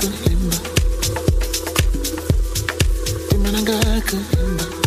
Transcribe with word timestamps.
Kulimba. 0.00 0.56
Kulimba. 4.08 4.79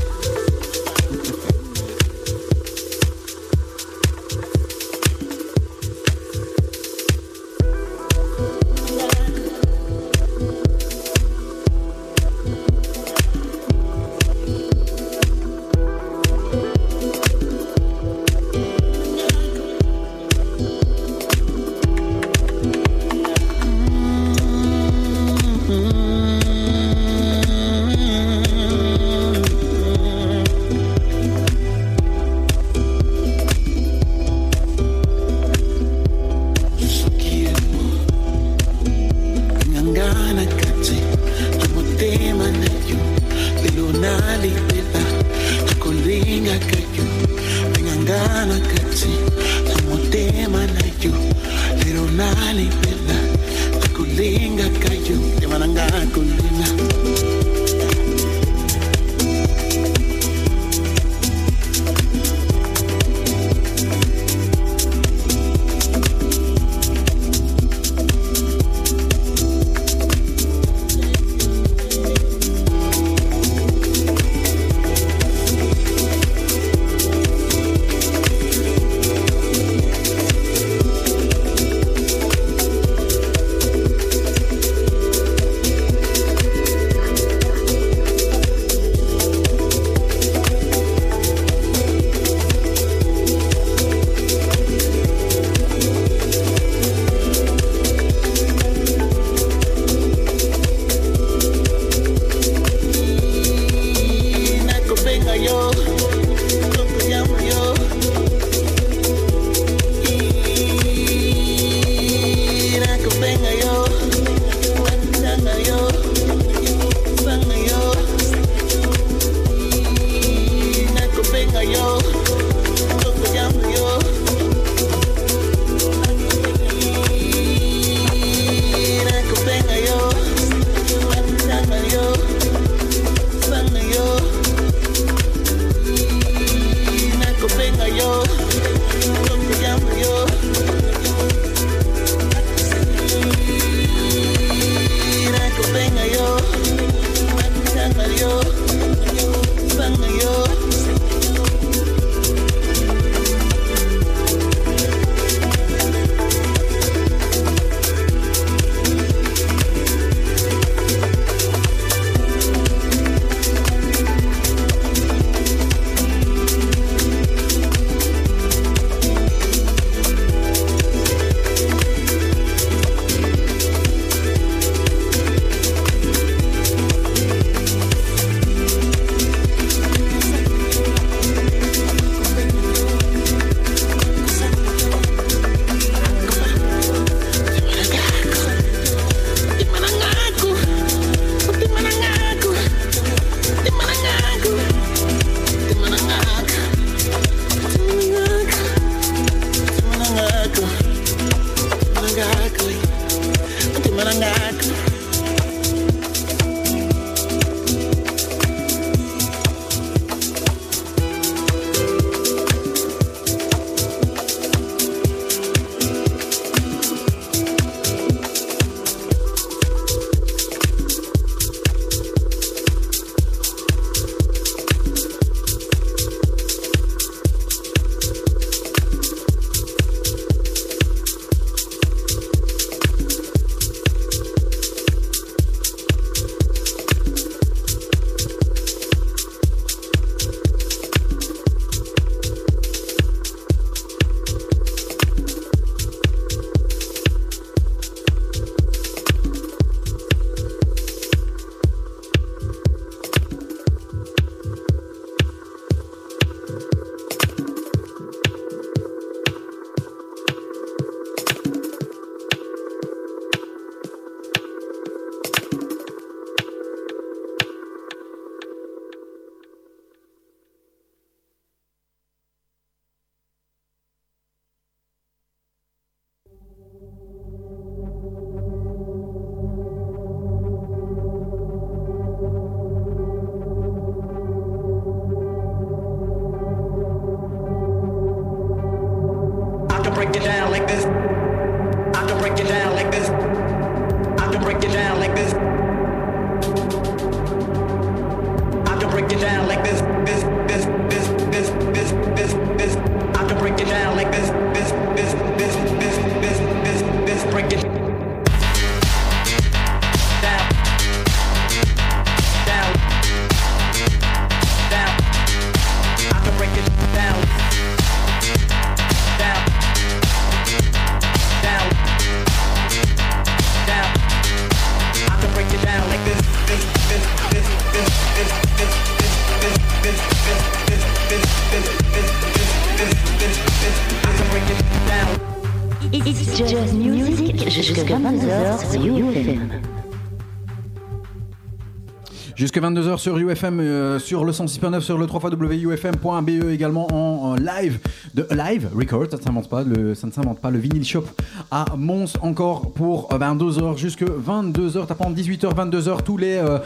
22h 342.74 342.98
sur 342.98 343.18
UFM, 343.18 343.60
euh, 343.60 344.00
sur 344.00 344.26
le 344.26 344.32
106.9, 344.32 344.82
sur 344.82 344.98
le 344.98 345.06
3xwufm.be 345.06 346.44
E 346.44 346.52
également 346.52 346.88
en, 346.92 347.36
live, 347.36 347.78
de 348.16 348.26
live 348.32 348.70
record, 348.76 349.06
ça 349.12 349.18
ne 349.18 349.22
s'invente 349.22 349.48
pas, 349.48 349.64
le, 349.64 349.94
ça 349.94 350.08
ne 350.08 350.12
s'invente 350.12 350.40
pas, 350.40 350.50
le 350.50 350.58
vinyle 350.58 350.84
shop 350.84 351.06
à 351.52 351.66
Mons 351.78 352.14
encore 352.22 352.72
pour 352.72 353.14
euh, 353.14 353.20
22h 353.20 353.78
jusque 353.78 354.02
22h, 354.04 354.88
tapant 354.88 355.12
18h, 355.12 355.54
22h 355.54 356.02
tous 356.02 356.18
les 356.18 356.38
euh, 356.38 356.58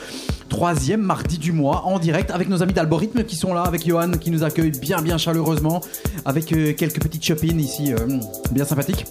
troisièmes 0.48 1.02
mardis 1.02 1.40
du 1.40 1.52
mois 1.52 1.84
en 1.86 2.00
direct 2.00 2.32
avec 2.32 2.48
nos 2.48 2.64
amis 2.64 2.74
d'Algorithme 2.74 3.26
qui 3.26 3.36
sont 3.36 3.54
là, 3.54 3.64
avec 3.64 3.86
Johan 3.86 4.12
qui 4.12 4.32
nous 4.32 4.44
accueille 4.44 4.72
bien 4.72 5.02
bien 5.02 5.18
chaleureusement, 5.18 5.82
avec 6.24 6.46
quelques 6.46 7.02
petites 7.02 7.26
chopines 7.26 7.60
ici, 7.60 7.94
bien 8.52 8.64
sympathiques. 8.64 9.06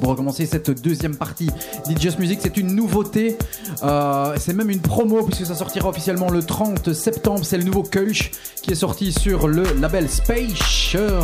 Pour 0.00 0.10
recommencer 0.10 0.46
cette 0.46 0.82
deuxième 0.82 1.16
partie 1.16 1.50
d'It's 1.86 2.18
Music, 2.18 2.40
c'est 2.42 2.56
une 2.56 2.74
nouveauté, 2.74 3.36
euh, 3.82 4.34
c'est 4.38 4.54
même 4.54 4.70
une 4.70 4.80
promo 4.80 5.22
puisque 5.24 5.46
ça 5.46 5.54
sortira 5.54 5.88
officiellement 5.88 6.30
le 6.30 6.42
30 6.42 6.92
septembre. 6.92 7.40
C'est 7.44 7.58
le 7.58 7.64
nouveau 7.64 7.82
Kulch 7.82 8.30
qui 8.62 8.72
est 8.72 8.76
sorti 8.76 9.12
sur 9.12 9.48
le 9.48 9.64
label 9.80 10.08
Spacer 10.08 11.20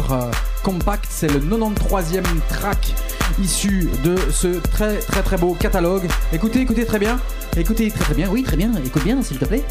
Compact. 0.63 1.07
C'est 1.09 1.33
le 1.33 1.41
93e 1.41 2.23
track 2.49 2.95
issu 3.43 3.89
de 4.05 4.17
ce 4.33 4.59
très 4.59 4.99
très 4.99 5.23
très 5.23 5.37
beau 5.37 5.55
catalogue. 5.55 6.09
Écoutez, 6.33 6.61
écoutez 6.61 6.85
très 6.85 6.99
bien. 6.99 7.19
Écoutez 7.57 7.91
très 7.91 8.05
très 8.05 8.15
bien, 8.15 8.29
oui 8.31 8.45
très 8.45 8.57
bien, 8.57 8.71
écoute 8.85 9.03
bien 9.03 9.21
s'il 9.23 9.39
te 9.39 9.45
plaît. 9.45 9.65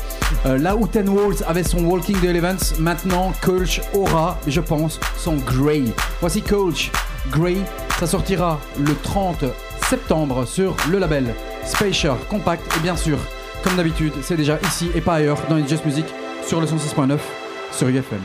Euh, 0.45 0.57
là 0.57 0.75
où 0.75 0.87
Ten 0.87 1.07
Walls 1.07 1.37
avait 1.47 1.63
son 1.63 1.85
Walking 1.85 2.19
the 2.19 2.25
Elements, 2.25 2.75
maintenant 2.79 3.31
Kulch 3.41 3.81
aura, 3.93 4.37
je 4.45 4.59
pense, 4.59 4.99
son 5.17 5.35
Grey. 5.37 5.83
Voici 6.19 6.41
Kulch 6.41 6.91
Grey. 7.31 7.57
Ça 7.99 8.07
sortira 8.07 8.59
le 8.79 8.93
30 9.03 9.45
septembre 9.89 10.45
sur 10.45 10.75
le 10.89 10.99
label 10.99 11.33
Spacer 11.67 12.13
Compact. 12.29 12.63
Et 12.77 12.79
bien 12.79 12.95
sûr, 12.95 13.17
comme 13.63 13.75
d'habitude, 13.75 14.13
c'est 14.21 14.37
déjà 14.37 14.57
ici 14.65 14.89
et 14.95 15.01
pas 15.01 15.15
ailleurs 15.15 15.39
dans 15.49 15.57
It's 15.57 15.69
Just 15.69 15.85
Music 15.85 16.05
sur 16.45 16.61
le 16.61 16.67
106.9 16.67 17.17
sur 17.71 17.87
UFM. 17.89 18.21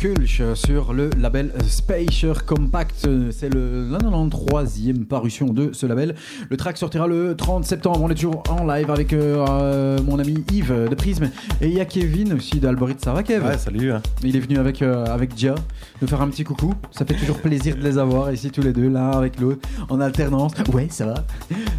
Kulch 0.00 0.40
sur 0.54 0.94
le 0.94 1.10
label 1.18 1.52
Spacer 1.68 2.32
Compact. 2.46 3.06
C'est 3.32 3.52
le 3.52 3.86
93e 3.90 5.04
parution 5.04 5.46
de 5.52 5.74
ce 5.74 5.84
label. 5.84 6.14
Le 6.48 6.56
track 6.56 6.78
sortira 6.78 7.06
le 7.06 7.36
30 7.36 7.66
septembre. 7.66 8.00
On 8.02 8.08
est 8.08 8.14
toujours 8.14 8.42
en 8.48 8.64
live 8.66 8.90
avec 8.90 9.12
euh, 9.12 9.44
euh, 9.46 9.98
mon 10.02 10.18
ami 10.18 10.42
Yves 10.52 10.88
de 10.88 10.94
Prism 10.94 11.24
et 11.60 11.68
il 11.68 11.74
y 11.74 11.80
a 11.80 11.84
Kevin 11.84 12.32
aussi 12.32 12.60
d'Alborit. 12.60 12.96
Ça 12.98 13.12
va 13.12 13.22
Kev? 13.22 13.44
Ouais, 13.46 13.58
salut. 13.58 13.92
hein. 13.92 14.00
Il 14.22 14.34
est 14.36 14.40
venu 14.40 14.56
avec, 14.56 14.80
euh, 14.80 15.04
avec 15.04 15.34
Dia 15.34 15.54
nous 16.00 16.08
faire 16.08 16.22
un 16.22 16.28
petit 16.28 16.44
coucou. 16.44 16.72
Ça 16.92 17.04
fait 17.04 17.14
toujours 17.14 17.36
plaisir 17.38 17.76
de 17.76 17.82
les 17.82 17.98
avoir 17.98 18.32
ici 18.32 18.50
tous 18.50 18.62
les 18.62 18.72
deux, 18.72 18.88
l'un 18.88 19.10
avec 19.10 19.38
l'autre, 19.38 19.68
en 19.90 20.00
alternance. 20.00 20.52
Ouais, 20.72 20.86
ça 20.88 21.04
va. 21.04 21.14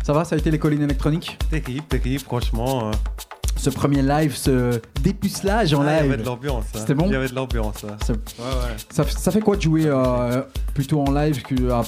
Ça 0.04 0.14
va, 0.14 0.26
ça 0.26 0.36
a 0.36 0.38
été 0.38 0.52
les 0.52 0.60
collines 0.60 0.84
électroniques? 0.84 1.40
Terrible, 1.50 1.86
terrible, 1.90 2.20
franchement. 2.20 2.90
euh, 2.90 2.92
Ce 3.62 3.70
premier 3.70 4.02
live, 4.02 4.36
ce 4.36 4.82
dépucelage 5.04 5.72
en 5.76 5.82
ah, 5.82 5.84
Il 5.84 5.88
y 5.88 6.00
avait 6.00 6.08
live. 6.10 6.18
de 6.22 6.26
l'ambiance. 6.26 6.66
hein. 6.74 6.80
C'était 6.80 6.96
bon 6.96 7.06
Il 7.06 7.12
y 7.12 7.16
avait 7.16 7.28
de 7.30 7.36
l'ambiance. 7.36 7.84
hein. 7.84 7.96
Ça, 8.04 8.14
Ouais, 8.14 8.20
ouais. 8.40 8.76
ça, 8.90 9.04
ça 9.08 9.30
fait 9.32 9.40
quoi 9.40 9.56
de 9.56 9.62
jouer 9.62 9.84
euh, 9.86 10.42
plutôt 10.74 11.00
en 11.00 11.12
live 11.12 11.44
que, 11.44 11.54
euh, 11.54 11.84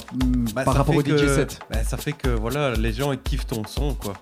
Bah, 0.54 0.62
par 0.64 0.74
rapport 0.74 0.94
au 0.94 1.02
que- 1.02 1.16
DJ 1.18 1.26
set? 1.34 1.58
bah, 1.68 1.82
Ça 1.82 1.96
fait 1.96 2.12
que 2.12 2.28
voilà, 2.28 2.74
les 2.74 2.92
gens 2.92 3.10
ils 3.10 3.18
kiffent 3.18 3.46
ton 3.48 3.64
son 3.66 3.92
quoi. 3.94 4.12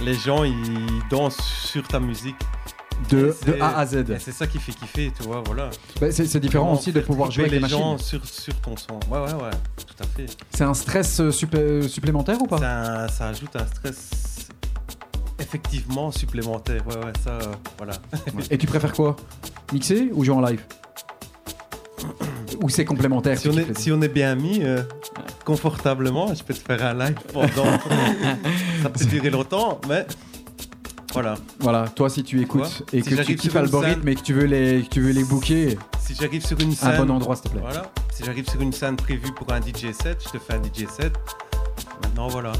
Les 0.00 0.14
gens 0.14 0.42
ils 0.42 0.56
dansent 1.08 1.36
sur 1.64 1.86
ta 1.86 2.00
musique. 2.00 2.34
de, 3.10 3.32
A 3.60 3.78
à 3.78 3.86
Z 3.86 4.04
c'est 4.18 4.32
ça 4.32 4.46
qui 4.46 4.58
fait 4.58 4.72
kiffer, 4.72 5.12
tu 5.16 5.22
vois, 5.24 5.42
voilà. 5.46 5.70
Bah, 6.00 6.08
C'est 6.10 6.38
différent 6.40 6.74
aussi 6.74 6.92
de 6.92 7.00
pouvoir 7.00 7.30
jouer 7.30 7.44
avec 7.44 7.52
les 7.54 7.60
les 7.60 7.68
gens 7.68 7.96
sur, 7.98 8.24
sur 8.26 8.54
ton 8.60 8.76
son. 8.76 8.94
Ouais, 9.10 9.18
ouais, 9.20 9.32
ouais, 9.34 9.50
tout 9.86 10.02
à 10.02 10.06
fait. 10.16 10.26
C'est 10.50 10.64
un 10.64 10.74
stress 10.74 11.20
euh, 11.20 11.30
supplé- 11.30 11.86
supplémentaire 11.88 12.40
ou 12.42 12.46
pas? 12.46 12.58
Ça, 12.58 13.08
ça 13.08 13.28
ajoute 13.28 13.54
un 13.56 13.66
stress 13.66 14.10
effectivement 15.42 16.10
supplémentaire. 16.10 16.86
Ouais, 16.86 16.96
ouais, 16.96 17.12
ça, 17.24 17.30
euh, 17.32 17.52
voilà. 17.78 17.94
Et 18.50 18.56
tu 18.58 18.66
préfères 18.66 18.92
quoi? 18.92 19.16
Mixer 19.72 20.08
ou 20.12 20.24
jouer 20.24 20.34
en 20.36 20.40
live? 20.40 20.62
Ou 22.62 22.68
c'est 22.68 22.84
complémentaire 22.84 23.38
Si 23.38 23.48
on, 23.48 23.52
est, 23.56 23.64
fait- 23.64 23.78
si 23.78 23.92
on 23.92 24.00
est 24.02 24.08
bien 24.08 24.34
mis, 24.34 24.60
euh, 24.62 24.82
confortablement, 25.44 26.32
je 26.34 26.42
peux 26.42 26.54
te 26.54 26.58
faire 26.60 26.84
un 26.84 26.94
live 26.94 27.16
pendant. 27.32 27.48
ça 28.82 28.88
peut 28.90 29.04
durer 29.04 29.30
longtemps, 29.30 29.80
mais 29.88 30.06
voilà. 31.12 31.34
Voilà, 31.60 31.88
toi 31.88 32.08
si 32.08 32.22
tu 32.22 32.40
écoutes 32.40 32.84
et 32.92 33.02
Si 33.02 33.10
que 33.10 33.22
tu 33.22 33.36
kiffes 33.36 33.50
sur 33.52 33.60
une 33.60 33.66
Algorithme 33.66 34.00
scène- 34.02 34.08
et 34.08 34.14
que 34.14 34.20
tu 34.22 34.32
veux 34.34 34.44
les, 34.46 34.82
que 34.82 34.88
tu 34.88 35.00
veux 35.00 35.12
les 35.12 35.24
booker, 35.24 35.78
Si 36.00 36.14
j'arrive 36.14 36.44
sur 36.44 36.58
une 36.60 36.70
un 36.72 36.74
scène. 36.74 36.96
bon 37.04 37.10
endroit 37.10 37.36
s'il 37.36 37.44
te 37.44 37.48
plaît. 37.50 37.60
Voilà. 37.62 37.90
Si 38.14 38.24
j'arrive 38.24 38.48
sur 38.48 38.60
une 38.60 38.72
scène 38.72 38.96
prévue 38.96 39.32
pour 39.32 39.50
un 39.52 39.60
DJ 39.60 39.92
set, 39.92 40.22
je 40.24 40.30
te 40.30 40.38
fais 40.38 40.54
un 40.54 40.62
DJ 40.62 40.86
set. 40.88 41.12
Maintenant, 42.02 42.28
voilà. 42.28 42.52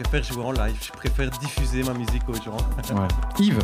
Je 0.00 0.04
préfère 0.04 0.32
jouer 0.32 0.44
en 0.44 0.52
live. 0.52 0.78
Je 0.80 0.92
préfère 0.92 1.30
diffuser 1.30 1.82
ma 1.82 1.92
musique 1.92 2.26
aux 2.26 2.34
gens. 2.34 2.56
Yves 3.38 3.62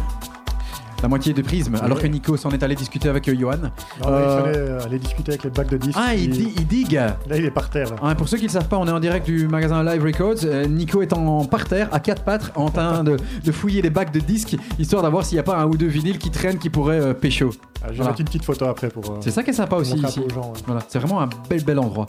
la 1.02 1.08
moitié 1.08 1.32
de 1.34 1.42
Prisme, 1.42 1.76
alors 1.82 1.98
que 2.00 2.06
Nico 2.06 2.36
s'en 2.36 2.50
est 2.50 2.62
allé 2.62 2.74
discuter 2.74 3.08
avec 3.08 3.28
euh, 3.28 3.34
Johan. 3.38 3.56
Non, 3.56 3.70
mais 4.00 4.06
Euh, 4.06 4.38
il 4.38 4.44
fallait 4.44 4.58
euh, 4.58 4.84
aller 4.84 4.98
discuter 4.98 5.32
avec 5.32 5.44
les 5.44 5.50
bacs 5.50 5.68
de 5.70 5.76
disques. 5.76 5.98
Ah, 6.00 6.14
il, 6.14 6.34
il 6.34 6.66
digue 6.66 6.94
Là, 6.94 7.36
il 7.36 7.44
est 7.44 7.50
par 7.50 7.68
terre. 7.70 7.90
Là. 7.90 7.96
Hein, 8.02 8.14
Pour 8.14 8.28
ceux 8.28 8.36
qui 8.36 8.44
ne 8.44 8.48
le 8.48 8.52
savent 8.52 8.68
pas, 8.68 8.78
on 8.78 8.86
est 8.86 8.90
en 8.92 9.00
direct 9.00 9.26
du 9.26 9.46
magasin 9.48 9.82
Live 9.82 10.02
Records. 10.02 10.44
Euh, 10.44 10.64
Nico 10.66 11.02
est 11.02 11.12
en 11.12 11.44
parterre, 11.44 11.88
à 11.92 12.00
quatre 12.00 12.22
pattes, 12.22 12.50
en 12.54 12.70
train 12.70 13.04
de, 13.04 13.16
de 13.44 13.52
fouiller 13.52 13.82
les 13.82 13.90
bacs 13.90 14.12
de 14.12 14.20
disques, 14.20 14.56
histoire 14.78 15.02
d'avoir 15.02 15.24
s'il 15.24 15.36
n'y 15.36 15.40
a 15.40 15.44
pas 15.44 15.56
un 15.58 15.66
ou 15.66 15.76
deux 15.76 15.86
vinyles 15.86 16.18
qui 16.18 16.30
traînent 16.30 16.58
qui 16.58 16.70
pourraient 16.70 17.00
euh, 17.00 17.14
pécho. 17.14 17.50
Ah, 17.82 17.88
Voilà. 17.94 18.10
mettre 18.10 18.20
une 18.20 18.26
petite 18.26 18.44
photo 18.44 18.64
après 18.64 18.88
pour. 18.88 19.18
C'est 19.20 19.30
ça 19.30 19.42
qui 19.42 19.50
est 19.50 19.52
sympa 19.52 19.76
aussi 19.76 19.96
ici. 19.96 20.20
gens, 20.34 20.40
ouais. 20.52 20.58
Voilà, 20.66 20.80
c'est 20.88 20.98
vraiment 20.98 21.20
un 21.20 21.28
bel 21.48 21.62
bel 21.62 21.78
endroit. 21.78 22.06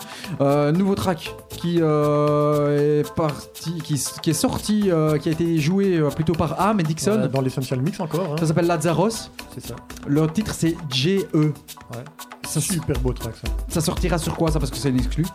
Nouveau 0.74 0.96
track 0.96 1.36
qui 1.50 1.80
est 1.80 3.04
parti, 3.16 3.74
qui, 3.84 3.96
s- 3.96 4.16
qui 4.22 4.30
est 4.30 4.34
sorti, 4.34 4.90
qui 5.22 5.30
a 5.30 5.32
été 5.32 5.58
joué 5.60 6.02
plutôt 6.16 6.34
par 6.34 6.60
Am 6.62 6.80
et 6.80 6.84
Dixon. 6.84 7.30
Dans 7.32 7.42
l'Essential 7.42 7.82
Mix 7.82 8.00
encore. 8.00 8.34
hein, 8.34 8.36
Ça 8.40 8.48
s'appelle 8.48 8.66
Lazarus. 8.78 9.32
C'est 9.56 9.66
ça. 9.68 9.76
Le 10.08 10.28
titre 10.28 10.54
c'est 10.54 10.76
GE. 10.92 11.26
Ouais. 11.34 11.52
Ça, 12.48 12.62
Super 12.62 12.98
beau 13.02 13.12
track 13.12 13.36
ça. 13.36 13.48
ça 13.68 13.82
sortira 13.82 14.18
sur 14.18 14.36
quoi 14.38 14.52
ça 14.52 14.60
parce 14.60 14.72
que 14.72 14.78
c'est 14.78 14.90
une 14.90 15.00
exclu 15.00 15.26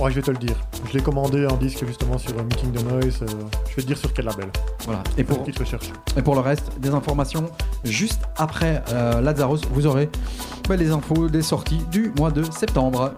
Ouais, 0.00 0.10
je 0.10 0.16
vais 0.16 0.22
te 0.22 0.30
le 0.32 0.36
dire. 0.38 0.56
Je 0.88 0.92
l'ai 0.92 1.02
commandé 1.02 1.46
en 1.46 1.56
disque 1.56 1.86
justement 1.86 2.18
sur 2.18 2.32
euh, 2.36 2.42
Meeting 2.42 2.72
the 2.72 2.82
Noise. 2.84 3.20
euh, 3.22 3.26
je 3.70 3.76
vais 3.76 3.82
te 3.82 3.86
dire 3.86 3.96
sur 3.96 4.12
quel 4.12 4.24
label. 4.24 4.50
Voilà. 4.86 5.02
Et 5.16 5.22
Pour 5.22 5.36
pour, 5.38 5.46
une 5.46 5.52
petite 5.52 5.60
recherche. 5.60 5.92
et 6.16 6.22
pour 6.22 6.34
le 6.34 6.40
reste, 6.40 6.64
des 6.80 6.88
informations 6.90 7.48
juste 7.84 8.22
après 8.36 8.82
euh, 8.90 9.20
Lazarus, 9.20 9.60
vous 9.72 9.86
aurez 9.86 10.10
bah, 10.68 10.74
les 10.76 10.90
infos 10.90 11.28
des 11.28 11.42
sorties 11.42 11.80
du 11.92 12.12
mois 12.18 12.32
de 12.32 12.42
septembre. 12.42 13.12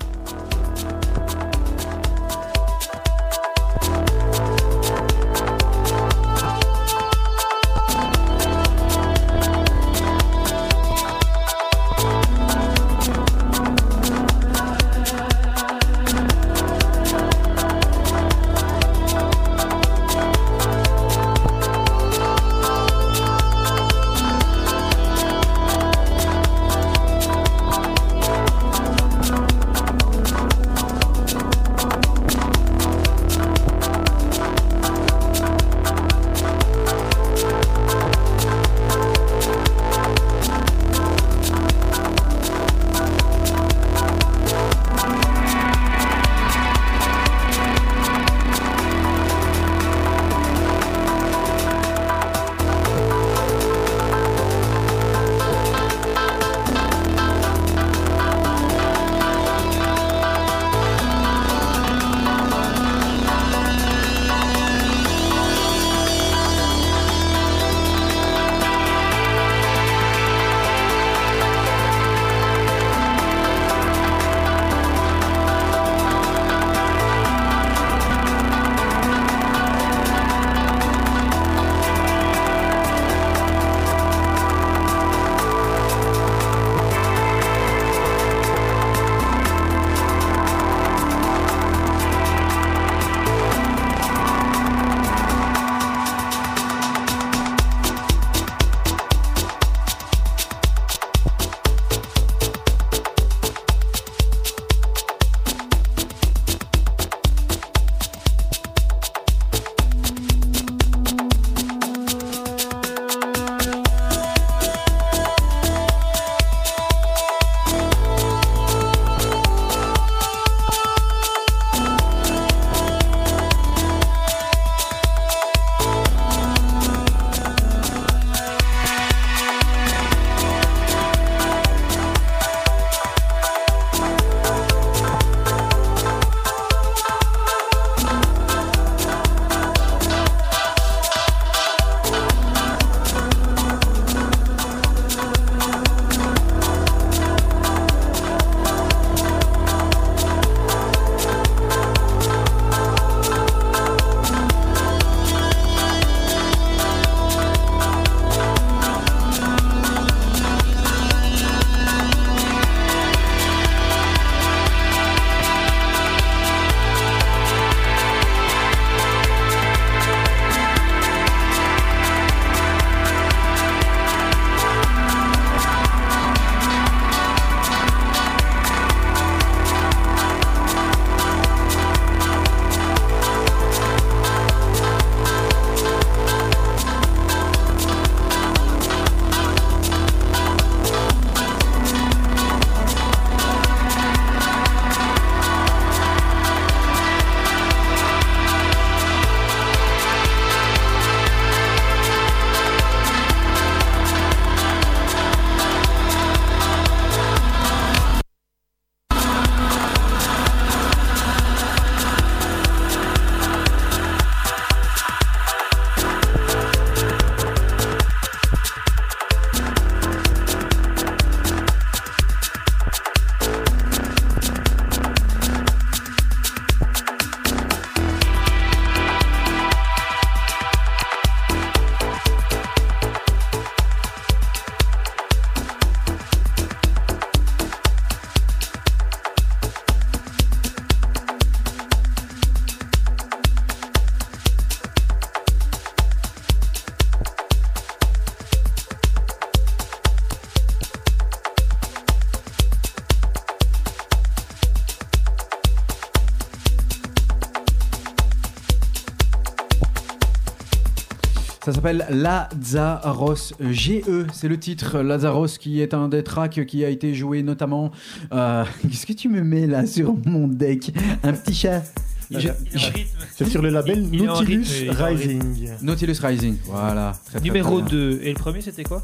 Ça 261.67 261.73
s'appelle 261.73 262.07
Lazarus 262.11 263.53
GE, 263.59 264.05
c'est 264.33 264.47
le 264.47 264.57
titre. 264.57 265.01
Lazarus 265.01 265.59
qui 265.59 265.81
est 265.81 265.95
un 265.95 266.09
des 266.09 266.23
tracks 266.23 266.65
qui 266.65 266.85
a 266.85 266.89
été 266.89 267.13
joué 267.13 267.43
notamment. 267.43 267.91
euh, 268.33 268.65
Qu'est-ce 268.83 269.05
que 269.05 269.13
tu 269.13 269.29
me 269.29 269.43
mets 269.43 269.67
là 269.67 269.85
sur 269.85 270.15
mon 270.27 270.47
deck? 270.47 270.93
Un 271.25 271.33
petit 271.33 271.55
chat. 271.55 271.83
C'est 272.31 273.47
sur 273.47 273.63
le 273.63 273.71
label 273.71 274.09
Il 274.13 274.23
Nautilus 274.27 274.63
rythme, 274.63 275.03
Rising. 275.03 275.69
Nautilus 275.83 276.19
Rising, 276.23 276.57
voilà. 276.67 277.15
Très, 277.25 277.41
très, 277.41 277.49
Numéro 277.49 277.81
très 277.81 277.91
bien. 277.91 277.99
2. 277.99 278.21
Et 278.23 278.33
le 278.33 278.39
premier, 278.39 278.61
c'était 278.61 278.85
quoi? 278.85 279.03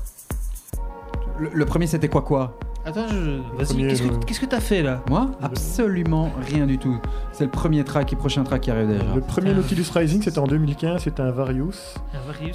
Le, 1.40 1.51
le 1.53 1.66
premier 1.66 1.88
c'était 1.88 2.09
quoi 2.09 2.22
quoi? 2.22 2.57
Attends, 2.85 3.07
je... 3.09 3.38
vas-y, 3.57 3.66
Premier, 3.75 3.87
qu'est-ce 3.88 4.03
que 4.03 4.09
euh, 4.09 4.18
qu'est-ce 4.27 4.40
que 4.40 4.46
t'as 4.46 4.59
fait 4.61 4.83
là? 4.83 5.05
Moi? 5.09 5.31
Absolument 5.40 6.33
rien 6.48 6.66
du 6.66 6.79
tout. 6.79 6.98
C'est 7.33 7.44
le 7.44 7.51
premier 7.51 7.85
track 7.85 8.12
et 8.12 8.16
prochain 8.16 8.42
track 8.42 8.62
qui 8.62 8.70
arrive 8.72 8.88
déjà. 8.88 9.14
Le 9.14 9.20
premier. 9.20 9.55
Nautilus 9.55 9.87
Rising, 9.94 10.20
c'était 10.20 10.40
en 10.40 10.48
2015, 10.48 11.03
c'était 11.05 11.22
un 11.22 11.31
Varius 11.31 11.94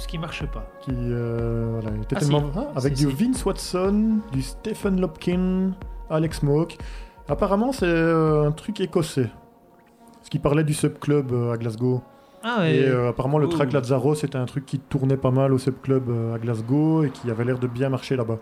Qui 0.06 0.18
marche 0.18 0.44
pas. 0.46 0.64
qui 0.80 0.92
euh, 0.94 1.68
voilà, 1.80 1.96
était 1.96 2.16
Ah, 2.16 2.20
tellement 2.20 2.40
si. 2.52 2.58
Ah, 2.58 2.66
avec 2.76 2.96
Si, 2.96 3.06
du 3.06 3.10
si. 3.16 3.24
Vince 3.24 3.44
Watson, 3.44 4.18
du 4.32 4.42
Stephen 4.42 5.00
Lopkin, 5.00 5.72
Alex 6.10 6.42
Moke. 6.42 6.76
Apparemment, 7.28 7.72
c'est 7.72 7.86
euh, 7.86 8.46
un 8.46 8.52
truc 8.52 8.80
écossais. 8.80 9.30
Ce 10.22 10.30
qui 10.30 10.38
parlait 10.38 10.64
du 10.64 10.74
subclub 10.74 11.32
euh, 11.32 11.52
à 11.52 11.56
Glasgow. 11.56 12.02
Ah 12.42 12.58
ouais. 12.60 12.76
Et 12.76 12.88
euh, 12.88 13.08
apparemment, 13.10 13.38
le 13.38 13.46
Oh. 13.46 13.50
track 13.50 13.72
Lazaro, 13.72 14.14
c'était 14.14 14.38
un 14.38 14.46
truc 14.46 14.64
qui 14.66 14.78
tournait 14.78 15.16
pas 15.16 15.30
mal 15.30 15.52
au 15.52 15.58
subclub 15.58 16.08
à 16.34 16.38
Glasgow 16.38 17.04
et 17.04 17.10
qui 17.10 17.30
avait 17.30 17.44
l'air 17.44 17.58
de 17.58 17.66
bien 17.66 17.88
marcher 17.88 18.16
là-bas. 18.16 18.38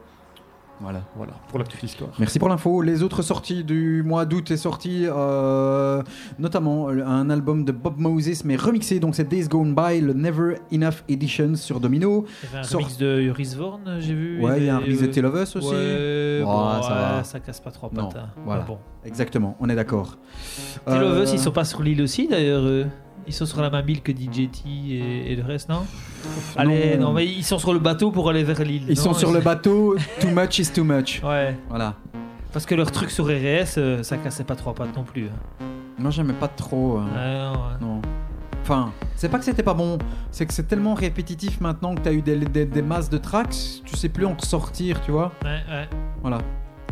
Voilà. 0.81 1.01
Voilà, 1.17 1.33
pour 1.49 1.59
la 1.59 1.65
petite 1.65 1.83
histoire. 1.85 2.11
Merci 2.19 2.39
pour 2.39 2.49
l'info. 2.51 2.83
Les 2.83 3.03
autres 3.03 3.23
sorties 3.23 3.65
du 3.65 4.03
mois 4.05 4.27
d'août 4.27 4.51
est 4.51 4.57
sorti 4.59 5.05
euh, 5.07 6.03
notamment 6.39 6.89
un 6.89 7.31
album 7.31 7.65
de 7.65 7.73
Bob 7.73 7.99
Moses 7.99 8.45
mais 8.45 8.57
remixé. 8.57 9.01
Donc 9.01 9.15
c'est 9.15 9.25
Days 9.29 9.49
Gone 9.49 9.75
By, 9.75 10.01
le 10.03 10.12
Never 10.12 10.57
Enough 10.73 11.03
Edition 11.09 11.55
sur 11.55 11.81
Domino. 11.81 12.27
Il 12.43 12.47
y 12.47 12.49
avait 12.51 12.59
un 12.59 12.62
sort- 12.62 12.81
remix 12.83 12.99
de 12.99 13.23
Joris 13.23 13.55
Vorn, 13.57 13.97
j'ai 14.01 14.15
vu. 14.15 14.41
Ouais, 14.43 14.59
il 14.59 14.65
y 14.67 14.69
a 14.69 14.77
un 14.77 14.81
remix 14.81 15.01
de 15.01 15.07
euh, 15.07 15.11
Tale 15.11 15.27
of 15.27 15.35
Us 15.43 15.57
aussi. 15.57 15.69
Ouais, 15.75 16.41
bon, 16.45 16.83
ça 16.83 16.89
va. 16.95 17.25
ça 17.25 17.41
casse 17.41 17.61
pas 17.61 17.71
trois 17.71 17.91
Non, 17.95 18.09
pattes. 18.09 18.17
hein. 18.23 18.29
voilà. 18.45 18.62
Bon. 18.65 18.79
Exactement, 19.05 19.57
on 19.61 19.69
est 19.71 19.75
d'accord. 19.77 20.19
Tale 20.85 21.05
of 21.05 21.12
Euh, 21.19 21.23
Us, 21.25 21.33
ils 21.33 21.39
sont 21.39 21.53
pas 21.53 21.65
sur 21.65 21.83
l'île 21.83 22.03
aussi 22.03 22.29
d'ailleurs. 22.29 22.87
Ils 23.29 23.33
sont 23.33 23.47
sur 23.47 23.61
la 23.61 23.71
même 23.71 23.89
île 23.89 24.03
que 24.03 24.12
DJT 24.12 24.65
et, 24.91 25.33
et 25.33 25.37
le 25.37 25.43
reste, 25.43 25.69
non 25.69 25.85
Allez, 26.57 26.97
non, 26.97 27.12
mais 27.12 27.27
ils 27.27 27.43
sont 27.45 27.59
sur 27.59 27.73
le 27.73 27.79
bateau 27.81 28.11
pour 28.11 28.29
aller 28.31 28.45
vers 28.45 28.62
l'île. 28.62 28.85
Ils 28.89 28.97
non 28.97 29.03
sont 29.03 29.15
sur 29.15 29.33
le 29.33 29.41
bateau. 29.41 29.97
Too 30.21 30.29
much 30.31 30.59
is 30.61 30.71
too 30.73 30.85
much. 30.85 31.21
Ouais, 31.25 31.57
Voilà. 31.69 31.95
parce 32.53 32.67
que 32.67 32.75
leur 32.75 32.91
truc 32.91 33.11
sur 33.11 33.27
RS, 33.27 33.79
euh, 33.79 34.03
ça 34.03 34.17
cassait 34.17 34.45
pas 34.45 34.55
trois 34.55 34.75
pattes 34.75 34.95
non 34.97 35.03
plus. 35.05 35.27
hein. 35.27 35.65
Moi 35.99 36.11
j'aimais 36.11 36.35
pas 36.35 36.49
trop. 36.49 36.99
euh, 36.99 37.01
Ouais, 37.01 37.53
non, 37.53 37.53
ouais. 37.53 37.77
Non. 37.97 38.03
Enfin, 38.62 38.93
c'est 39.15 39.29
pas 39.29 39.39
que 39.39 39.45
c'était 39.45 39.62
pas 39.62 39.75
bon, 39.75 39.97
c'est 40.33 40.45
que 40.47 40.53
c'est 40.53 40.65
tellement 40.65 40.95
répétitif 40.95 41.61
maintenant 41.61 41.95
que 41.95 42.01
t'as 42.01 42.12
eu 42.12 42.21
des, 42.23 42.37
des, 42.37 42.65
des 42.67 42.83
masses 42.83 43.09
de 43.09 43.19
tracks, 43.19 43.55
tu 43.85 43.97
sais 43.97 44.09
plus 44.09 44.27
en 44.27 44.35
ressortir, 44.35 45.01
tu 45.03 45.12
vois. 45.12 45.33
Ouais, 45.45 45.61
ouais. 45.71 45.89
Voilà. 46.21 46.39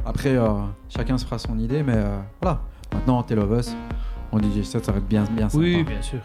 Après, 0.07 0.37
euh, 0.37 0.49
chacun 0.89 1.19
se 1.19 1.25
fera 1.25 1.39
son 1.39 1.59
idée, 1.59 1.83
mais 1.83 1.99
voilà. 2.41 2.61
Maintenant, 2.93 3.23
Tale 3.25 3.41
of 3.41 3.59
Us, 3.59 3.75
on 4.35 4.39
dit 4.39 4.65
ça, 4.65 4.83
ça 4.83 4.93
va 4.93 4.99
être 4.99 5.07
bien, 5.07 5.25
bien 5.31 5.49
sympa. 5.49 5.63
Oui, 5.63 5.85
bien 5.85 6.03
sûr. 6.03 6.19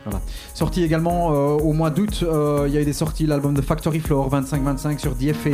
Sorti 0.53 0.83
également 0.83 1.31
euh, 1.31 1.57
au 1.57 1.73
mois 1.73 1.91
d'août, 1.91 2.23
euh, 2.23 2.65
il 2.67 2.73
y 2.73 2.77
a 2.77 2.81
eu 2.81 2.85
des 2.85 2.93
sorties, 2.93 3.25
l'album 3.25 3.53
de 3.53 3.61
Factory 3.61 3.99
Floor 3.99 4.29
25-25 4.29 4.97
sur 4.97 5.15
DFA, 5.15 5.49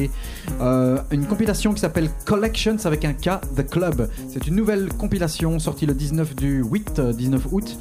euh, 0.62 0.98
une 1.12 1.26
compilation 1.26 1.74
qui 1.74 1.82
s'appelle 1.82 2.10
Collections 2.26 2.78
avec 2.86 3.04
un 3.04 3.13
K, 3.13 3.41
The 3.56 3.70
Club. 3.70 4.10
C'est 4.30 4.48
une 4.48 4.56
nouvelle 4.56 4.89
compilation 4.94 5.60
sortie 5.60 5.86
le 5.86 5.94
19 5.94 6.36
du 6.36 6.63
8, 6.63 7.00
euh, 7.00 7.13
19 7.13 7.48
août, 7.52 7.78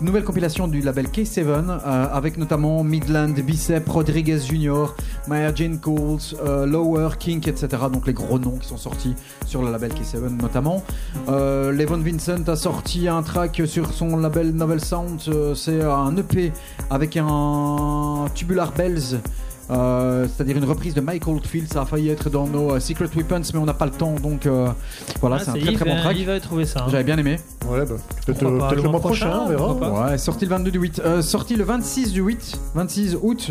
nouvelle 0.00 0.24
compilation 0.24 0.68
du 0.68 0.80
label 0.80 1.06
K7 1.06 1.44
euh, 1.46 2.06
avec 2.12 2.36
notamment 2.36 2.82
Midland, 2.82 3.28
Bicep, 3.30 3.88
Rodriguez 3.88 4.40
Jr., 4.40 4.86
Maya 5.28 5.54
Jane 5.54 5.78
Coles, 5.78 6.34
Lower, 6.66 7.10
Kink, 7.18 7.46
etc. 7.46 7.68
Donc 7.92 8.06
les 8.06 8.12
gros 8.12 8.38
noms 8.38 8.56
qui 8.56 8.66
sont 8.66 8.76
sortis 8.76 9.14
sur 9.46 9.62
le 9.62 9.70
label 9.70 9.92
K7 9.92 10.28
notamment. 10.40 10.82
Levon 11.28 11.98
Vincent 11.98 12.48
a 12.48 12.56
sorti 12.56 13.08
un 13.08 13.22
track 13.22 13.62
sur 13.68 13.92
son 13.92 14.16
label 14.16 14.50
Novel 14.52 14.80
Sound. 14.84 15.20
euh, 15.28 15.54
c'est 15.54 15.82
un 15.82 16.16
EP 16.16 16.52
avec 16.90 17.16
un 17.16 18.26
Tubular 18.34 18.72
Bells. 18.72 19.20
euh, 19.70 20.26
c'est-à-dire 20.26 20.56
une 20.56 20.64
reprise 20.64 20.94
de 20.94 21.00
Mike 21.02 21.28
Oldfield, 21.28 21.70
ça 21.72 21.82
a 21.82 21.84
failli 21.84 22.08
être 22.08 22.30
dans 22.30 22.46
nos 22.46 22.72
euh, 22.72 22.80
Secret 22.80 23.08
Weapons, 23.14 23.42
mais 23.52 23.58
on 23.58 23.66
n'a 23.66 23.74
pas 23.74 23.84
le 23.84 23.90
temps, 23.92 24.14
donc 24.14 24.46
euh, 24.46 24.68
voilà, 25.20 25.36
Ah, 25.38 25.42
c'est 25.44 25.50
un 25.50 25.54
très 25.60 25.72
très 25.74 25.84
bon 25.84 25.92
hein, 25.94 26.00
track. 26.00 26.18
Yves 26.18 26.30
avait 26.30 26.40
trouvé 26.40 26.64
ça. 26.64 26.80
hein. 26.80 26.88
J'avais 26.90 27.04
bien 27.04 27.18
aimé. 27.18 27.38
Ouais, 27.68 27.84
bah, 27.84 27.96
peut-être 28.24 28.42
euh, 28.44 28.58
peut-être 28.68 28.82
le 28.82 28.88
mois 28.88 29.00
prochain, 29.00 29.40
on 29.44 29.48
verra. 29.48 30.10
Ouais, 30.10 30.16
sorti 30.18 30.46
le 30.46 30.50
22 30.52 30.70
du 30.70 30.78
8. 30.78 31.02
Euh, 31.04 31.20
sorti 31.22 31.54
le 31.54 31.64
26 31.64 32.12
du 32.12 32.22
8, 32.22 32.58
26 32.74 33.18
août, 33.20 33.50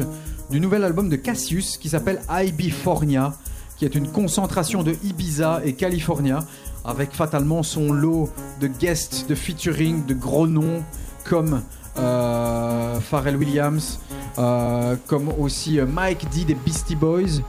du 0.49 0.60
nouvel 0.60 0.84
album 0.84 1.08
de 1.10 1.15
Cassius 1.17 1.77
qui 1.77 1.88
s'appelle 1.89 2.19
Ibifornia, 2.32 3.34
qui 3.77 3.86
est 3.86 3.93
une 3.93 4.08
concentration 4.08 4.82
de 4.82 4.95
Ibiza 5.03 5.62
et 5.63 5.73
California, 5.73 6.39
avec 6.88 7.12
fatalement 7.12 7.62
son 7.62 7.91
lot 7.91 8.30
de 8.62 8.67
guests, 8.67 9.30
de 9.30 9.36
featuring, 9.36 10.06
de 10.06 10.13
gros 10.13 10.47
noms 10.47 10.84
comme 11.26 11.62
euh, 12.00 13.00
Pharrell 13.02 13.36
Williams, 13.36 14.00
euh, 14.38 14.95
comme 15.06 15.30
aussi 15.38 15.80
euh, 15.80 15.86
Mike 15.86 16.30
D 16.30 16.45
des 16.45 16.56
Beastie 16.56 16.95
Boys 16.95 17.41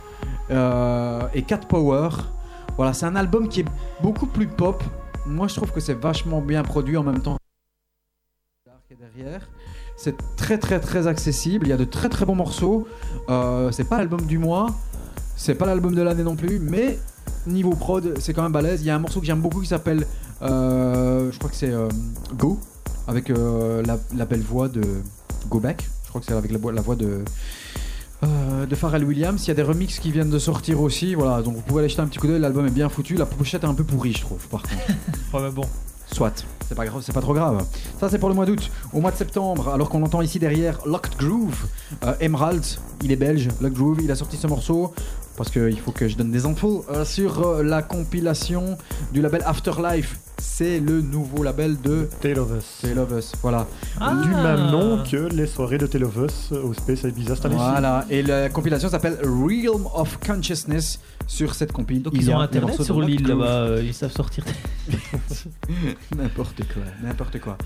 et 1.34 1.42
Cat 1.42 1.60
Power. 1.68 2.08
Voilà, 2.76 2.92
c'est 2.92 3.06
un 3.06 3.16
album 3.16 3.48
qui 3.48 3.60
est 3.60 3.66
beaucoup 4.02 4.26
plus 4.26 4.46
pop. 4.46 4.82
Moi, 5.26 5.46
je 5.46 5.54
trouve 5.54 5.72
que 5.72 5.80
c'est 5.80 5.94
vachement 5.94 6.40
bien 6.40 6.62
produit 6.62 6.96
en 6.96 7.02
même 7.02 7.20
temps. 7.20 7.36
C'est 9.96 10.16
très 10.36 10.58
très 10.58 10.80
très 10.80 11.06
accessible. 11.06 11.66
Il 11.66 11.70
y 11.70 11.72
a 11.72 11.76
de 11.76 11.84
très 11.84 12.08
très 12.08 12.24
bons 12.24 12.34
morceaux. 12.34 12.88
C'est 13.70 13.88
pas 13.88 13.98
l'album 13.98 14.22
du 14.22 14.38
mois, 14.38 14.68
c'est 15.36 15.54
pas 15.54 15.66
l'album 15.66 15.94
de 15.94 16.02
l'année 16.02 16.24
non 16.24 16.34
plus, 16.34 16.58
mais 16.58 16.98
niveau 17.46 17.70
prod, 17.70 18.14
c'est 18.20 18.32
quand 18.34 18.42
même 18.42 18.52
balèze. 18.52 18.80
Il 18.82 18.86
y 18.86 18.90
a 18.90 18.94
un 18.96 18.98
morceau 18.98 19.20
que 19.20 19.26
j'aime 19.26 19.40
beaucoup 19.40 19.60
qui 19.60 19.68
s'appelle, 19.68 20.06
euh, 20.42 21.30
je 21.32 21.38
crois 21.38 21.50
que 21.50 21.56
c'est 21.56 21.70
euh, 21.70 21.88
Go, 22.36 22.58
avec 23.06 23.30
euh, 23.30 23.82
la, 23.84 23.98
la 24.16 24.24
belle 24.24 24.42
voix 24.42 24.68
de 24.68 24.82
Go 25.48 25.60
Back. 25.60 25.88
Je 26.04 26.08
crois 26.08 26.20
que 26.20 26.26
c'est 26.26 26.34
avec 26.34 26.50
la, 26.50 26.58
voix- 26.58 26.72
la 26.72 26.80
voix 26.82 26.96
de 26.96 27.22
euh, 28.24 28.66
de 28.66 28.74
Pharrell 28.74 29.04
Williams. 29.04 29.42
Il 29.44 29.48
y 29.48 29.50
a 29.50 29.54
des 29.54 29.62
remixes 29.62 29.98
qui 30.00 30.10
viennent 30.10 30.30
de 30.30 30.38
sortir 30.38 30.80
aussi. 30.80 31.14
Voilà, 31.14 31.42
donc 31.42 31.54
vous 31.54 31.62
pouvez 31.62 31.80
aller 31.80 31.88
jeter 31.88 32.02
un 32.02 32.06
petit 32.06 32.18
coup 32.18 32.26
d'œil. 32.26 32.40
L'album 32.40 32.66
est 32.66 32.70
bien 32.70 32.88
foutu. 32.88 33.14
La 33.14 33.26
pochette 33.26 33.62
est 33.62 33.66
un 33.66 33.74
peu 33.74 33.84
pourrie, 33.84 34.12
je 34.12 34.22
trouve, 34.22 34.46
par 34.48 34.62
contre. 34.62 35.52
Bon. 35.54 35.64
Soit, 36.10 36.46
c'est 36.66 36.74
pas 36.74 36.86
grave, 36.86 37.02
c'est 37.04 37.12
pas 37.12 37.20
trop 37.20 37.34
grave. 37.34 37.62
Ça 38.00 38.08
c'est 38.08 38.18
pour 38.18 38.30
le 38.30 38.34
mois 38.34 38.46
d'août. 38.46 38.70
Au 38.94 39.00
mois 39.02 39.10
de 39.10 39.16
septembre, 39.18 39.68
alors 39.68 39.90
qu'on 39.90 40.02
entend 40.02 40.22
ici 40.22 40.38
derrière 40.38 40.78
Locked 40.86 41.18
Groove, 41.18 41.66
euh, 42.02 42.14
Emerald, 42.20 42.64
il 43.04 43.12
est 43.12 43.16
belge, 43.16 43.48
Locked 43.60 43.76
Groove, 43.76 43.98
il 44.02 44.10
a 44.10 44.16
sorti 44.16 44.38
ce 44.38 44.46
morceau 44.46 44.94
parce 45.38 45.50
qu'il 45.50 45.78
faut 45.78 45.92
que 45.92 46.08
je 46.08 46.16
donne 46.16 46.32
des 46.32 46.44
infos 46.46 46.84
euh, 46.90 47.04
sur 47.04 47.46
euh, 47.46 47.62
la 47.62 47.80
compilation 47.80 48.76
du 49.12 49.22
label 49.22 49.40
Afterlife. 49.46 50.18
C'est 50.40 50.80
le 50.80 51.00
nouveau 51.00 51.42
label 51.42 51.80
de 51.80 52.08
Tale 52.20 52.38
of 52.38 52.50
Us. 52.56 52.78
Tale 52.80 52.98
of 52.98 53.12
Us. 53.12 53.32
Voilà. 53.42 53.66
Ah. 54.00 54.14
Du 54.22 54.30
même 54.30 54.70
nom 54.70 55.02
que 55.02 55.28
les 55.34 55.46
soirées 55.46 55.78
de 55.78 55.86
Tale 55.86 56.04
of 56.04 56.16
Us 56.16 56.52
au 56.52 56.72
Space 56.74 57.02
Ibiza 57.02 57.36
cette. 57.36 57.52
Voilà. 57.52 58.04
Et 58.08 58.22
la 58.22 58.48
compilation 58.48 58.88
s'appelle 58.88 59.18
Realm 59.22 59.86
of 59.94 60.18
Consciousness. 60.24 61.00
Sur 61.28 61.54
cette 61.54 61.72
compil, 61.72 62.00
Donc 62.00 62.14
il 62.16 62.22
ils 62.22 62.30
ont 62.30 62.38
internet 62.38 62.80
sur 62.82 63.02
l'île 63.02 63.26
là-bas, 63.26 63.44
euh, 63.44 63.82
ils 63.84 63.92
savent 63.92 64.10
sortir. 64.10 64.46
N'importe 66.16 66.62
quoi, 66.72 66.82
n'importe 67.02 67.38
quoi. 67.38 67.58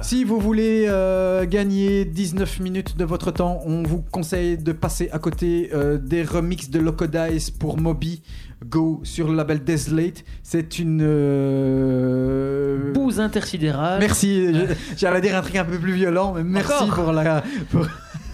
Si 0.00 0.22
vous 0.22 0.38
voulez 0.38 0.86
euh, 0.86 1.44
gagner 1.44 2.04
19 2.04 2.60
minutes 2.60 2.96
de 2.96 3.04
votre 3.04 3.32
temps, 3.32 3.62
on 3.66 3.82
vous 3.82 4.04
conseille 4.12 4.58
de 4.58 4.70
passer 4.70 5.10
à 5.10 5.18
côté 5.18 5.70
euh, 5.74 5.98
des 5.98 6.22
remixes 6.22 6.70
de 6.70 6.78
Locodice 6.78 7.50
pour 7.50 7.78
Moby 7.78 8.22
Go 8.68 9.00
sur 9.04 9.28
le 9.28 9.36
label 9.36 9.64
Desolate. 9.64 10.24
C'est 10.42 10.78
une. 10.78 11.00
euh, 11.02 12.92
Bouse 12.92 13.20
intersidérale. 13.20 13.98
Merci, 14.00 14.52
j'allais 14.96 15.20
dire 15.20 15.36
un 15.36 15.42
truc 15.42 15.56
un 15.56 15.64
peu 15.64 15.78
plus 15.78 15.92
violent, 15.94 16.32
mais 16.36 16.42
merci 16.44 16.72
Encore 16.82 17.04
pour 17.04 17.12
la. 17.12 17.42
pour- 17.70 17.86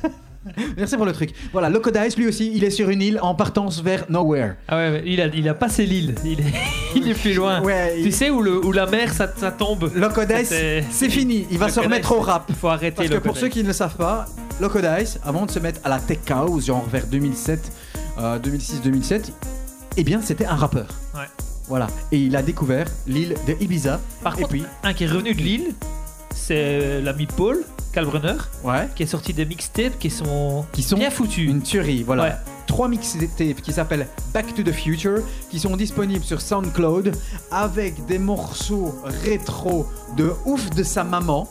merci 0.77 0.97
pour 0.97 1.07
le 1.07 1.12
truc. 1.12 1.31
Voilà, 1.53 1.71
Locodice, 1.71 2.17
lui 2.17 2.27
aussi, 2.27 2.51
il 2.55 2.65
est 2.65 2.71
sur 2.71 2.91
une 2.91 3.03
île 3.03 3.19
en 3.23 3.35
partance 3.37 3.81
vers 3.83 4.05
Nowhere. 4.11 4.55
Ah 4.69 4.77
ouais, 4.77 5.03
il 5.07 5.21
a, 5.21 5.27
il 5.27 5.49
a 5.49 5.55
passé 5.55 5.87
l'île. 5.87 6.15
Il 6.25 6.41
est, 6.41 6.45
il 6.97 7.09
est 7.09 7.15
plus 7.15 7.35
loin. 7.35 7.62
Ouais, 7.62 7.95
Tu 7.97 8.07
il- 8.07 8.12
sais 8.12 8.31
où, 8.31 8.43
le, 8.43 8.65
où 8.65 8.73
la 8.73 8.87
mer 8.87 9.12
ça, 9.12 9.31
ça 9.37 9.53
tombe? 9.53 9.91
Locodice, 9.95 10.49
C'est- 10.49 11.09
fini, 11.09 11.47
il 11.53 11.59
va 11.59 11.69
se 11.69 11.79
remettre 11.81 12.11
au 12.17 12.21
rap. 12.21 12.47
Il 12.49 12.55
faut 12.57 12.69
arrêter 12.69 12.97
Parce 12.97 13.09
que 13.11 13.19
pour 13.19 13.37
ceux 13.37 13.49
qui 13.49 13.62
ne 13.62 13.69
le 13.69 13.73
savent 13.73 13.97
pas, 13.97 14.27
Locodice, 14.61 15.21
avant 15.25 15.47
de 15.47 15.51
se 15.53 15.59
mettre 15.61 15.81
à 15.85 15.89
la 15.89 15.99
tech 16.01 16.19
house, 16.31 16.67
genre 16.67 16.85
vers 16.91 17.07
2007, 17.07 17.61
euh, 18.19 18.39
2006-2007, 18.41 19.31
eh 19.97 20.05
bien 20.05 20.21
c'était 20.23 20.47
un 20.47 20.55
rappeur. 20.57 20.87
Ouais. 21.15 21.27
Voilà. 21.69 21.89
Et 22.13 22.19
il 22.19 22.37
a 22.37 22.43
découvert 22.43 22.87
l'île 23.07 23.35
de 23.47 23.57
Ibiza. 23.61 24.01
Par 24.23 24.35
Et 24.35 24.43
contre, 24.43 24.49
puis 24.51 24.65
un 24.85 24.93
qui 24.95 25.05
est 25.05 25.09
revenu 25.09 25.35
de 25.35 25.41
l'île, 25.41 25.75
c'est 26.35 27.01
l'ami 27.03 27.27
Paul 27.27 27.59
Kalbrunner, 27.93 28.37
Ouais. 28.63 28.89
qui 28.95 29.03
est 29.03 29.07
sorti 29.07 29.33
des 29.33 29.45
mixtapes 29.47 29.99
qui 29.99 30.11
sont, 30.11 30.65
Qui 30.73 30.83
sont 30.83 30.97
bien 30.97 31.11
foutus. 31.11 31.49
une 31.51 31.63
tuerie. 31.63 32.03
Voilà. 32.03 32.23
Ouais. 32.25 32.33
Trois 32.67 32.89
mixtapes 32.89 33.63
qui 33.63 33.73
s'appellent 33.73 34.07
Back 34.35 34.55
to 34.55 34.63
the 34.63 34.73
Future, 34.73 35.21
qui 35.51 35.59
sont 35.59 35.77
disponibles 35.77 36.25
sur 36.25 36.41
SoundCloud, 36.41 37.13
avec 37.51 38.05
des 38.07 38.19
morceaux 38.19 38.95
rétro 39.25 39.87
de 40.17 40.33
ouf 40.45 40.69
de 40.71 40.83
sa 40.83 41.05
maman. 41.05 41.49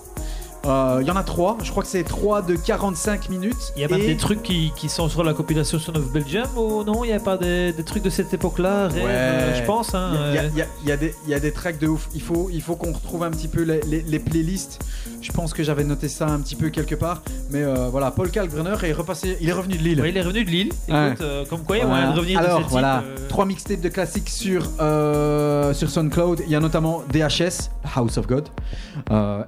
Euh, 0.66 1.00
Il 1.02 1.08
y 1.08 1.12
en 1.12 1.16
a 1.16 1.24
trois. 1.24 1.58
Je 1.64 1.70
crois 1.72 1.84
que 1.84 1.90
c'est 1.90 2.04
trois 2.04 2.42
de 2.42 2.56
45 2.56 3.30
minutes. 3.30 3.74
Il 3.76 3.82
y 3.82 3.86
a 3.86 3.88
même 3.88 4.02
Et- 4.02 4.08
des 4.08 4.18
trucs 4.18 4.42
qui, 4.44 4.72
qui 4.76 4.90
sont 4.90 5.10
sur 5.10 5.24
la 5.24 5.34
compilation 5.34 5.80
Son 5.80 5.96
of 5.96 6.12
Belgium 6.12 6.48
ou 6.58 6.84
non? 6.84 7.04
Il 7.04 7.08
n'y 7.08 7.14
a 7.14 7.20
pas 7.20 7.38
des, 7.38 7.72
des 7.74 7.84
trucs 7.84 8.04
de 8.04 8.10
cette 8.10 8.34
époque-là? 8.34 8.88
Ouais. 8.90 9.02
euh, 9.06 9.56
Je 9.56 9.64
pense. 9.66 9.94
Hein, 9.94 10.12
Il 10.30 10.36
y, 10.36 10.38
a- 10.38 10.42
euh, 10.44 10.66
y 10.84 10.88
y 10.88 10.92
a 10.92 10.98
des- 10.98 11.16
il 11.26 11.30
y 11.32 11.34
a 11.34 11.40
des 11.40 11.52
tracks 11.52 11.80
de 11.80 11.88
ouf. 11.88 12.08
Il 12.16 12.22
faut, 12.22 12.50
il 12.52 12.62
faut 12.62 12.76
qu'on 12.76 12.94
retrouve 12.94 13.24
un 13.24 13.32
petit 13.32 13.48
peu 13.48 13.64
les, 13.64 13.82
les- 13.82 14.02
les 14.02 14.20
playlists. 14.20 14.80
Je 15.26 15.32
pense 15.32 15.56
que 15.56 15.64
j'avais 15.64 15.84
noté 15.84 16.08
ça 16.08 16.28
un 16.28 16.40
petit 16.40 16.56
peu 16.56 16.70
quelque 16.70 16.94
part. 16.94 17.24
Mais 17.50 17.64
euh, 17.64 17.90
voilà, 17.90 18.12
Paul 18.12 18.30
Kalkbrenner 18.30 18.76
est 18.88 18.94
repassé. 18.94 19.38
Il 19.42 19.50
est 19.50 19.54
revenu 19.54 19.76
de 19.76 19.82
Lille. 19.82 20.00
ouais, 20.00 20.10
il 20.12 20.18
est 20.18 20.22
revenu 20.22 20.46
de 20.46 20.50
Lille. 20.52 20.72
Ouais. 20.88 21.08
Écoute, 21.08 21.22
euh, 21.22 21.46
comme 21.50 21.64
quoi 21.64 21.78
il 21.80 21.86
Voilà. 21.86 22.12
de 22.12 22.20
revenir 22.20 22.38
Alors 22.38 22.60
de 22.60 22.66
voilà, 22.66 23.02
type, 23.04 23.24
euh, 23.24 23.28
trois 23.28 23.46
mixtapes 23.48 23.82
de 23.82 23.90
classiques 23.90 24.30
sur, 24.30 24.70
euh, 24.80 25.74
sur 25.74 25.90
SoundCloud. 25.90 26.42
Il 26.46 26.52
y 26.52 26.56
a 26.56 26.60
notamment 26.60 27.02
DHS, 27.12 27.72
House 27.96 28.20
of 28.20 28.28
God, 28.28 28.50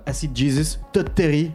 Acid 0.08 0.36
Jesus, 0.36 0.80
Todd 0.94 1.13
Terry, 1.13 1.52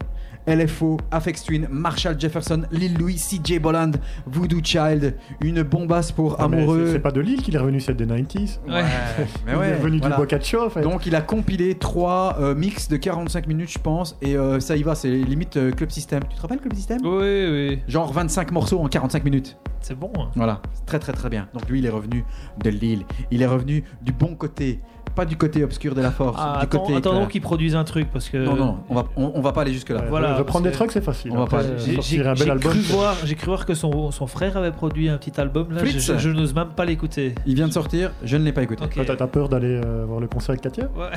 LFO, 0.47 0.97
Afex 1.11 1.45
Twin, 1.45 1.69
Marshall 1.71 2.19
Jefferson, 2.19 2.63
Lil 2.73 2.97
Louis, 2.99 3.17
CJ 3.17 3.59
Bolland, 3.61 3.93
Voodoo 4.27 4.61
Child, 4.63 5.17
une 5.41 5.63
bombasse 5.63 6.11
pour 6.13 6.37
Ah, 6.41 6.45
amoureux. 6.45 6.91
c'est- 6.93 6.99
pas 6.99 7.13
de 7.13 7.21
Lille 7.21 7.43
qu'il 7.43 7.55
est 7.55 7.59
revenu, 7.59 7.81
c'est 7.81 7.95
des 7.95 8.07
90s. 8.07 8.61
Ouais. 8.67 8.83
mais 9.47 9.53
il 9.53 9.57
ouais, 9.59 9.69
est 9.69 9.77
revenu 9.77 9.99
voilà. 9.99 10.17
du 10.17 10.23
Boccaccio 10.23 10.65
en 10.67 10.71
fait. 10.71 10.83
Donc 10.83 11.07
il 11.07 11.15
a 11.15 11.21
compilé 11.21 11.75
trois 11.77 12.37
euh, 12.41 12.55
mix 12.55 12.89
de 12.89 12.97
45 12.97 13.47
minutes, 13.47 13.71
je 13.73 13.79
pense, 13.79 14.17
et 14.21 14.37
euh, 14.37 14.59
ça 14.61 14.77
y 14.77 14.83
va, 14.83 14.95
c'est 14.95 15.11
limite 15.11 15.57
euh, 15.57 15.71
Club 15.71 15.91
System. 15.91 16.23
Tu 16.29 16.37
te 16.37 16.43
rappelles 16.43 16.59
Club 16.61 16.75
System 16.75 16.99
Oui, 17.05 17.47
oui, 17.51 17.79
Genre 17.89 18.13
25 18.13 18.51
morceaux 18.53 18.81
en 18.81 18.89
45 18.89 19.25
minutes. 19.25 19.57
c'est 19.81 19.99
bon. 19.99 20.11
hein. 20.19 20.29
Voilà, 20.35 20.61
c'est 20.75 20.87
très 20.87 20.99
très 20.99 21.13
très 21.13 21.29
bien. 21.31 21.49
Donc 21.55 21.69
lui, 21.69 21.79
il 21.79 21.87
est 21.87 21.91
revenu 21.91 22.25
de 22.63 22.71
Lille. 22.71 23.05
Il 23.31 23.43
est 23.43 23.47
revenu 23.47 23.85
du 24.03 24.13
bon 24.13 24.35
côté, 24.35 24.81
pas 25.15 25.25
du 25.25 25.37
côté 25.37 25.63
obscur 25.65 25.95
de 25.95 26.01
la 26.01 26.11
force, 26.11 26.37
Ah, 26.41 26.57
du 26.59 26.65
attends, 26.65 26.79
côté. 26.81 26.97
attendons 26.97 27.27
qu'ils 27.27 27.41
produisent 27.41 27.77
un 27.77 27.85
truc 27.85 28.09
parce 28.13 28.29
que. 28.29 28.39
Non 28.39 28.57
non, 28.57 28.79
on 28.89 28.95
va 28.95 29.05
on, 29.17 29.33
on 29.35 29.41
va 29.41 29.53
pas 29.53 29.63
aller 29.63 29.73
jusque 29.73 29.91
là. 29.91 30.01
Ouais, 30.01 30.07
voilà, 30.09 30.35
reprendre 30.37 30.65
des 30.65 30.73
trucs, 30.73 30.93
c'est 30.93 31.01
facile. 31.05 31.33
On 31.33 31.39
va 31.39 31.47
pas- 31.47 31.63
J'ai 31.79 31.95
sortir 31.95 32.25
j'ai- 32.25 32.29
un 32.31 32.35
j'ai 32.35 32.45
bel 32.45 32.51
album. 32.53 32.73
cru 32.73 32.81
voir, 32.81 33.17
j'ai 33.25 33.35
cru 33.35 33.47
voir 33.47 33.67
que 33.67 33.75
son, 33.75 34.11
son 34.11 34.27
frère 34.27 34.57
avait 34.57 34.73
produit 34.73 35.09
un 35.09 35.19
petit 35.19 35.41
album 35.41 35.73
là. 35.73 35.85
Je, 35.85 35.91
Fritz. 35.91 36.13
je- 36.13 36.19
je 36.19 36.31
n'ose 36.31 36.55
même 36.55 36.69
pas 36.77 36.85
l'écouter. 36.85 37.35
Il 37.47 37.55
vient 37.55 37.69
de 37.69 37.73
sortir, 37.73 38.11
je 38.25 38.37
ne 38.37 38.45
l'ai 38.45 38.53
pas 38.53 38.63
écouté. 38.63 38.85
Ok. 38.85 38.95
Toi, 39.05 39.17
t'as- 39.17 39.27
peur 39.27 39.49
d'aller 39.49 39.81
euh, 39.85 40.05
voir 40.07 40.21
le 40.21 40.27
concert 40.27 40.51
avec 40.51 40.61
Katia 40.63 40.85
Ouais. 40.97 41.09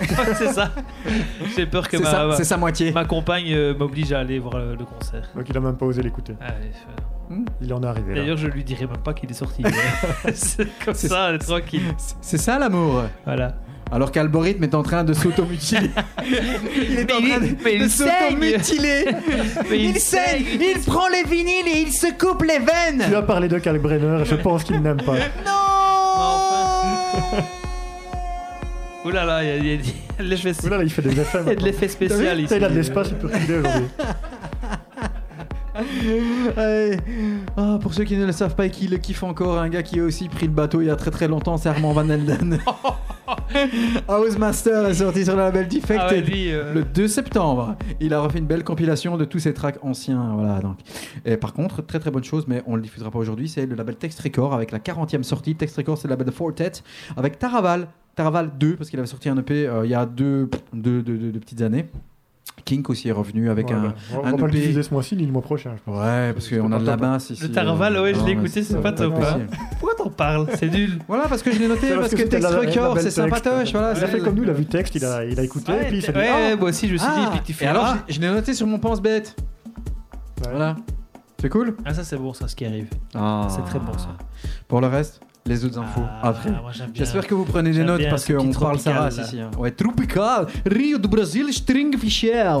c'est 0.34 0.52
ça. 0.52 0.70
J'ai 1.56 1.66
peur 1.66 1.88
que 1.88 1.96
ma, 1.96 2.04
ça, 2.10 2.26
ma- 2.26 2.34
c'est 2.36 2.44
sa 2.44 2.56
moitié. 2.56 2.92
ma 2.92 3.04
compagne 3.04 3.52
euh, 3.52 3.74
m'oblige 3.76 4.12
à 4.12 4.18
aller 4.20 4.38
voir 4.38 4.56
le, 4.56 4.74
le 4.74 4.84
concert. 4.84 5.28
Donc 5.36 5.44
il 5.48 5.56
a 5.56 5.60
même 5.60 5.76
pas 5.76 5.86
osé 5.86 6.02
l'écouter. 6.02 6.34
Ah, 6.40 6.46
Il 7.60 7.72
en 7.72 7.82
est 7.82 7.86
arrivé. 7.86 8.14
D'ailleurs, 8.14 8.36
je 8.36 8.46
lui 8.48 8.62
dirai 8.64 8.86
même 8.86 8.98
pas 8.98 9.14
qu'il 9.14 9.30
est 9.30 9.34
sorti. 9.34 9.62
c'est 10.34 10.66
comme 10.84 10.94
C'est- 10.94 11.08
ça, 11.08 11.28
elle 11.30 11.36
est 11.36 11.38
tranquille. 11.38 11.82
C'est- 12.20 12.36
ça 12.38 12.58
l'amour. 12.58 13.02
Voilà. 13.24 13.54
Alors 13.90 14.10
qu'Algorithme 14.10 14.64
est 14.64 14.74
en 14.74 14.82
train 14.82 15.04
de 15.04 15.12
s'automutiler. 15.12 15.90
il 16.26 16.98
est 16.98 17.04
Mais 17.04 17.12
en 17.12 17.18
il- 17.18 17.28
train 17.30 17.40
de, 17.40 17.46
mais 17.64 17.74
il 17.74 17.82
de 17.82 17.88
s'automutiler. 17.88 19.04
Mais 19.70 19.78
Il 19.78 19.96
saigne, 19.98 20.44
il 20.60 20.80
prend 20.86 21.08
les 21.08 21.24
vinyles 21.24 21.68
et 21.68 21.80
il 21.82 21.92
se 21.92 22.06
coupe 22.18 22.42
les 22.42 22.58
veines. 22.58 23.04
Tu 23.08 23.14
as 23.14 23.22
parlé 23.22 23.48
de 23.48 23.58
Kalkbrenner, 23.58 24.24
je 24.24 24.34
pense 24.34 24.64
qu'il 24.64 24.80
n'aime 24.80 25.02
pas. 25.02 25.16
Non 25.44 25.62
Ouh 29.04 29.10
là 29.10 29.24
là, 29.24 29.42
il 29.42 29.48
y 29.48 29.50
a, 29.50 29.56
il 29.56 29.66
y 29.66 29.70
a- 29.70 29.74
il 29.74 29.80
y 29.86 29.90
a 30.20 30.22
de 30.22 30.28
l'effet 30.28 30.52
Oula, 30.64 30.76
là, 30.78 30.82
il 30.84 30.90
fait 30.90 31.02
des 31.02 31.18
effets. 31.20 31.38
il 31.42 31.48
y 31.48 31.50
a 31.50 31.54
de 31.56 31.64
l'effet 31.64 31.86
T'as 31.88 32.04
vu 32.04 32.08
spécial 32.08 32.40
ici. 32.40 32.54
Il 32.56 32.64
a 32.64 32.68
de 32.68 32.74
l'espace, 32.74 33.08
il 33.10 33.16
peut 33.16 33.26
reculer 33.26 33.58
aujourd'hui. 33.58 33.88
Ouais. 35.74 36.96
Ah, 37.56 37.78
pour 37.80 37.94
ceux 37.94 38.04
qui 38.04 38.16
ne 38.16 38.26
le 38.26 38.32
savent 38.32 38.54
pas 38.54 38.66
et 38.66 38.70
qui 38.70 38.88
le 38.88 38.98
kiffent 38.98 39.22
encore, 39.22 39.58
un 39.58 39.68
gars 39.68 39.82
qui 39.82 40.00
a 40.00 40.04
aussi 40.04 40.28
pris 40.28 40.46
le 40.46 40.52
bateau 40.52 40.80
il 40.80 40.86
y 40.86 40.90
a 40.90 40.96
très 40.96 41.10
très 41.10 41.28
longtemps, 41.28 41.56
c'est 41.56 41.68
Armand 41.68 41.92
Van 41.92 42.08
Elden. 42.08 42.58
Housemaster 44.08 44.86
est 44.88 44.94
sorti 44.94 45.24
sur 45.24 45.34
le 45.34 45.40
label 45.42 45.68
Defected. 45.68 45.98
Ah 46.00 46.10
ouais, 46.12 46.20
lui, 46.20 46.52
euh, 46.52 46.74
Le 46.74 46.84
2 46.84 47.08
septembre, 47.08 47.76
il 48.00 48.12
a 48.14 48.20
refait 48.20 48.38
une 48.38 48.46
belle 48.46 48.64
compilation 48.64 49.16
de 49.16 49.24
tous 49.24 49.38
ses 49.38 49.54
tracks 49.54 49.78
anciens. 49.82 50.32
Voilà, 50.34 50.60
donc. 50.60 50.78
Et 51.24 51.36
par 51.36 51.52
contre, 51.52 51.82
très 51.82 51.98
très 51.98 52.10
bonne 52.10 52.24
chose, 52.24 52.44
mais 52.48 52.62
on 52.66 52.76
le 52.76 52.82
diffusera 52.82 53.10
pas 53.10 53.18
aujourd'hui, 53.18 53.48
c'est 53.48 53.66
le 53.66 53.74
label 53.74 53.96
Text 53.96 54.20
Record 54.20 54.52
avec 54.54 54.70
la 54.72 54.78
40e 54.78 55.22
sortie. 55.22 55.54
Text 55.54 55.76
Record, 55.76 55.98
c'est 55.98 56.08
le 56.08 56.12
label 56.12 56.26
de 56.26 56.32
Fortet 56.32 56.72
avec 57.16 57.38
Taraval. 57.38 57.88
Taraval 58.14 58.50
2, 58.58 58.76
parce 58.76 58.90
qu'il 58.90 58.98
avait 58.98 59.08
sorti 59.08 59.28
un 59.30 59.38
EP 59.38 59.66
euh, 59.66 59.86
il 59.86 59.90
y 59.90 59.94
a 59.94 60.04
deux, 60.04 60.50
deux, 60.74 61.00
deux- 61.02 61.16
deux- 61.16 61.32
deux 61.32 61.40
petites 61.40 61.62
années. 61.62 61.86
Kink 62.64 62.88
aussi 62.90 63.08
est 63.08 63.12
revenu 63.12 63.50
avec 63.50 63.68
Ouais, 63.68 63.74
un. 63.74 63.82
bah, 63.88 63.94
on 64.12 64.20
va 64.22 64.28
un 64.28 64.32
pas 64.32 64.46
le 64.46 64.52
EP. 64.52 64.60
diffuser 64.60 64.82
ce 64.82 64.94
mois-ci 64.94 65.16
ni 65.16 65.26
le 65.26 65.32
mois 65.32 65.42
prochain. 65.42 65.72
je 65.76 65.82
pense. 65.82 66.00
Ouais, 66.00 66.32
parce 66.32 66.48
qu'on 66.48 66.70
a 66.72 66.78
de 66.78 66.86
la 66.86 66.92
top. 66.92 67.00
masse 67.00 67.30
ici. 67.30 67.42
Le 67.42 67.50
Taraval, 67.50 67.98
ouais, 67.98 68.14
je 68.14 68.24
l'ai 68.24 68.32
écouté, 68.32 68.62
c'est 68.62 68.80
pas 68.80 68.92
top, 68.92 69.14
possible. 69.14 69.48
Pourquoi 69.80 69.94
t'en 69.96 70.10
parles? 70.10 70.46
C'est 70.58 70.70
nul. 70.70 70.98
Voilà, 71.08 71.26
parce 71.28 71.42
que 71.42 71.50
je 71.50 71.58
l'ai 71.58 71.66
noté, 71.68 71.94
parce, 71.94 72.10
que, 72.10 72.16
c'était 72.18 72.40
Text 72.40 72.54
Record, 72.54 72.98
c'est 73.00 73.10
sympatoche. 73.10 73.72
Voilà, 73.72 73.94
Il 73.96 74.04
a 74.04 74.06
fait 74.06 74.20
comme 74.20 74.34
nous, 74.36 74.44
il 74.44 74.50
a 74.50 74.52
vu 74.52 74.64
texte, 74.66 74.94
il 74.94 75.04
a, 75.04 75.24
il 75.24 75.38
a 75.38 75.42
écouté, 75.42 75.72
et 75.72 75.84
puis 75.86 75.96
il 75.96 76.02
s'est 76.02 76.12
dit 76.12 76.18
ouais, 76.18 76.52
Ah, 76.52 76.56
moi 76.56 76.68
aussi, 76.68 76.86
je 76.86 76.92
me 76.92 76.98
suis 76.98 77.08
Ah, 77.10 77.20
dit, 77.24 77.30
puis 77.38 77.40
tu 77.46 77.52
fais 77.52 77.64
et 77.64 77.68
alors, 77.68 77.84
ah. 77.86 77.98
je, 78.08 78.20
l'ai 78.20 78.28
noté 78.28 78.54
sur 78.54 78.66
mon 78.66 78.78
pense-bête. 78.78 79.34
Ouais. 80.44 80.50
Voilà. 80.52 80.76
C'est 81.40 81.48
cool? 81.48 81.74
Ah, 81.84 81.92
ça 81.92 82.04
c'est 82.04 82.16
bon, 82.16 82.32
ça, 82.32 82.46
ce 82.46 82.54
qui 82.54 82.64
arrive. 82.64 82.88
Ah. 83.14 83.48
C'est 83.50 83.64
très 83.64 83.80
bon, 83.80 83.98
ça. 83.98 84.16
Pour 84.68 84.80
le 84.80 84.86
reste, 84.86 85.20
les 85.46 85.64
autres 85.64 85.78
infos 85.78 86.02
Ah, 86.22 86.28
après. 86.28 86.50
J'espère 86.94 87.26
que 87.26 87.34
vous 87.34 87.44
prenez 87.44 87.72
des 87.72 87.82
notes 87.84 88.02
parce 88.08 88.24
qu'on 88.24 88.52
parle 88.52 88.78
tropical, 88.78 88.78
Sarah 88.78 89.08
ici. 89.26 89.40
hein. 89.40 89.50
Ouais, 89.58 89.70
Tropical, 89.72 90.46
Rio 90.66 90.98
de 90.98 91.08
Brasil, 91.08 91.52
String 91.52 91.94
Officiel. 91.94 92.56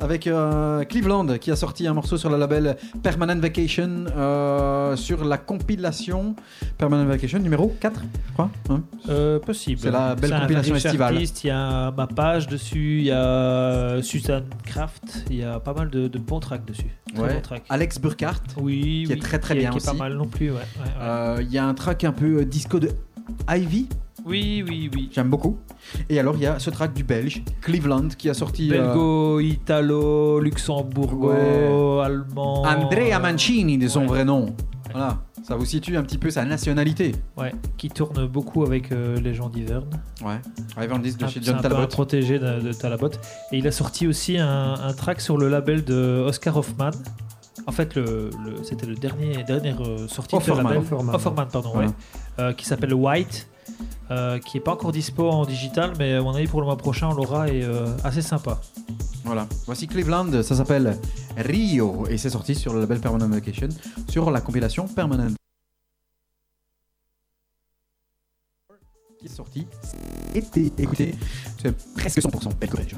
Avec 0.00 0.26
euh, 0.26 0.82
Cleveland 0.84 1.26
qui 1.38 1.50
a 1.50 1.56
sorti 1.56 1.86
un 1.86 1.94
morceau 1.94 2.16
sur 2.16 2.30
le 2.30 2.36
label 2.36 2.76
Permanent 3.02 3.38
Vacation 3.38 4.06
euh, 4.16 4.96
sur 4.96 5.24
la 5.24 5.38
compilation 5.38 6.34
Permanent 6.76 7.04
Vacation 7.06 7.38
numéro 7.38 7.74
4, 7.80 8.02
je 8.28 8.32
crois. 8.32 8.50
hein. 8.70 8.82
Euh, 9.08 9.38
possible. 9.38 9.80
C'est 9.80 9.90
la 9.90 10.14
belle 10.14 10.34
compilation 10.40 10.74
estivale. 10.74 11.16
Il 11.22 11.46
y 11.46 11.50
a 11.50 11.90
ma 11.92 12.06
page 12.06 12.48
dessus, 12.48 12.98
il 12.98 13.04
y 13.04 13.10
a 13.12 14.02
Suzanne 14.02 14.44
Kraft, 14.64 15.24
il 15.30 15.36
y 15.36 15.44
a 15.44 15.60
pas 15.60 15.72
mal 15.74 15.88
de, 15.90 16.08
de 16.08 16.18
bons 16.18 16.40
tracks 16.40 16.64
dessus. 16.64 16.86
Très 17.14 17.22
Ouais. 17.22 17.34
bons 17.34 17.40
tracks. 17.42 17.62
Alex 17.68 18.00
Burkhardt. 18.00 18.40
Oui, 18.56 19.04
qui 19.06 19.12
est 19.12 19.14
oui, 19.14 19.20
très, 19.20 19.38
très 19.38 19.54
qui 19.54 19.60
bien 19.60 19.70
qui 19.70 19.78
est 19.78 19.84
pas 19.84 19.92
aussi. 19.92 20.00
mal 20.00 20.14
non 20.14 20.26
plus, 20.26 20.50
ouais. 20.50 20.56
ouais, 20.56 20.60
ouais. 20.84 20.90
Euh, 21.00 21.38
Il 21.42 21.52
y 21.52 21.58
a 21.58 21.64
un 21.64 21.74
track 21.74 22.02
un 22.02 22.10
peu 22.12 22.23
euh, 22.24 22.44
disco 22.44 22.78
de 22.80 22.90
Ivy, 23.48 23.88
oui, 24.26 24.64
oui, 24.66 24.90
oui. 24.94 25.10
j'aime 25.12 25.28
beaucoup. 25.30 25.58
Et 26.08 26.18
alors 26.18 26.34
il 26.36 26.42
y 26.42 26.46
a 26.46 26.58
ce 26.58 26.70
track 26.70 26.94
du 26.94 27.04
Belge, 27.04 27.42
Cleveland, 27.60 28.08
qui 28.16 28.28
a 28.30 28.34
sorti 28.34 28.70
euh, 28.72 28.78
Belgo, 28.86 29.40
Italo, 29.40 30.40
Luxembourgo, 30.40 31.30
Ouais. 31.30 32.02
Allemand. 32.04 32.62
Andrea 32.62 33.18
Mancini 33.20 33.78
de 33.78 33.88
son 33.88 34.00
Ouais. 34.02 34.06
vrai 34.06 34.24
nom. 34.24 34.54
Voilà, 34.92 35.18
ça 35.42 35.56
vous 35.56 35.64
situe 35.64 35.96
un 35.96 36.02
petit 36.04 36.18
peu 36.18 36.30
sa 36.30 36.44
nationalité. 36.44 37.12
Ouais, 37.36 37.52
qui 37.76 37.88
tourne 37.88 38.26
beaucoup 38.26 38.62
avec 38.64 38.92
euh, 38.92 39.16
les 39.20 39.34
gens 39.34 39.48
d'Iverne. 39.48 39.88
Ouais. 40.24 40.38
De 40.76 41.24
Un- 41.24 41.28
chez 41.28 41.40
John 41.42 41.56
un 41.56 41.62
Talbot. 41.62 41.86
protégé 41.88 42.38
de, 42.38 42.60
de 42.60 42.72
Talbot. 42.72 43.10
Et 43.52 43.58
il 43.58 43.66
a 43.66 43.72
sorti 43.72 44.06
aussi 44.06 44.38
un, 44.38 44.74
un 44.74 44.92
track 44.92 45.20
sur 45.20 45.36
le 45.36 45.48
label 45.48 45.84
de 45.84 46.22
Oscar 46.26 46.56
Hoffman. 46.56 46.90
En 47.66 47.72
fait, 47.72 47.94
le, 47.94 48.30
le- 48.44 48.62
c'était 48.62 48.86
le 48.86 48.94
dernier 48.94 49.42
dernière 49.44 49.80
euh, 49.82 50.06
sortie 50.08 50.36
de 50.36 50.40
Offerman. 50.40 50.64
label. 50.64 50.78
Offerman. 50.78 51.14
Offerman, 51.14 51.48
pardon, 51.50 51.78
ouais. 51.78 51.86
Euh, 52.38 52.52
qui 52.52 52.66
s'appelle 52.66 52.92
White, 52.92 53.48
euh, 54.10 54.38
qui 54.38 54.58
est 54.58 54.60
pas 54.60 54.72
encore 54.72 54.92
dispo 54.92 55.30
en 55.30 55.46
digital, 55.46 55.92
mais 55.98 56.12
à 56.14 56.20
mon 56.22 56.34
avis 56.34 56.46
pour 56.46 56.60
le 56.60 56.66
mois 56.66 56.76
prochain 56.76 57.08
on 57.08 57.14
l'aura 57.14 57.48
et 57.48 57.62
euh, 57.64 57.86
assez 58.04 58.20
sympa. 58.22 58.60
Voilà. 59.24 59.46
Voici 59.64 59.86
Cleveland, 59.86 60.42
ça 60.42 60.54
s'appelle 60.56 60.98
Rio 61.38 62.06
et 62.08 62.18
c'est 62.18 62.28
sorti 62.28 62.54
sur 62.54 62.74
le 62.74 62.80
label 62.80 63.00
Permanent 63.00 63.28
Vacation 63.28 63.68
sur 64.10 64.30
la 64.30 64.42
compilation 64.42 64.86
Permanent. 64.86 65.30
Qui 69.18 69.26
est 69.26 69.28
sorti 69.30 69.66
été. 70.34 70.70
Écoutez, 70.76 71.14
c'est 71.62 71.74
presque 71.94 72.18
100% 72.18 72.50
belge. 72.58 72.94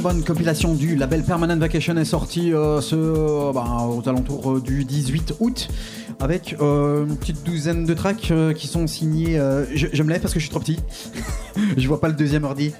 Très 0.00 0.14
bonne 0.14 0.24
compilation 0.24 0.74
du 0.74 0.96
label 0.96 1.22
Permanent 1.24 1.58
Vacation 1.58 1.94
est 1.98 2.06
sortie 2.06 2.54
euh, 2.54 2.80
ce, 2.80 2.94
euh, 2.96 3.52
bah, 3.52 3.86
aux 3.86 4.08
alentours 4.08 4.52
euh, 4.52 4.60
du 4.60 4.84
18 4.84 5.34
août 5.40 5.68
avec 6.18 6.52
une 6.52 7.16
petite 7.16 7.44
douzaine 7.44 7.84
de 7.84 7.94
tracks 7.94 8.30
qui 8.54 8.66
sont 8.66 8.86
signés. 8.86 9.40
je, 9.74 9.86
je 9.90 10.02
me 10.02 10.10
lève 10.10 10.20
parce 10.20 10.34
que 10.34 10.40
je 10.40 10.44
suis 10.44 10.50
trop 10.50 10.60
petit. 10.60 10.78
je 11.78 11.88
vois 11.88 11.98
pas 11.98 12.08
le 12.08 12.14
deuxième 12.14 12.44
ordi. 12.44 12.74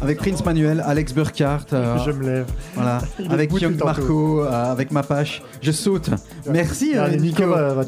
Avec 0.00 0.18
Prince 0.18 0.44
Manuel, 0.44 0.82
Alex 0.84 1.14
Burkhardt, 1.14 1.66
Je 1.70 2.10
me 2.10 2.24
lève. 2.26 2.46
voilà, 2.74 3.00
avec 3.30 3.52
Young. 3.52 3.78
Marco, 3.84 4.40
avec 4.40 4.90
Mapache. 4.90 5.42
Je 5.60 5.70
saute. 5.70 6.10
Merci 6.50 6.94
Nico. 7.20 7.44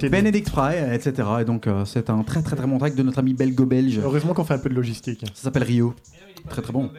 Benedict 0.08 0.48
Fry, 0.48 0.74
etc. 0.92 1.26
Et 1.40 1.44
donc 1.44 1.66
c'est 1.86 2.08
un 2.08 2.22
très 2.22 2.42
très 2.42 2.54
très 2.54 2.66
bon 2.66 2.78
track 2.78 2.94
de 2.94 3.02
notre 3.02 3.18
ami 3.18 3.34
belgo-belge. 3.34 3.98
Heureusement 4.04 4.32
qu'on 4.32 4.44
fait 4.44 4.54
un 4.54 4.58
peu 4.58 4.68
de 4.68 4.76
logistique. 4.76 5.24
Ça 5.34 5.42
s'appelle 5.42 5.64
Rio. 5.64 5.92
Très 6.48 6.62
très 6.62 6.72
bon. 6.72 6.90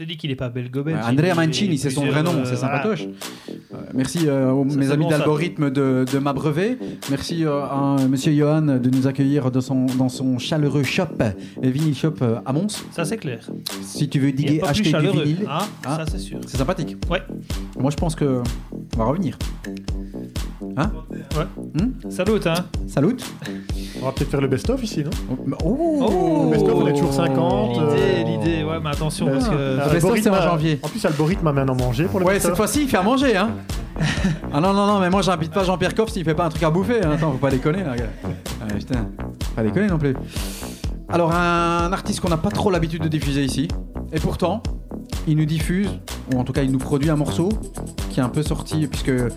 Te 0.00 0.04
dis 0.08 0.16
qu'il 0.16 0.30
est 0.30 0.36
pas 0.36 0.48
belgo-belge. 0.48 0.96
Ouais, 0.98 1.04
Andrea 1.10 1.34
Mancini, 1.34 1.76
c'est 1.76 1.90
son 1.90 2.06
vrai 2.06 2.22
nom, 2.22 2.32
euh, 2.34 2.44
c'est 2.44 2.54
voilà. 2.54 2.76
sympatoche. 2.82 3.04
Euh, 3.50 3.76
merci 3.94 4.20
euh, 4.26 4.50
aux- 4.50 4.64
mes 4.64 4.90
amis 4.90 5.06
d'algorithme 5.08 5.70
de, 5.70 6.06
de 6.10 6.18
ma 6.18 6.32
brevet. 6.32 6.78
Merci 7.10 7.44
euh, 7.44 7.62
à 7.64 7.96
monsieur 8.08 8.32
Johan 8.32 8.62
de 8.62 8.90
nous 8.90 9.06
accueillir 9.06 9.50
de 9.50 9.60
son, 9.60 9.84
dans 9.98 10.08
son 10.08 10.38
chaleureux 10.38 10.84
shop, 10.84 11.04
euh, 11.20 11.30
Vinyl 11.62 11.94
Shop 11.94 12.14
euh, 12.22 12.40
à 12.46 12.52
Mons. 12.54 12.82
Ça, 12.92 13.04
c'est 13.04 13.18
clair. 13.18 13.40
Si 13.82 14.08
tu 14.08 14.18
veux 14.20 14.32
diguer, 14.32 14.62
acheter 14.62 14.90
du 14.90 15.06
vinyle, 15.10 15.46
Ah. 15.46 15.66
Ça, 15.84 16.04
c'est 16.10 16.18
sûr. 16.18 16.38
c'est 16.46 16.56
sympathique. 16.56 16.96
Ouais. 17.10 17.20
Moi, 17.78 17.90
je 17.90 17.96
pense 17.96 18.14
que 18.14 18.40
on 18.94 18.98
va 18.98 19.04
revenir. 19.04 19.38
Salut, 22.08 22.40
hein. 22.46 22.54
Salut. 22.86 23.16
On 24.02 24.06
va 24.06 24.12
peut-être 24.12 24.30
faire 24.30 24.40
le 24.40 24.48
best-of 24.48 24.82
ici, 24.82 25.04
non 25.04 25.10
Oh, 25.64 26.46
Le 26.46 26.50
best-of, 26.56 26.74
on 26.74 26.86
est 26.86 26.92
toujours 26.92 27.12
50. 27.12 27.70
L'idée, 27.72 27.84
euh, 27.84 28.22
l'idée. 28.24 28.64
Ouais, 28.64 28.78
mais 28.82 28.90
attention, 28.90 29.26
parce 29.26 29.48
que. 29.48 29.54
euh, 29.54 29.88
best-of, 29.92 30.18
c'est 30.22 30.30
en 30.30 30.34
a- 30.34 30.42
janvier. 30.42 30.80
En 30.82 30.88
plus, 30.88 31.04
Algorithme 31.04 31.44
m'a 31.44 31.52
maintenant 31.52 31.74
mangé 31.74 32.04
pour 32.04 32.20
le 32.20 32.26
Ouais, 32.26 32.40
cette 32.40 32.56
fois-ci, 32.56 32.82
il 32.84 32.88
fait 32.88 32.96
à 32.96 33.02
manger, 33.02 33.36
hein. 33.36 33.50
ah 34.52 34.60
non, 34.60 34.72
non, 34.72 34.86
non, 34.86 34.98
mais 35.00 35.10
moi, 35.10 35.20
j'invite 35.20 35.52
pas 35.52 35.64
Jean-Pierre 35.64 35.94
Coff 35.94 36.10
s'il 36.10 36.24
fait 36.24 36.34
pas 36.34 36.46
un 36.46 36.48
truc 36.48 36.62
à 36.62 36.70
bouffer. 36.70 37.04
hein. 37.04 37.10
Attends, 37.14 37.32
faut 37.32 37.38
pas 37.38 37.50
déconner, 37.50 37.84
là, 37.84 37.94
gars. 37.96 38.04
Ah, 38.24 38.72
putain, 38.74 39.06
faut 39.20 39.54
pas 39.56 39.62
déconner 39.62 39.88
non 39.88 39.98
plus. 39.98 40.14
Alors, 41.08 41.32
un 41.32 41.92
artiste 41.92 42.20
qu'on 42.20 42.28
n'a 42.30 42.36
pas 42.38 42.50
trop 42.50 42.70
l'habitude 42.70 43.02
de 43.02 43.08
diffuser 43.08 43.44
ici. 43.44 43.68
Et 44.12 44.20
pourtant, 44.20 44.62
il 45.28 45.36
nous 45.36 45.44
diffuse, 45.44 45.88
ou 46.32 46.38
en 46.38 46.44
tout 46.44 46.52
cas, 46.52 46.62
il 46.62 46.70
nous 46.72 46.78
produit 46.78 47.10
un 47.10 47.16
morceau 47.16 47.48
qui 48.10 48.20
est 48.20 48.22
un 48.22 48.28
peu 48.28 48.42
sorti, 48.42 48.86
puisque. 48.86 49.08
euh, 49.10 49.30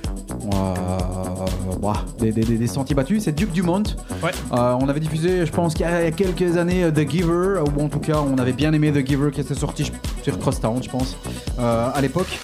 bah, 1.82 1.94
des, 2.20 2.32
des, 2.32 2.44
des- 2.44 2.58
des 2.58 2.68
sentiers 2.68 2.96
battus. 2.96 3.24
C'est 3.24 3.34
Duke 3.34 3.52
Dumont. 3.52 3.84
Ouais. 4.24 4.32
Euh, 4.54 4.76
on 4.80 4.88
avait 4.90 5.00
diffusé, 5.00 5.46
je 5.46 5.52
pense, 5.52 5.74
qu'il 5.74 5.86
y 5.86 5.90
a 5.90 6.12
quelques 6.12 6.58
années, 6.58 6.84
euh, 6.86 6.92
The 6.92 7.10
Giver, 7.10 7.60
ou 7.78 7.82
en 7.82 7.90
tout 7.90 8.00
cas, 8.00 8.18
on 8.20 8.38
avait 8.38 8.54
bien 8.54 8.72
aimé 8.74 8.92
The 8.92 9.06
Giver 9.06 9.32
qui 9.32 9.42
était 9.42 9.54
sorti 9.56 9.86
je- 9.86 9.92
sur 10.24 10.38
Crosstown, 10.40 10.82
je 10.82 10.90
pense, 10.90 11.18
euh, 11.60 11.90
à 11.94 12.02
l'époque. 12.02 12.40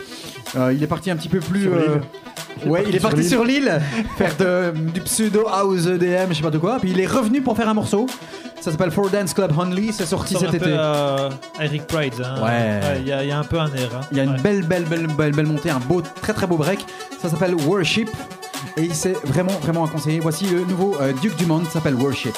Euh, 0.55 0.73
il 0.73 0.81
est 0.83 0.87
parti 0.87 1.11
un 1.11 1.15
petit 1.15 1.29
peu 1.29 1.39
plus. 1.39 1.67
Euh. 2.65 2.69
Ouais, 2.69 2.83
il 2.87 2.95
est 2.95 2.99
parti 2.99 3.23
sur 3.23 3.43
l'île 3.45 3.79
faire 4.17 4.35
de- 4.37 4.73
du 4.91 5.01
pseudo 5.01 5.47
house 5.47 5.85
EDM, 5.87 6.27
je 6.29 6.33
sais 6.35 6.41
pas 6.41 6.49
de 6.49 6.57
quoi. 6.57 6.77
Puis 6.79 6.91
il 6.91 6.99
est 6.99 7.05
revenu 7.07 7.41
pour 7.41 7.55
faire 7.55 7.69
un 7.69 7.73
morceau. 7.73 8.07
Ça 8.59 8.71
s'appelle 8.71 8.91
For 8.91 9.09
Dance 9.09 9.33
Club 9.33 9.53
Only. 9.57 9.93
C'est 9.93 10.05
sorti 10.05 10.33
cet 10.35 10.49
un 10.49 10.51
peu 10.51 10.57
été. 10.57 10.73
à 10.73 11.29
Eric 11.61 11.87
Pride. 11.87 12.13
Hein. 12.21 12.43
Ouais. 12.43 12.97
Il 12.99 13.07
y, 13.07 13.11
a- 13.13 13.23
il 13.23 13.29
y 13.29 13.31
a 13.31 13.39
un 13.39 13.43
peu 13.45 13.57
un 13.59 13.67
air. 13.73 13.89
hein. 13.95 14.01
Il 14.11 14.17
y 14.17 14.19
a 14.19 14.23
une 14.25 14.31
Ouais. 14.31 14.41
belle, 14.41 14.63
belle, 14.63 14.83
belle, 14.83 15.07
belle, 15.07 15.31
belle 15.33 15.45
montée, 15.45 15.69
un 15.69 15.79
beau, 15.79 16.01
très, 16.21 16.33
très 16.33 16.45
beau 16.47 16.57
break. 16.57 16.79
Ça 17.21 17.29
s'appelle 17.29 17.55
Worship. 17.55 18.09
Et 18.75 18.89
c'est 18.93 19.13
vraiment, 19.25 19.53
vraiment 19.61 19.85
à 19.85 19.87
conseiller. 19.87 20.19
Voici 20.19 20.45
le 20.45 20.65
nouveau 20.65 20.97
euh, 21.01 21.13
Duke 21.21 21.37
Dumont, 21.37 21.63
ça 21.65 21.73
s'appelle 21.75 21.95
Worship. 21.95 22.35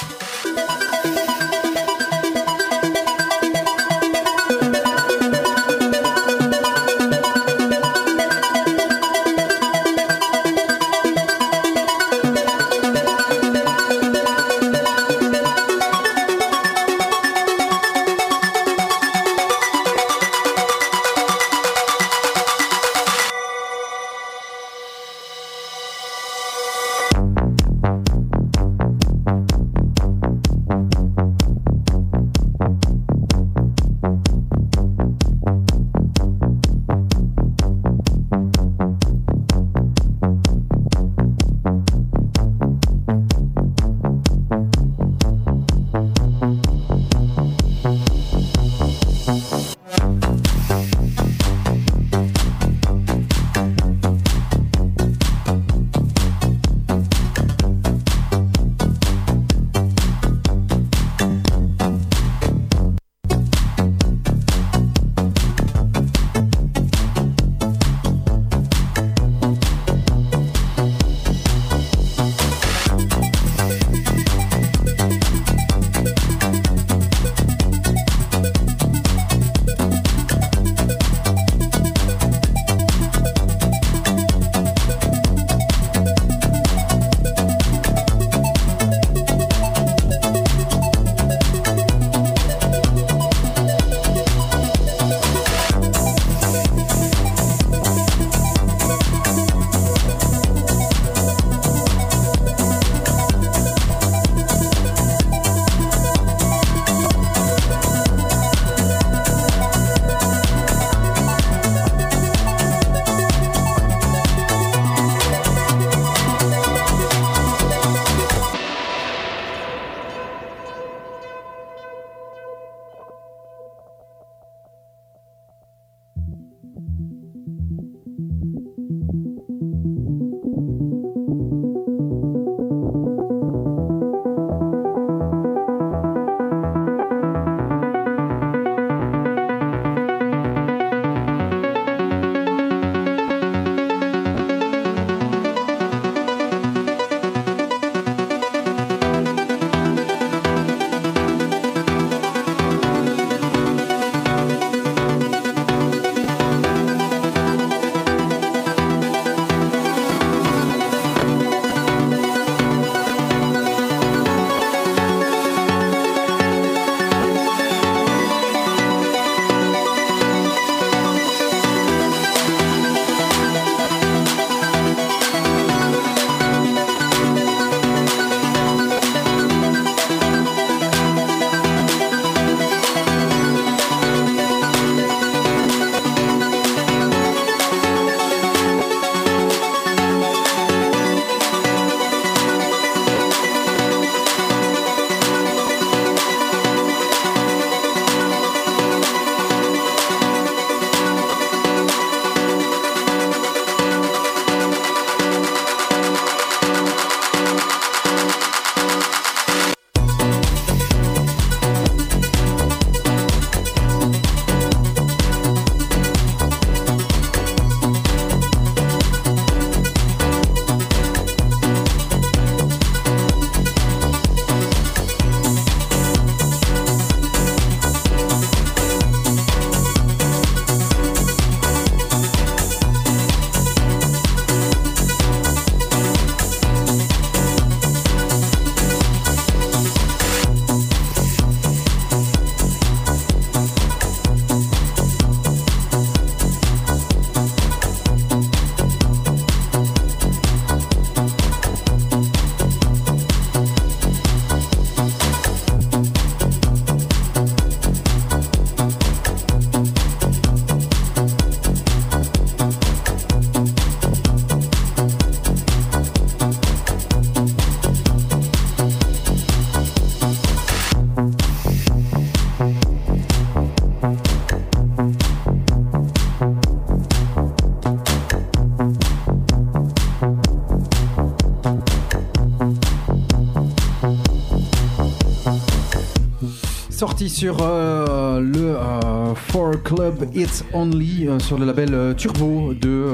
Sur 287.31 287.57
euh, 287.61 288.39
le 288.41 288.75
euh, 288.77 289.33
For 289.35 289.81
Club 289.83 290.29
It's 290.35 290.63
Only 290.73 291.27
euh, 291.27 291.39
sur 291.39 291.57
le 291.57 291.65
label 291.65 291.93
euh, 291.93 292.13
Turbo 292.13 292.73
de, 292.73 293.05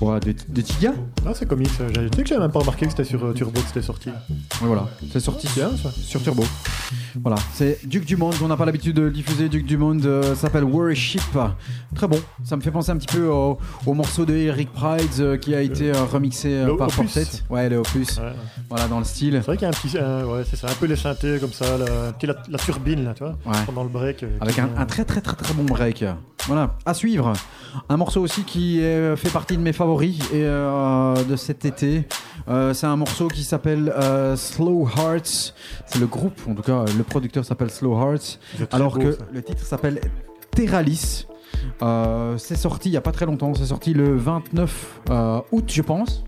ouais, 0.00 0.20
de, 0.20 0.34
de 0.48 0.60
Tiga. 0.62 0.92
Ah, 1.26 1.30
c'est. 1.34 1.46
J'ai- 1.48 2.10
Tu 2.10 2.16
sais 2.16 2.22
que 2.22 2.28
j'avais 2.28 2.40
même 2.40 2.50
pas 2.50 2.60
remarqué 2.60 2.86
que 2.86 2.90
c'était 2.92 3.04
sur 3.04 3.32
Turbo 3.34 3.60
que 3.60 3.66
c'était 3.66 3.82
sorti. 3.82 4.10
Voilà, 4.62 4.88
c'est 5.12 5.20
sorti 5.20 5.46
Bien 5.54 5.70
ça. 5.76 5.90
sur 5.92 6.22
Turbo. 6.22 6.44
Voilà, 7.22 7.36
c'est 7.54 7.80
Duke 7.86 8.04
Dumont, 8.06 8.30
on 8.42 8.48
n'a 8.48 8.56
pas 8.56 8.64
l'habitude 8.64 8.96
de 8.96 9.08
diffuser. 9.10 9.48
Duke 9.48 9.66
Dumont 9.66 9.98
euh, 10.04 10.34
s'appelle 10.34 10.64
Worship. 10.64 11.20
Très 12.00 12.08
bon, 12.08 12.18
ça 12.44 12.56
me 12.56 12.62
fait 12.62 12.70
penser 12.70 12.90
un 12.92 12.96
petit 12.96 13.14
peu 13.14 13.26
au, 13.28 13.58
au 13.84 13.92
morceau 13.92 14.24
de 14.24 14.32
Eric 14.32 14.72
Pride 14.72 15.02
euh, 15.20 15.36
qui 15.36 15.54
a 15.54 15.60
été 15.60 15.90
euh, 15.94 16.04
remixé 16.04 16.48
euh, 16.50 16.68
Le 16.68 16.76
par 16.78 16.88
Opus. 16.88 17.44
Ouais, 17.50 17.68
le 17.68 17.76
Opus. 17.76 18.16
Ouais, 18.16 18.22
ouais. 18.24 18.32
Voilà, 18.70 18.88
dans 18.88 19.00
le 19.00 19.04
style. 19.04 19.34
C'est 19.34 19.44
vrai 19.44 19.56
qu'il 19.58 19.64
y 19.64 19.66
a 19.66 19.68
un 19.68 19.72
petit. 19.72 19.98
ouais, 19.98 20.42
c'est 20.48 20.56
ça. 20.56 20.68
Un 20.70 20.74
peu 20.80 20.86
les 20.86 20.96
synthés 20.96 21.36
comme 21.38 21.52
ça. 21.52 21.76
La, 21.76 21.84
la, 22.26 22.34
la 22.48 22.58
turbine 22.58 23.04
là, 23.04 23.12
tu 23.12 23.22
vois. 23.22 23.34
Ouais. 23.44 23.58
Pendant 23.66 23.82
le 23.82 23.90
break. 23.90 24.24
Avec 24.40 24.58
un, 24.58 24.68
très 24.86 25.04
très 25.04 25.20
très 25.20 25.36
très 25.36 25.52
bon 25.52 25.64
break. 25.64 26.02
Voilà, 26.46 26.74
à 26.86 26.94
suivre. 26.94 27.34
Un 27.90 27.98
morceau 27.98 28.22
aussi 28.22 28.44
qui 28.44 28.80
est- 28.80 29.14
fait 29.16 29.28
partie 29.28 29.58
de 29.58 29.62
mes 29.62 29.74
favoris 29.74 30.20
et, 30.32 30.42
euh, 30.42 31.22
de 31.24 31.36
cet 31.36 31.66
été. 31.66 32.08
Euh, 32.48 32.72
c'est 32.72 32.86
un 32.86 32.96
morceau 32.96 33.28
qui 33.28 33.44
s'appelle 33.44 33.92
euh, 33.94 34.36
Slow 34.36 34.88
Hearts. 34.96 35.52
C'est 35.84 35.98
le 35.98 36.06
groupe, 36.06 36.40
en 36.48 36.54
tout 36.54 36.62
cas, 36.62 36.86
le 36.96 37.02
producteur 37.04 37.44
s'appelle 37.44 37.70
Slow 37.70 37.92
Hearts. 37.94 38.38
Alors 38.72 38.94
beau, 38.94 39.00
que 39.02 39.12
ça. 39.12 39.18
le 39.30 39.42
titre 39.42 39.66
s'appelle 39.66 40.00
Terralis. 40.50 41.26
Euh, 41.82 42.38
c'est 42.38 42.56
sorti 42.56 42.88
il 42.88 42.92
n'y 42.92 42.98
a 42.98 43.02
pas 43.02 43.12
très 43.12 43.26
longtemps. 43.26 43.54
C'est 43.54 43.66
sorti 43.66 43.94
le 43.94 44.16
29 44.16 45.00
euh, 45.10 45.40
août, 45.52 45.64
je 45.68 45.82
pense. 45.82 46.24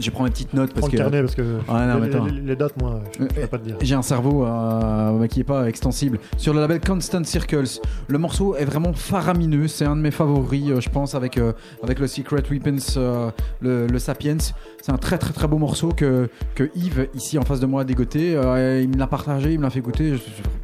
Je 0.00 0.10
prends 0.10 0.24
mes 0.24 0.30
petites 0.30 0.54
notes 0.54 0.72
parce 0.72 0.80
Prends 0.80 0.86
que. 0.88 0.92
le 0.96 0.98
carnet 1.02 1.20
parce 1.22 1.34
que 1.34 1.42
Ouais, 1.42 1.86
non, 1.86 1.98
mais 2.00 2.08
les, 2.30 2.40
les- 2.40 2.46
les 2.48 2.56
dates, 2.56 2.80
moi, 2.80 3.00
je 3.18 3.24
ne 3.24 3.28
Euh, 3.28 3.46
pas 3.46 3.58
te 3.58 3.64
dire. 3.64 3.76
J'ai 3.80 3.94
un 3.94 4.02
cerveau 4.02 4.44
euh, 4.46 5.26
qui 5.26 5.40
est 5.40 5.44
pas 5.44 5.68
extensible. 5.68 6.18
Sur 6.36 6.54
le 6.54 6.60
label 6.60 6.80
Constant 6.80 7.24
Circles, 7.24 7.80
le 8.06 8.18
morceau 8.18 8.54
est 8.56 8.64
vraiment 8.64 8.92
faramineux. 8.92 9.66
C'est 9.68 9.84
un 9.84 9.96
de 9.96 10.00
mes 10.00 10.10
favoris, 10.10 10.70
euh, 10.70 10.80
je 10.80 10.88
pense, 10.90 11.14
avec, 11.14 11.38
euh, 11.38 11.52
avec 11.82 11.98
le 11.98 12.06
Secret 12.06 12.42
Weapons, 12.50 13.32
le, 13.60 13.86
le 13.86 13.98
Sapiens. 13.98 14.36
C'est 14.82 14.92
un 14.92 14.98
très 14.98 15.18
très 15.18 15.32
très 15.32 15.48
beau 15.48 15.58
morceau 15.58 15.88
que, 15.88 16.28
que 16.54 16.70
Yves, 16.76 17.08
ici 17.14 17.38
en 17.38 17.42
face 17.42 17.60
de 17.60 17.66
moi, 17.66 17.82
a 17.82 17.84
dégoté. 17.84 18.32
Il 18.32 18.88
me 18.90 18.96
l'a 18.96 19.06
partagé, 19.06 19.52
il 19.52 19.58
me 19.58 19.64
l'a 19.64 19.70
fait 19.70 19.82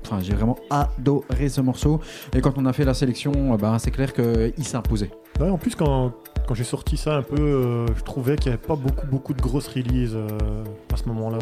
Enfin, 0.05 0.18
j'ai 0.22 0.35
vraiment 0.35 0.57
adoré 0.70 1.49
ce 1.49 1.61
morceau. 1.61 2.01
Et 2.37 2.41
quand 2.41 2.59
on 2.59 2.66
a 2.66 2.72
fait 2.72 2.85
la 2.85 2.95
sélection, 2.95 3.57
bah, 3.57 3.76
c'est 3.78 3.91
clair 3.91 4.12
qu'il 4.12 4.64
s'est 4.64 4.76
imposé. 4.76 5.11
Ouais, 5.41 5.51
en 5.51 5.59
plus, 5.59 5.74
quand, 5.74 6.12
quand 6.47 6.55
j'ai 6.55 6.64
sorti 6.64 6.97
ça 6.97 7.16
un 7.16 7.22
peu, 7.22 7.37
euh, 7.41 7.87
je 7.97 8.03
trouvais 8.03 8.37
qu'il 8.37 8.51
n'y 8.53 8.55
avait 8.55 8.66
pas 8.66 8.76
beaucoup, 8.76 9.07
beaucoup 9.07 9.35
de 9.35 9.43
grosses 9.43 9.68
releases 9.68 10.14
euh, 10.14 10.28
à 10.93 10.97
ce 10.97 11.07
moment-là. 11.09 11.39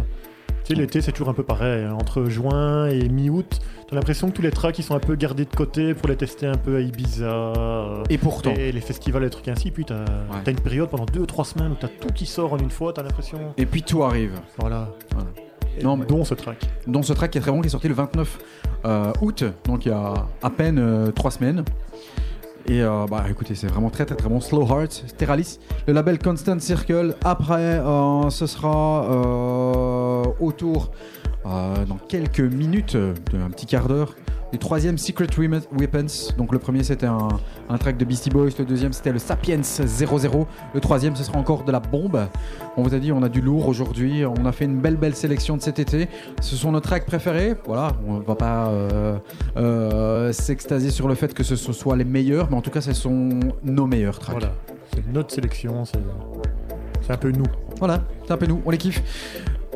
Tu 0.64 0.68
sais, 0.68 0.80
l'été, 0.80 1.00
c'est 1.00 1.10
toujours 1.12 1.28
un 1.28 1.34
peu 1.34 1.42
pareil. 1.42 1.84
hein. 1.84 1.96
Entre 2.00 2.24
juin 2.26 2.86
et 2.86 3.08
mi-août, 3.08 3.58
t'as 3.88 3.96
l'impression 3.96 4.28
que 4.30 4.36
tous 4.36 4.42
les 4.42 4.52
tracks 4.52 4.78
ils 4.78 4.84
sont 4.84 4.94
un 4.94 5.00
peu 5.00 5.16
gardés 5.16 5.44
de 5.44 5.54
côté 5.54 5.92
pour 5.92 6.08
les 6.08 6.16
tester 6.16 6.46
un 6.46 6.54
peu 6.56 6.76
à 6.76 6.80
Ibiza. 6.80 7.24
euh, 7.26 8.04
Et 8.10 8.16
pourtant. 8.16 8.54
et 8.54 8.70
les 8.70 8.80
festivals, 8.80 9.22
les 9.24 9.30
trucs 9.30 9.48
ainsi. 9.48 9.70
Puis 9.72 9.84
t'as 9.84 10.04
t'as 10.44 10.50
une 10.52 10.60
période 10.60 10.88
pendant 10.88 11.04
2-3 11.04 11.44
semaines 11.44 11.72
où 11.72 11.76
t'as 11.78 11.88
tout 11.88 12.08
qui 12.14 12.26
sort 12.26 12.52
en 12.52 12.58
une 12.58 12.70
fois, 12.70 12.92
t'as 12.92 13.02
l'impression. 13.02 13.38
Et 13.56 13.66
puis 13.66 13.82
tout 13.82 14.04
arrive. 14.04 14.40
Voilà. 14.58 14.88
Voilà. 15.12 15.28
Et 15.78 15.82
Non, 15.82 15.96
mais- 15.96 16.06
Dont 16.06 16.24
ce 16.24 16.34
track. 16.34 16.58
dont 16.86 17.02
ce 17.02 17.12
track 17.12 17.32
qui 17.32 17.38
est 17.38 17.40
très 17.40 17.50
bon, 17.50 17.60
qui 17.60 17.66
est 17.66 17.70
sorti 17.70 17.88
le 17.88 17.94
29 17.94 18.38
euh, 18.84 19.12
août, 19.20 19.42
donc 19.64 19.84
il 19.84 19.88
y 19.88 19.92
a 19.92 20.14
à 20.42 20.50
peine 20.50 20.78
euh, 20.78 21.10
trois 21.10 21.30
semaines. 21.32 21.64
Et 22.66 22.80
euh, 22.82 23.06
bah 23.10 23.24
écoutez, 23.28 23.54
c'est 23.54 23.66
vraiment 23.66 23.90
très 23.90 24.06
très 24.06 24.14
très 24.14 24.28
bon. 24.28 24.40
Slow 24.40 24.66
Heart, 24.66 25.16
Terralis, 25.18 25.58
le 25.86 25.92
label 25.92 26.18
Constant 26.18 26.58
Circle. 26.60 27.16
Après, 27.24 27.80
euh, 27.80 28.30
ce 28.30 28.46
sera 28.46 29.04
euh, 29.10 30.24
autour 30.40 30.92
euh, 31.46 31.84
dans 31.84 31.96
quelques 31.96 32.40
minutes, 32.40 32.94
euh, 32.94 33.14
un 33.34 33.50
petit 33.50 33.66
quart 33.66 33.88
d'heure, 33.88 34.14
du 34.52 34.58
troisième 34.58 34.98
Secret 34.98 35.26
Weapons. 35.38 36.34
Donc 36.36 36.52
le 36.52 36.58
premier 36.58 36.84
c'était 36.84 37.06
un, 37.06 37.28
un 37.68 37.78
track 37.78 37.96
de 37.96 38.04
Beastie 38.04 38.30
Boys, 38.30 38.50
le 38.58 38.64
deuxième 38.64 38.92
c'était 38.92 39.12
le 39.12 39.18
Sapiens 39.18 39.62
00, 39.62 40.46
le 40.74 40.80
troisième 40.80 41.16
ce 41.16 41.24
sera 41.24 41.38
encore 41.38 41.64
de 41.64 41.72
la 41.72 41.80
bombe. 41.80 42.26
On 42.76 42.82
vous 42.82 42.94
a 42.94 42.98
dit 42.98 43.12
on 43.12 43.22
a 43.22 43.30
du 43.30 43.40
lourd 43.40 43.66
aujourd'hui, 43.66 44.24
on 44.26 44.44
a 44.44 44.52
fait 44.52 44.66
une 44.66 44.78
belle 44.78 44.96
belle 44.96 45.16
sélection 45.16 45.56
de 45.56 45.62
cet 45.62 45.78
été. 45.78 46.08
Ce 46.42 46.54
sont 46.54 46.70
nos 46.70 46.80
tracks 46.80 47.06
préférés. 47.06 47.54
Voilà, 47.66 47.92
on 48.06 48.18
va 48.18 48.34
pas 48.34 48.68
euh, 48.68 49.16
euh, 49.56 50.32
s'extasier 50.32 50.90
sur 50.90 51.08
le 51.08 51.14
fait 51.14 51.32
que 51.32 51.42
ce 51.42 51.56
soit 51.56 51.96
les 51.96 52.04
meilleurs, 52.04 52.50
mais 52.50 52.56
en 52.56 52.62
tout 52.62 52.70
cas, 52.70 52.82
ce 52.82 52.92
sont 52.92 53.40
nos 53.64 53.86
meilleurs 53.86 54.18
tracks. 54.18 54.38
Voilà. 54.38 54.52
C'est 54.94 55.10
notre 55.10 55.32
sélection, 55.32 55.84
c'est 55.86 55.98
c'est 57.00 57.12
un 57.12 57.16
peu 57.16 57.30
nous. 57.30 57.46
Voilà, 57.78 58.02
c'est 58.26 58.32
un 58.32 58.36
peu 58.36 58.46
nous, 58.46 58.60
on 58.64 58.70
les 58.70 58.78
kiffe. 58.78 59.02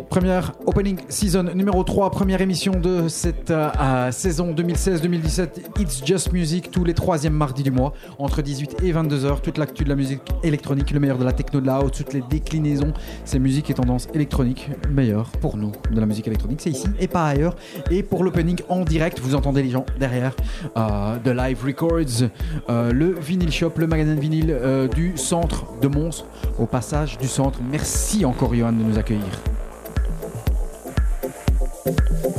Première 0.09 0.53
opening 0.67 0.99
season 1.09 1.43
numéro 1.55 1.83
3, 1.83 2.11
première 2.11 2.41
émission 2.41 2.73
de 2.73 3.09
cette 3.09 3.51
euh, 3.51 4.11
saison 4.13 4.53
2016-2017. 4.53 5.81
It's 5.81 6.05
Just 6.05 6.33
Music, 6.33 6.71
tous 6.71 6.85
les 6.85 6.95
troisièmes 6.95 7.35
mardis 7.35 7.63
du 7.63 7.71
mois, 7.71 7.93
entre 8.19 8.41
18 8.41 8.77
et 8.83 8.93
22h. 8.93 9.41
Toute 9.43 9.59
l'actu 9.59 9.85
de 9.85 9.89
la 9.89 9.97
musique 9.97 10.23
électronique, 10.43 10.91
le 10.93 11.01
meilleur 11.01 11.19
de 11.19 11.25
la 11.25 11.33
techno 11.33 11.61
de 11.61 11.67
la 11.67 11.77
house, 11.77 11.91
toutes 11.93 12.13
les 12.13 12.23
déclinaisons, 12.23 12.95
ces 13.25 13.39
musiques 13.39 13.69
et 13.71 13.75
tendances 13.75 14.09
électroniques, 14.15 14.71
le 14.87 14.95
meilleur 14.95 15.31
pour 15.41 15.57
nous 15.57 15.73
de 15.91 16.01
la 16.01 16.07
musique 16.07 16.27
électronique, 16.29 16.61
c'est 16.63 16.71
ici 16.71 16.87
et 16.99 17.09
pas 17.09 17.27
ailleurs. 17.27 17.57
Et 17.91 18.03
pour 18.03 18.25
l'opening 18.25 18.61
en 18.69 18.85
direct, 18.85 19.21
vous 19.21 19.35
entendez 19.35 19.63
les 19.63 19.71
gens 19.71 19.87
derrière 19.99 20.35
euh, 20.77 21.17
Live 21.25 21.63
Records, 21.65 22.29
euh, 22.71 22.93
le 22.93 23.13
Vinyl 23.13 23.53
Shop, 23.53 23.73
le 23.77 23.87
magasin 23.87 24.15
de 24.15 24.21
vinyle 24.21 24.51
euh, 24.51 24.89
du 24.89 25.17
centre 25.17 25.67
de 25.81 25.89
Mons, 25.89 26.25
au 26.59 26.67
passage 26.67 27.19
du 27.19 27.29
centre. 27.29 27.59
Merci 27.71 28.25
encore, 28.25 28.55
Johan, 28.55 28.73
de 28.73 28.83
nous 28.83 28.99
accueillir. 28.99 29.43
Thank 31.87 32.25
you. 32.25 32.36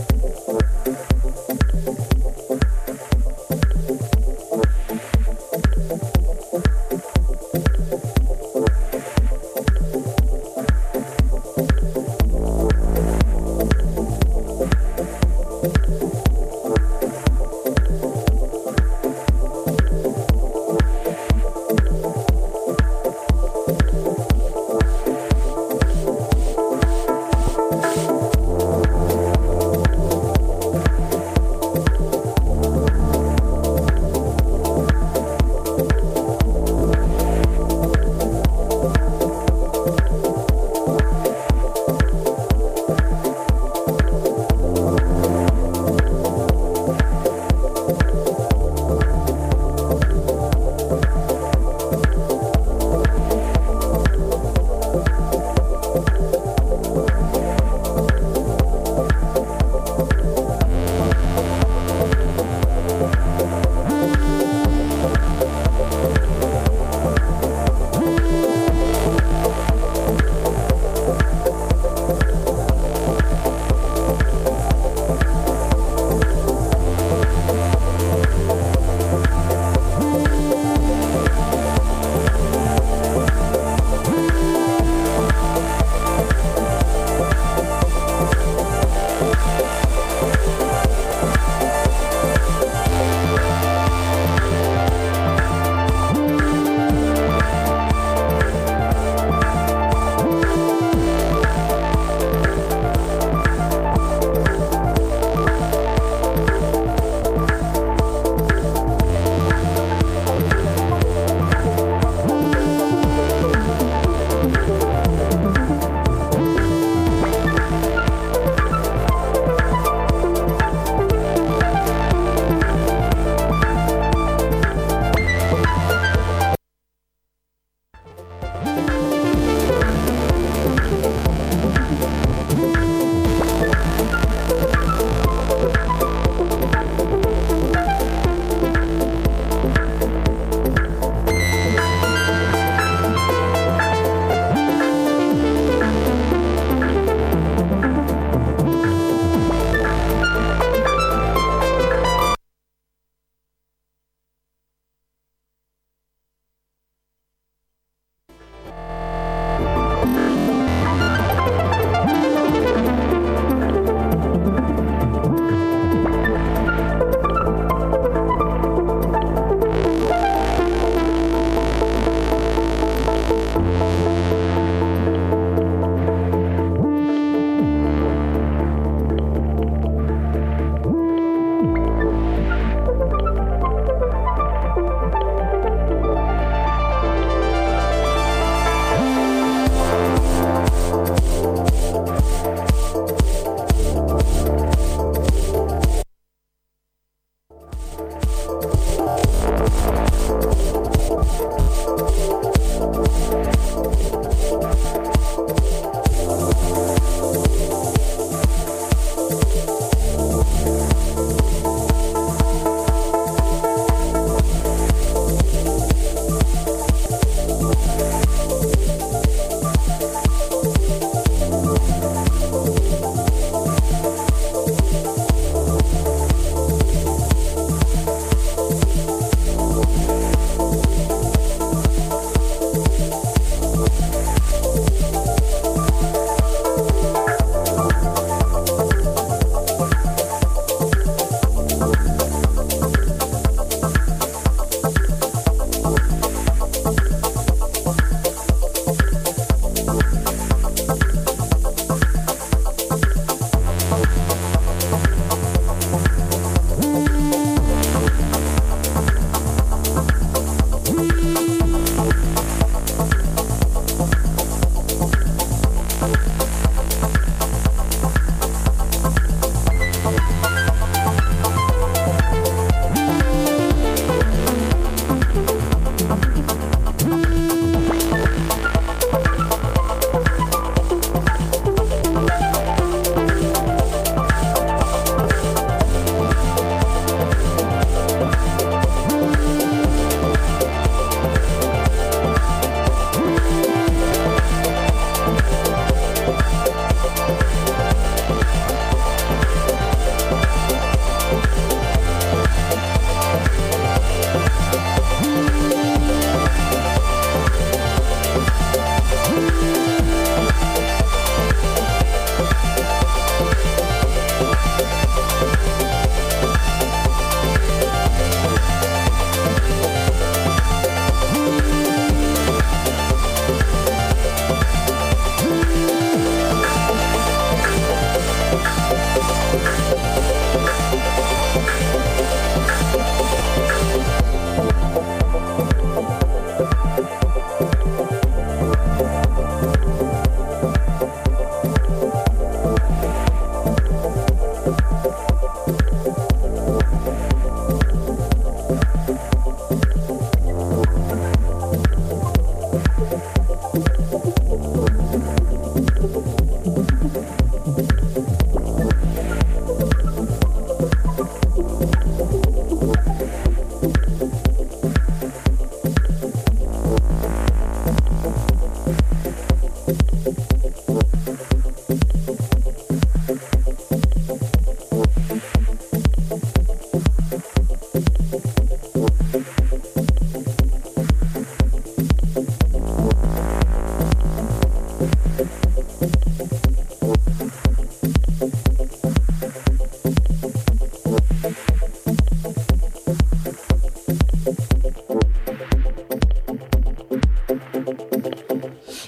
you 201.34 201.66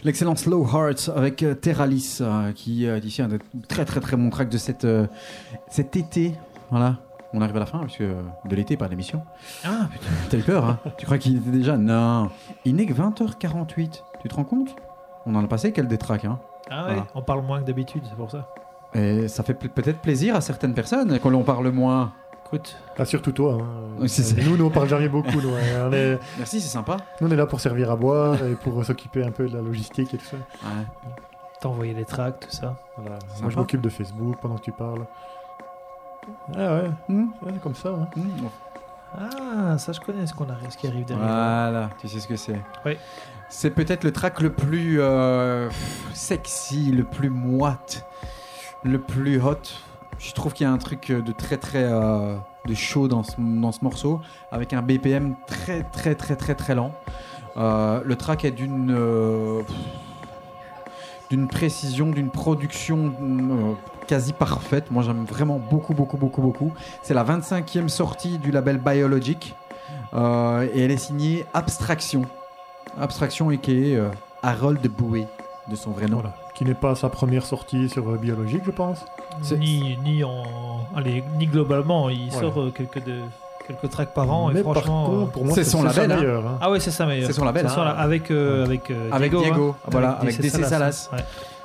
L'excellent 0.10 0.36
Slow 0.36 0.66
Hearts 0.74 1.12
avec 1.16 1.43
euh, 1.43 1.53
Terralis, 1.53 2.18
euh, 2.22 2.51
qui 2.51 2.88
euh, 2.88 2.97
est 2.97 3.05
ici 3.05 3.22
un 3.22 3.30
très 3.68 3.86
très 3.86 3.99
très 3.99 4.18
bon 4.18 4.32
track 4.32 4.49
de 4.49 4.57
cette, 4.57 4.84
euh, 4.84 5.05
cet 5.70 5.95
été. 5.95 6.34
Voilà. 6.72 6.95
On 7.32 7.43
arrive 7.43 7.55
à 7.57 7.60
la 7.60 7.68
fin, 7.68 7.78
puisque 7.82 8.01
euh, 8.01 8.24
de 8.45 8.55
l'été, 8.55 8.76
pas 8.76 8.88
d'émission. 8.88 9.22
Ah, 9.64 9.88
putain. 9.91 10.07
T'as 10.32 10.38
eu 10.38 10.41
peur, 10.41 10.66
hein 10.66 10.80
Tu 10.97 11.05
crois 11.05 11.20
qu'il 11.20 11.38
était 11.38 11.51
déjà 11.51 11.78
Non. 11.78 12.32
Il 12.66 12.76
n'est 12.78 12.88
que 12.88 12.93
20h48. 12.93 14.01
Tu 14.24 14.28
te 14.28 14.34
rends 14.34 14.45
compte? 14.45 14.76
On 15.28 15.36
en 15.36 15.43
a 15.43 15.47
passé 15.47 15.72
quel 15.74 15.88
des 15.88 15.99
tracks, 15.99 16.26
hein 16.26 16.39
Ah 16.72 16.78
ouais, 16.78 16.84
Voilà. 16.88 17.07
on 17.14 17.22
parle 17.22 17.43
moins 17.45 17.62
que 17.62 17.68
d'habitude, 17.68 18.01
c'est 18.10 18.16
pour 18.18 18.32
ça. 18.32 18.49
Et 18.95 19.28
ça 19.28 19.43
fait 19.43 19.53
pe- 19.53 19.68
peut-être 19.68 19.99
plaisir 19.99 20.36
à 20.36 20.41
certaines 20.41 20.74
personnes 20.74 21.20
quand 21.22 21.30
l'on 21.30 21.43
parle 21.43 21.70
moins. 21.70 22.14
Écoute, 22.47 22.78
Ah, 22.97 23.05
surtout 23.05 23.32
toi. 23.32 23.60
hein. 23.62 23.78
Nous, 24.00 24.58
nous, 24.58 24.66
on 24.66 24.70
parle 24.70 24.88
jamais 24.89 25.10
beaucoup. 25.10 25.41
Nous, 25.41 25.50
hein. 25.50 25.88
on, 25.89 25.93
est, 25.93 26.20
Merci, 26.38 26.62
c'est 26.62 26.70
sympa. 26.70 26.97
nous, 27.22 27.28
on 27.28 27.32
est 27.32 27.36
là 27.36 27.45
pour 27.45 27.60
servir 27.60 27.91
à 27.91 27.95
boire 27.95 28.36
et 28.43 28.56
pour 28.56 28.84
s'occuper 28.86 29.24
un 29.24 29.32
peu 29.32 29.47
de 29.47 29.56
la 29.56 29.62
logistique 29.62 30.14
et 30.14 30.18
tout 30.18 30.26
ça. 30.26 30.38
Ouais. 30.38 30.86
t'envoyer 31.62 31.93
les 31.93 32.06
tracks, 32.06 32.39
tout 32.39 32.52
ça. 32.52 32.78
Voilà. 32.97 33.20
Sympa. 33.20 33.41
Moi, 33.41 33.50
je 33.52 33.56
m'occupe 33.58 33.82
de 33.82 33.89
Facebook 33.89 34.38
pendant 34.41 34.56
que 34.58 34.64
tu 34.64 34.72
parles. 34.72 35.06
Ah 36.56 36.76
ouais, 36.76 36.91
Hmm, 37.08 37.28
ouais 37.43 37.54
comme 37.64 37.76
ça. 37.76 37.89
hein. 37.89 38.08
hmm. 38.16 38.47
Ah, 39.18 39.78
ça 39.80 39.91
je 39.91 40.00
connais 40.00 40.28
ce, 40.28 40.34
qu'on 40.36 40.47
arrive, 40.50 40.70
ce 40.70 40.78
qui 40.78 40.86
arrive 40.88 41.04
derrière. 41.06 41.26
Voilà, 41.26 41.89
tu 42.00 42.08
sais 42.08 42.20
ce 42.20 42.28
que 42.28 42.36
c'est. 42.36 42.62
Oui. 42.86 42.95
C'est 43.50 43.72
peut-être 43.72 44.04
le 44.04 44.12
track 44.12 44.39
le 44.41 44.52
plus 44.54 45.02
euh, 45.02 45.68
sexy, 46.14 46.91
le 46.91 47.04
plus 47.04 47.30
moite, 47.32 48.06
le 48.84 49.00
plus 49.02 49.41
hot. 49.41 49.56
Je 50.20 50.34
trouve 50.34 50.53
qu'il 50.53 50.65
y 50.65 50.70
a 50.70 50.72
un 50.72 50.78
truc 50.78 51.11
de 51.11 51.32
très 51.32 51.57
très 51.57 51.84
euh, 51.84 52.36
de 52.67 52.74
chaud 52.74 53.07
dans 53.07 53.24
ce, 53.24 53.36
dans 53.38 53.72
ce 53.72 53.84
morceau, 53.84 54.22
avec 54.51 54.74
un 54.74 54.82
BPM 54.82 55.36
très 55.47 55.84
très 55.84 56.15
très 56.15 56.36
très 56.36 56.55
très 56.55 56.76
lent. 56.76 56.93
Euh, 57.57 58.01
le 58.05 58.15
track 58.15 58.45
est 58.45 58.51
d'une 58.51 58.91
euh, 58.91 59.61
précision, 61.49 62.11
d'une 62.11 62.30
production 62.30 63.13
euh, 63.22 63.74
quasi 64.07 64.34
parfaite. 64.34 64.91
Moi 64.91 65.03
j'aime 65.03 65.26
vraiment 65.26 65.57
beaucoup 65.57 65.93
beaucoup 65.93 66.17
beaucoup 66.17 66.41
beaucoup. 66.41 66.74
C'est 67.01 67.13
la 67.13 67.24
25e 67.24 67.88
sortie 67.88 68.38
du 68.38 68.51
label 68.51 68.78
Biologic. 68.78 69.55
Euh, 70.13 70.67
et 70.74 70.82
elle 70.82 70.91
est 70.91 70.97
signée 70.97 71.45
Abstraction. 71.53 72.24
Abstraction 72.99 73.51
et 73.51 73.57
qui 73.57 73.91
est 73.91 73.95
euh, 73.95 74.09
Harold 74.41 74.86
Boué, 74.88 75.28
de 75.70 75.76
son 75.76 75.91
vrai 75.91 76.07
nom. 76.07 76.24
Qui 76.60 76.66
n'est 76.66 76.74
pas 76.74 76.93
sa 76.93 77.07
première 77.07 77.45
sortie 77.45 77.88
sur 77.88 78.07
euh, 78.10 78.18
Biologique, 78.18 78.64
je 78.66 78.72
pense. 78.72 79.05
Ni, 79.57 79.97
ni 80.03 80.24
en, 80.26 80.43
allez, 80.93 81.24
ni 81.38 81.47
globalement, 81.47 82.10
il 82.10 82.30
Voilà. 82.30 82.49
sort 82.53 82.62
euh, 82.62 82.72
quelques 82.76 83.01
de, 83.05 83.20
quelques 83.66 83.89
tracks 83.89 84.14
par 84.14 84.30
an 84.30 84.51
Mais 84.53 84.60
et 84.60 84.64
par 84.64 84.74
franchement. 84.74 85.05
contre, 85.05 85.22
euh, 85.22 85.26
pour 85.28 85.45
moi, 85.45 85.55
c'est 85.55 85.64
son 85.64 85.84
label, 85.84 86.12
hein. 86.12 86.18
meilleure, 86.18 86.45
hein. 86.45 86.57
Ah 86.60 86.70
ouais, 86.70 86.82
c'est 86.82 86.91
ça 86.91 87.05
meilleur. 87.05 87.28
C'est 87.28 87.34
son 87.34 87.45
label, 87.45 87.66
hein. 87.66 87.74
la- 87.78 87.91
avec 87.91 88.30
euh, 88.30 88.66
avec 88.66 88.91
euh, 88.91 89.10
Avec 89.10 89.32
Diego. 89.32 89.43
Diego, 89.45 89.70
hein. 89.80 89.88
voilà, 89.89 90.10
avec 90.12 90.36
DC 90.41 90.51
DC 90.57 90.66
Salas. 90.66 91.10
Ouais. 91.14 91.20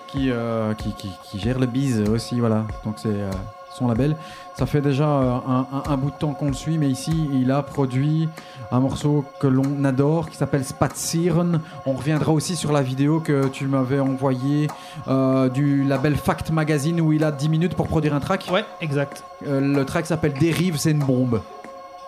Qui, 0.07 0.31
euh, 0.31 0.75
qui, 0.75 0.93
qui, 0.93 1.11
qui 1.25 1.41
gère 1.41 1.59
le 1.59 1.67
bise 1.67 2.09
aussi, 2.09 2.39
voilà. 2.39 2.65
Donc 2.85 2.95
c'est 2.99 3.09
euh, 3.09 3.31
son 3.75 3.89
label. 3.89 4.17
Ça 4.57 4.67
fait 4.67 4.81
déjà 4.81 5.05
euh, 5.09 5.33
un, 5.49 5.67
un- 5.73 5.91
un 5.93 5.97
bout 5.97 6.11
de 6.11 6.17
temps 6.17 6.33
qu'on 6.33 6.47
le 6.47 6.53
suit, 6.55 6.79
mais 6.79 6.89
ici 6.89 7.29
il 7.33 7.51
a 7.51 7.63
produit 7.63 8.29
un 8.71 8.81
morceau 8.81 9.25
que 9.41 9.47
l'on 9.47 9.85
adore 9.85 10.31
qui 10.31 10.37
s'appelle 10.37 10.65
Spazieren. 10.65 11.61
On 11.87 11.93
reviendra 11.93 12.33
aussi 12.33 12.55
sur 12.57 12.73
la 12.73 12.83
vidéo 12.83 13.21
que 13.21 13.49
tu 13.49 13.67
m'avais 13.67 14.01
envoyée 14.01 14.69
euh, 15.09 15.49
du 15.49 15.85
label 15.85 16.15
Fact 16.17 16.51
Magazine 16.51 17.01
où 17.01 17.13
il 17.13 17.25
a 17.25 17.33
10 17.33 17.49
minutes 17.49 17.75
pour 17.75 17.89
produire 17.89 18.15
un 18.15 18.21
track. 18.21 18.49
Ouais, 18.53 18.65
exact. 18.81 19.25
Euh, 19.47 19.61
le 19.61 19.85
track 19.85 20.07
s'appelle 20.07 20.35
Dérive, 20.35 20.77
c'est 20.79 20.93
une 20.93 21.01
bombe. 21.05 21.41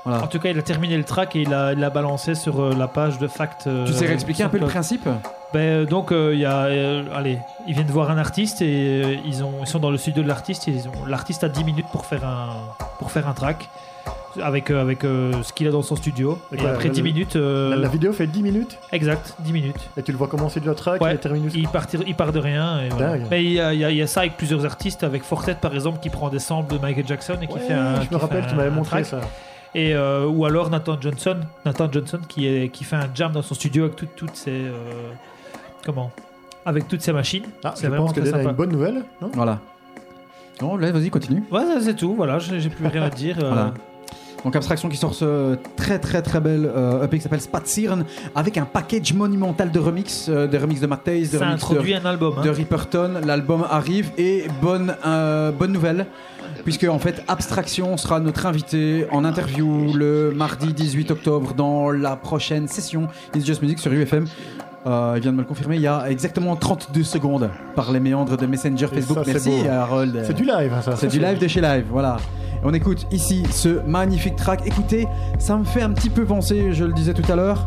Voilà. 0.04 0.22
En 0.22 0.28
tout 0.28 0.38
cas, 0.38 0.50
il 0.50 0.58
a 0.58 0.62
terminé 0.62 0.96
le 0.96 1.02
track 1.02 1.34
et 1.34 1.42
il 1.42 1.48
l'a 1.50 1.90
balancé 1.90 2.36
sur 2.36 2.76
la 2.76 2.86
page 2.86 3.18
de 3.18 3.26
Fact. 3.26 3.68
Tu 3.86 3.92
sais 3.92 4.06
réexpliquer 4.06 4.44
un 4.44 4.48
peu 4.48 4.58
le 4.58 4.66
principe? 4.66 5.08
Ben, 5.56 5.62
euh, 5.62 5.84
donc, 5.86 6.12
euh, 6.12 6.34
il 6.34 6.40
y 6.40 6.44
a, 6.44 6.64
euh, 6.66 7.02
allez, 7.14 7.38
ils 7.66 7.72
viennent 7.74 7.86
voir 7.86 8.10
un 8.10 8.18
artiste 8.18 8.60
et 8.60 9.02
euh, 9.04 9.14
ils, 9.24 9.42
ont, 9.42 9.54
ils 9.62 9.66
sont 9.66 9.78
dans 9.78 9.90
le 9.90 9.96
studio 9.96 10.22
de 10.22 10.28
l'artiste. 10.28 10.68
et 10.68 10.72
ils 10.72 10.86
ont- 10.88 11.06
L'artiste 11.06 11.44
a 11.44 11.48
10 11.48 11.64
minutes 11.64 11.86
pour 11.92 12.04
faire 12.04 12.24
un, 12.26 12.48
pour 12.98 13.10
faire 13.10 13.26
un 13.26 13.32
track 13.32 13.68
avec, 14.42 14.70
avec 14.70 15.00
ce 15.00 15.52
qu'il 15.54 15.66
a 15.66 15.70
dans 15.70 15.80
son 15.80 15.96
studio. 15.96 16.38
Et 16.52 16.58
quoi, 16.58 16.70
après 16.70 16.88
la- 16.88 16.94
10 16.94 17.02
minutes, 17.02 17.36
La, 17.36 17.74
la 17.76 17.88
vidéo 17.88 18.12
fait 18.12 18.26
10 18.26 18.42
minutes 18.42 18.78
exact, 18.92 19.34
10 19.40 19.52
minutes. 19.54 19.88
et 19.96 20.02
tu 20.02 20.12
le 20.12 20.18
vois 20.18 20.28
commencer 20.28 20.60
la 20.62 20.74
track 20.74 21.00
Ouais. 21.00 21.14
et. 21.14 21.18
Il 21.54 21.68
part, 21.68 21.86
il 22.06 22.14
part 22.14 22.32
de 22.32 22.38
rien. 22.38 22.80
et 22.82 22.88
voilà. 22.90 23.12
Dingue. 23.16 23.26
Mais 23.30 23.42
il 23.42 23.52
y, 23.52 23.60
a, 23.60 23.72
il 23.72 23.80
y 23.80 23.84
a- 23.86 23.90
il 23.90 23.96
y 23.96 24.02
a 24.02 24.06
ça 24.06 24.20
avec 24.20 24.36
plusieurs 24.36 24.66
artistes, 24.66 25.04
avec 25.04 25.22
Fortet 25.24 25.54
par 25.54 25.72
exemple, 25.74 26.00
qui 26.00 26.10
prend 26.10 26.28
des 26.28 26.38
samples 26.38 26.74
de 26.74 26.78
Michael 26.78 27.06
Jackson 27.06 27.38
et 27.40 27.46
qui 27.46 27.54
Ouais, 27.54 27.60
fait 27.60 27.72
un. 27.72 28.02
je 28.02 28.10
me 28.10 28.16
rappelle, 28.16 28.44
un- 28.44 28.46
tu 28.46 28.54
m'avais 28.56 28.70
montré 28.70 29.02
track. 29.02 29.06
ça. 29.06 29.20
Et, 29.74 29.94
euh, 29.94 30.26
ou 30.26 30.44
alors 30.46 30.68
Nathan 30.70 30.96
Johnson, 31.00 31.36
Nathan 31.64 31.88
Johnson 31.90 32.20
qui, 32.28 32.46
est, 32.46 32.68
qui 32.68 32.84
fait 32.84 32.96
un 32.96 33.08
jam 33.14 33.32
dans 33.32 33.42
son 33.42 33.54
studio 33.54 33.84
avec 33.84 33.96
tout- 33.96 34.08
toutes 34.16 34.36
ses. 34.36 34.50
euh, 34.50 34.72
comment 35.86 36.10
Avec 36.66 36.86
toutes 36.88 37.00
ses 37.00 37.12
machines. 37.12 37.44
Ah, 37.64 37.72
C'est 37.74 37.84
je 37.84 37.88
vraiment 37.88 38.06
pense 38.06 38.14
que 38.14 38.20
très 38.20 38.30
Dan 38.30 38.40
a 38.40 38.42
sympa. 38.42 38.50
une 38.50 38.56
bonne 38.56 38.72
nouvelle, 38.72 39.02
non 39.22 39.30
Voilà. 39.34 39.60
Non, 40.60 40.76
là, 40.76 40.90
vas-y, 40.90 41.10
continue. 41.10 41.42
Ouais, 41.50 41.60
ça, 41.64 41.80
c'est 41.80 41.94
tout, 41.94 42.14
voilà, 42.14 42.38
j'ai 42.38 42.60
j'ai 42.60 42.70
plus 42.70 42.86
rien 42.86 43.02
à 43.02 43.10
dire. 43.10 43.36
euh, 43.42 43.48
Voilà. 43.48 43.74
Donc 44.44 44.54
Abstraction 44.54 44.88
qui 44.88 44.96
sort 44.96 45.12
ce 45.14 45.56
très 45.76 45.98
très 45.98 46.22
très 46.22 46.38
belle 46.40 46.70
euh, 46.72 47.02
EP 47.04 47.16
qui 47.16 47.22
s'appelle 47.22 47.40
Spazieren 47.40 48.04
avec 48.34 48.56
un 48.58 48.64
package 48.64 49.12
monumental 49.12 49.72
de 49.72 49.78
remix, 49.80 50.26
euh, 50.28 50.46
des 50.46 50.58
remix 50.58 50.80
de 50.80 50.86
Matthijs, 50.86 51.30
des 51.30 51.38
Ça 51.38 51.46
remix 51.46 51.54
introduit 51.54 51.94
de, 51.94 51.98
un 51.98 52.04
album. 52.04 52.34
hein. 52.38 52.42
de 52.42 52.50
Ripperton. 52.50 53.10
L'album 53.26 53.64
arrive 53.68 54.10
et 54.18 54.44
bonne 54.62 54.94
euh, 55.04 55.50
bonne 55.50 55.72
nouvelle 55.72 56.06
puisque 56.64 56.84
en 56.84 56.98
fait 57.00 57.24
Abstraction 57.26 57.96
sera 57.96 58.20
notre 58.20 58.46
invité 58.46 59.06
en 59.10 59.24
interview 59.24 59.92
le 59.94 60.30
mardi 60.32 60.72
18 60.72 61.10
octobre 61.10 61.54
dans 61.54 61.90
la 61.90 62.14
prochaine 62.14 62.68
session 62.68 63.08
It's 63.34 63.44
Just 63.44 63.62
Music 63.62 63.80
sur 63.80 63.92
UFM. 63.92 64.26
Euh, 64.86 65.14
il 65.16 65.22
vient 65.22 65.32
de 65.32 65.36
me 65.36 65.42
le 65.42 65.48
confirmer 65.48 65.76
il 65.76 65.82
y 65.82 65.88
a 65.88 66.08
exactement 66.08 66.54
32 66.54 67.02
secondes 67.02 67.50
par 67.74 67.90
les 67.90 67.98
méandres 67.98 68.36
de 68.36 68.46
Messenger 68.46 68.86
Facebook. 68.86 69.18
ça, 69.18 69.24
Merci 69.26 69.62
beau. 69.62 69.68
Harold. 69.68 70.22
C'est 70.24 70.34
du 70.34 70.44
live, 70.44 70.72
hein, 70.72 70.82
ça. 70.82 70.94
C'est 70.96 71.08
du 71.08 71.18
live 71.18 71.38
de 71.38 71.48
chez 71.48 71.60
Live, 71.60 71.86
voilà. 71.90 72.18
Et 72.62 72.64
on 72.64 72.72
écoute 72.72 73.04
ici 73.10 73.42
ce 73.50 73.84
magnifique 73.84 74.36
track. 74.36 74.62
Écoutez, 74.64 75.08
ça 75.40 75.56
me 75.56 75.64
fait 75.64 75.82
un 75.82 75.90
petit 75.90 76.10
peu 76.10 76.24
penser, 76.24 76.72
je 76.72 76.84
le 76.84 76.92
disais 76.92 77.14
tout 77.14 77.30
à 77.30 77.34
l'heure, 77.34 77.66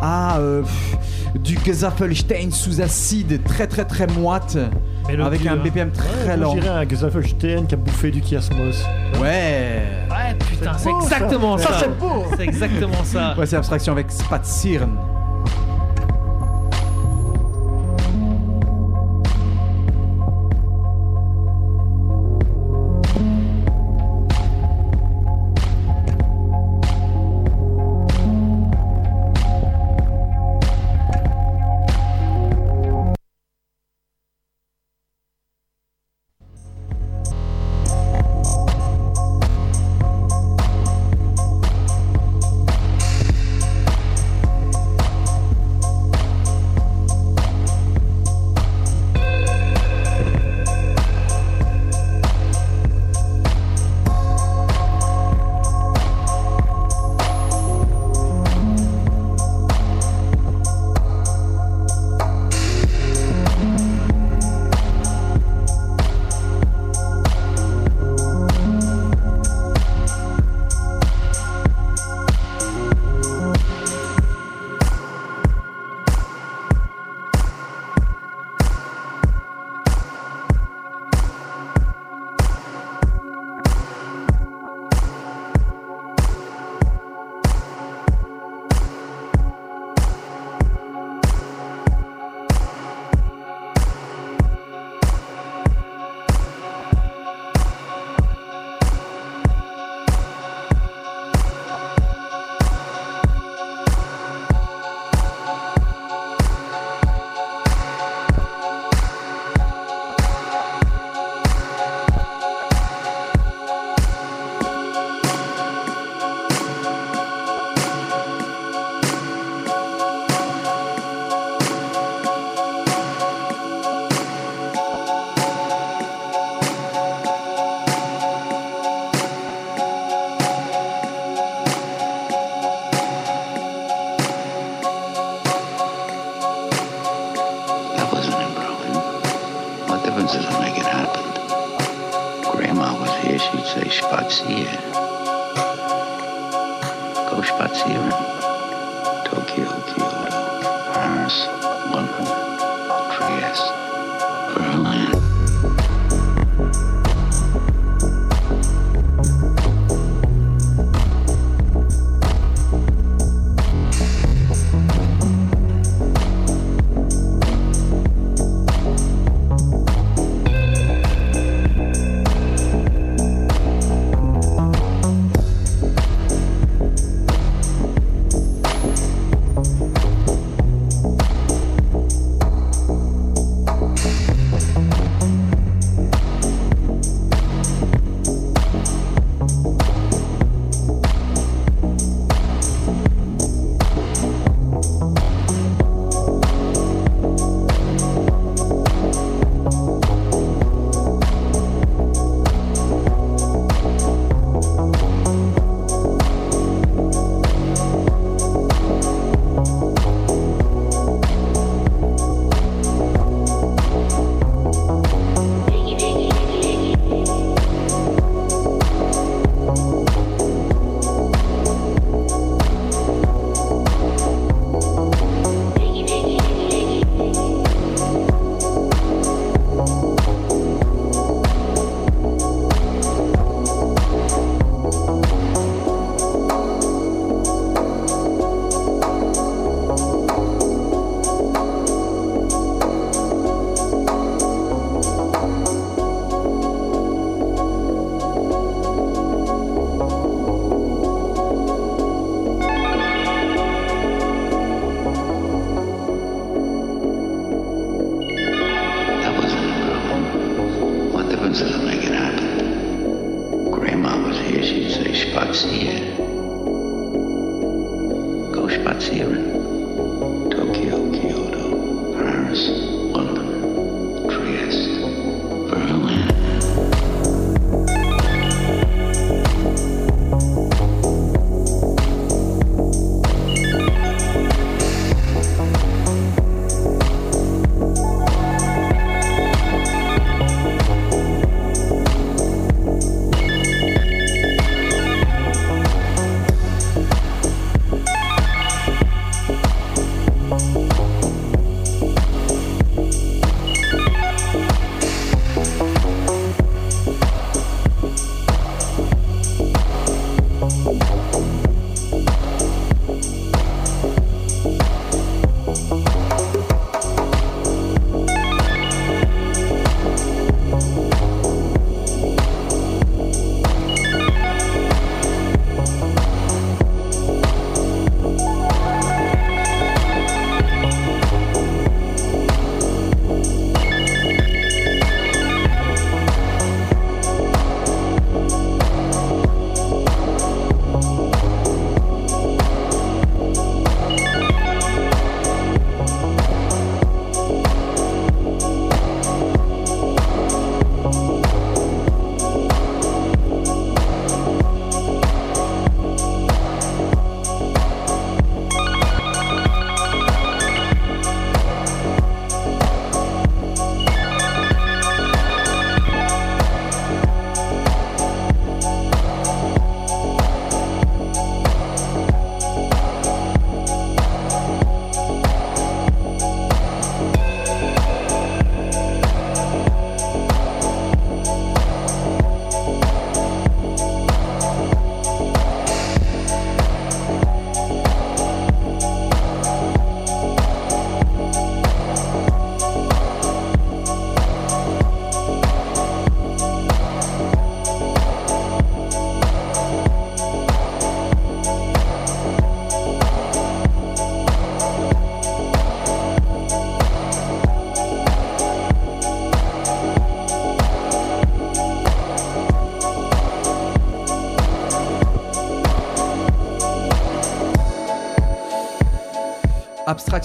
à 0.00 0.38
euh, 0.38 0.62
pff, 0.62 0.96
du 1.40 1.56
Gesaffelstein 1.64 2.50
sous 2.50 2.80
acide, 2.80 3.44
très 3.44 3.68
très 3.68 3.84
très 3.84 4.08
moite, 4.08 4.58
avec 5.08 5.46
un 5.46 5.52
hein. 5.52 5.60
BPM 5.62 5.92
très 5.92 6.30
Ouais, 6.30 6.36
lent. 6.36 6.52
Je 6.56 6.60
dirais 6.60 6.84
un 6.84 6.88
Gesaffelstein 6.88 7.66
qui 7.66 7.74
a 7.74 7.78
bouffé 7.78 8.10
du 8.10 8.20
kiasmos. 8.20 8.84
Ouais. 9.20 9.82
Ouais, 10.10 10.34
putain, 10.50 10.72
c'est 10.76 10.90
exactement 10.90 11.58
ça. 11.58 11.68
Ça, 11.68 11.78
c'est 11.78 11.98
beau. 11.98 12.24
C'est 12.36 12.42
exactement 12.42 13.04
ça. 13.04 13.36
Ouais, 13.38 13.46
c'est 13.46 13.56
abstraction 13.56 13.92
avec 13.92 14.10
Spazieren. 14.10 14.90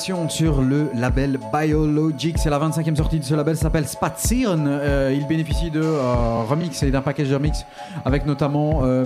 Sur 0.02 0.64
le 0.64 0.89
label 0.95 1.38
Biologic. 1.54 2.39
C'est 2.39 2.49
la 2.49 2.58
25e 2.58 2.95
sortie 2.95 3.20
de 3.20 3.24
ce 3.24 3.36
label, 3.36 3.56
s'appelle 3.56 3.86
Spazieren. 3.88 4.66
Euh, 4.68 5.16
il 5.16 5.28
bénéficie 5.28 5.70
de 5.70 5.80
euh, 5.80 6.41
remix 6.49 6.82
et 6.82 6.89
d'un 6.89 7.04
package 7.04 7.30
de 7.30 7.36
remix 7.36 7.68
avec 8.04 8.26
notamment 8.26 8.82
euh, 8.84 9.06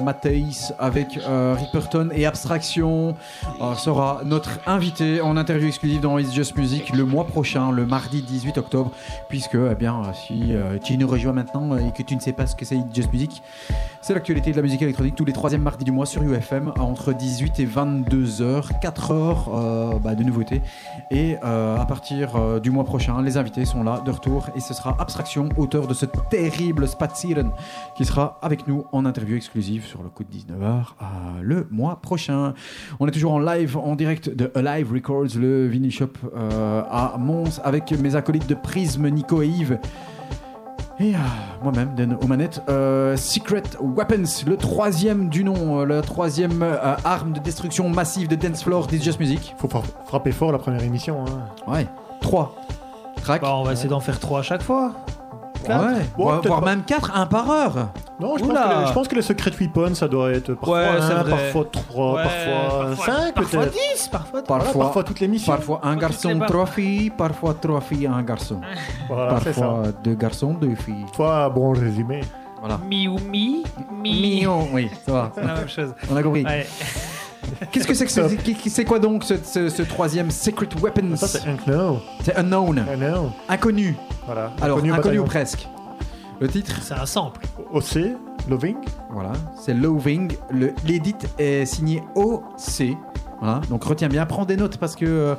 avec 0.79 1.17
euh, 1.17 1.53
Ripperton 1.59 2.11
et 2.13 2.25
Abstraction 2.25 3.17
sera 3.75 4.21
notre 4.23 4.51
invité 4.67 5.19
en 5.19 5.35
interview 5.35 5.67
exclusive 5.67 5.99
dans 5.99 6.17
It's 6.17 6.33
Just 6.33 6.55
Music 6.55 6.93
le 6.93 7.03
mois 7.03 7.27
prochain, 7.27 7.73
le 7.73 7.85
mardi 7.85 8.21
18 8.21 8.57
octobre. 8.57 8.91
Puisque, 9.27 9.55
eh 9.55 9.75
bien, 9.75 10.01
si 10.13 10.53
tu 10.81 10.97
nous 10.97 11.07
rejoins 11.07 11.33
maintenant 11.33 11.77
et 11.77 11.91
que 11.91 12.03
tu 12.03 12.15
ne 12.15 12.21
sais 12.21 12.31
pas 12.31 12.47
ce 12.47 12.55
que 12.55 12.63
c'est 12.63 12.77
It's 12.77 12.95
Just 12.95 13.11
Music, 13.11 13.41
c'est 14.05 14.13
l'actualité 14.13 14.51
de 14.51 14.55
la 14.55 14.61
musique 14.61 14.83
électronique 14.83 15.15
tous 15.15 15.25
les 15.25 15.33
troisièmes 15.33 15.63
mardis 15.63 15.83
du 15.83 15.91
mois 15.91 16.05
sur 16.05 16.21
UFM 16.21 16.71
entre 16.77 17.11
18 17.11 17.59
et 17.59 17.65
22 17.65 18.43
heures, 18.43 18.69
4 18.79 19.09
heures 19.09 19.49
euh, 19.51 19.97
bah, 19.97 20.13
de 20.13 20.23
nouveautés. 20.23 20.61
Et 21.09 21.37
euh, 21.43 21.75
à 21.75 21.87
partir 21.87 22.35
euh, 22.35 22.59
du 22.59 22.69
mois 22.69 22.83
prochain, 22.83 23.19
les 23.23 23.37
invités 23.37 23.65
sont 23.65 23.83
là 23.83 24.03
de 24.05 24.11
retour 24.11 24.49
et 24.55 24.59
ce 24.59 24.75
sera 24.75 24.95
Abstraction, 24.99 25.49
auteur 25.57 25.87
de 25.87 25.95
ce 25.95 26.05
terrible 26.29 26.87
Spazieren, 26.87 27.51
qui 27.97 28.05
sera 28.05 28.37
avec 28.43 28.67
nous 28.67 28.85
en 28.91 29.05
interview 29.05 29.37
exclusive 29.37 29.83
sur 29.85 30.03
le 30.03 30.09
coup 30.09 30.23
de 30.23 30.29
19h 30.29 30.83
le 31.41 31.67
mois 31.71 31.99
prochain. 31.99 32.53
On 32.99 33.07
est 33.07 33.11
toujours 33.11 33.33
en 33.33 33.39
live, 33.39 33.75
en 33.75 33.95
direct 33.95 34.29
de 34.29 34.51
Alive 34.53 34.93
Records, 34.93 35.35
le 35.35 35.65
vinyl 35.65 35.91
shop 35.91 36.11
à 36.35 37.15
Mons, 37.17 37.59
avec 37.63 37.91
mes 37.91 38.15
acolytes 38.15 38.47
de 38.47 38.53
Prisme, 38.53 39.09
Nico 39.09 39.41
et 39.41 39.47
Yves. 39.47 39.79
Et 40.99 41.13
euh, 41.13 41.17
moi-même, 41.61 41.93
Dan 41.93 42.17
aux 42.21 42.27
manettes, 42.27 42.61
euh, 42.69 43.17
Secret 43.17 43.63
Weapons, 43.81 44.23
le 44.47 44.55
troisième 44.55 45.27
du 45.27 45.43
nom, 45.43 45.81
euh, 45.81 45.85
la 45.85 46.01
troisième 46.01 46.61
euh, 46.63 46.95
arme 47.03 47.33
de 47.33 47.39
destruction 47.39 47.89
massive 47.89 48.29
de 48.29 48.35
Dance 48.35 48.63
Floor 48.63 48.87
d'It's 48.87 49.03
Just 49.03 49.19
Music. 49.19 49.55
Faut 49.57 49.67
fra- 49.67 49.83
frapper 50.05 50.31
fort 50.31 50.53
la 50.53 50.57
première 50.57 50.83
émission. 50.83 51.25
hein. 51.25 51.71
Ouais, 51.71 51.85
trois 52.21 52.55
tracks. 53.21 53.41
Bah, 53.41 53.55
on 53.57 53.63
va 53.63 53.73
essayer 53.73 53.89
d'en 53.89 53.99
faire 53.99 54.19
trois 54.21 54.39
à 54.39 54.43
chaque 54.43 54.61
fois. 54.63 54.93
Quatre. 55.67 55.85
ouais, 55.85 56.01
Bon, 56.17 56.23
voire, 56.23 56.35
peut-être 56.41 56.47
voire 56.47 56.59
pas. 56.61 56.65
même 56.67 56.83
quatre, 56.83 57.11
un 57.15 57.25
par 57.25 57.49
heure. 57.51 57.89
Non, 58.19 58.37
je 58.37 58.43
pense, 58.45 58.51
que 58.53 58.53
les, 58.81 58.87
je 58.87 58.93
pense 58.93 59.07
que 59.09 59.15
les 59.15 59.21
Secret 59.21 59.51
Weapons, 59.59 59.95
ça 59.95 60.07
doit 60.07 60.31
être 60.31 60.53
parfois 60.53 60.79
Ouais, 60.79 60.85
c'est 60.99 61.13
un, 61.13 61.23
vrai. 61.23 61.31
parfois 61.31 61.65
trois, 61.71 62.15
Ouais, 62.15 62.23
parfois, 62.23 63.05
cinq 63.05 63.33
parfois 63.35 63.59
peut-être. 63.61 63.73
10, 63.95 64.07
parfois 64.09 64.43
Voilà, 64.47 64.63
Parfois, 64.63 64.83
parfois 64.85 65.03
toute 65.03 65.19
l'émission. 65.19 65.53
parfois 65.53 65.79
un 65.83 65.91
toutes 65.93 66.01
garçon, 66.01 66.29
les 66.29 66.35
barres. 66.35 66.49
trois 66.49 66.65
filles, 66.65 67.09
parfois 67.09 67.53
trois 67.55 67.81
filles, 67.81 68.07
un 68.07 68.21
garçon. 68.23 68.61
Voilà, 69.09 69.33
parfois 69.33 69.83
deux 70.03 70.15
garçons, 70.15 70.53
deux 70.53 70.75
filles. 70.75 71.05
Toi, 71.15 71.49
bon 71.49 71.71
résumé. 71.73 72.21
Voilà. 72.59 72.79
Mi 72.87 73.07
ou 73.07 73.17
mi 73.19 73.63
Mi. 73.91 74.21
Mignon, 74.21 74.67
oui, 74.73 74.89
ça 75.05 75.11
va. 75.11 75.31
C'est 75.35 75.41
la 75.45 75.53
même 75.55 75.67
chose. 75.69 75.93
On 76.11 76.15
a 76.15 76.23
compris. 76.23 76.43
Ouais. 76.43 76.65
Qu'est-ce 77.71 77.85
que 77.85 77.93
c'est 77.93 78.05
que 78.05 78.11
ce- 78.11 78.27
c'est- 78.27 78.69
c'est 78.69 78.85
quoi 78.85 78.97
donc 78.97 79.23
ce, 79.23 79.35
ce- 79.43 79.69
ce 79.69 79.83
troisième 79.83 80.31
Secret 80.31 80.67
Weapons? 80.81 81.15
Ça, 81.15 81.27
c'est 81.27 81.43
Unknown. 81.47 81.99
C'est 82.23 82.35
unknown, 82.35 82.79
Unknown. 82.91 83.31
inconnu. 83.47 83.95
Voilà. 84.25 84.51
Alors 84.61 84.77
Inconnu 84.79 84.93
inconnu 84.93 85.19
ou 85.19 85.23
presque. 85.25 85.67
Le 86.39 86.47
titre, 86.47 86.73
C'est 86.81 86.93
un 86.95 87.05
sample. 87.05 87.41
OC, 87.71 87.99
Loving. 88.49 88.75
voilà, 89.11 89.31
c'est 89.57 89.73
Loving. 89.73 90.33
Le- 90.51 90.73
L'édit 90.85 91.15
est 91.39 91.65
signé 91.65 92.03
OC. 92.15 92.97
Voilà, 93.41 93.59
donc 93.69 93.83
retiens 93.83 94.07
bien, 94.07 94.25
prends 94.25 94.45
des 94.45 94.55
notes 94.57 94.77
parce 94.77 94.95
que 94.95 95.05
euh, 95.05 95.35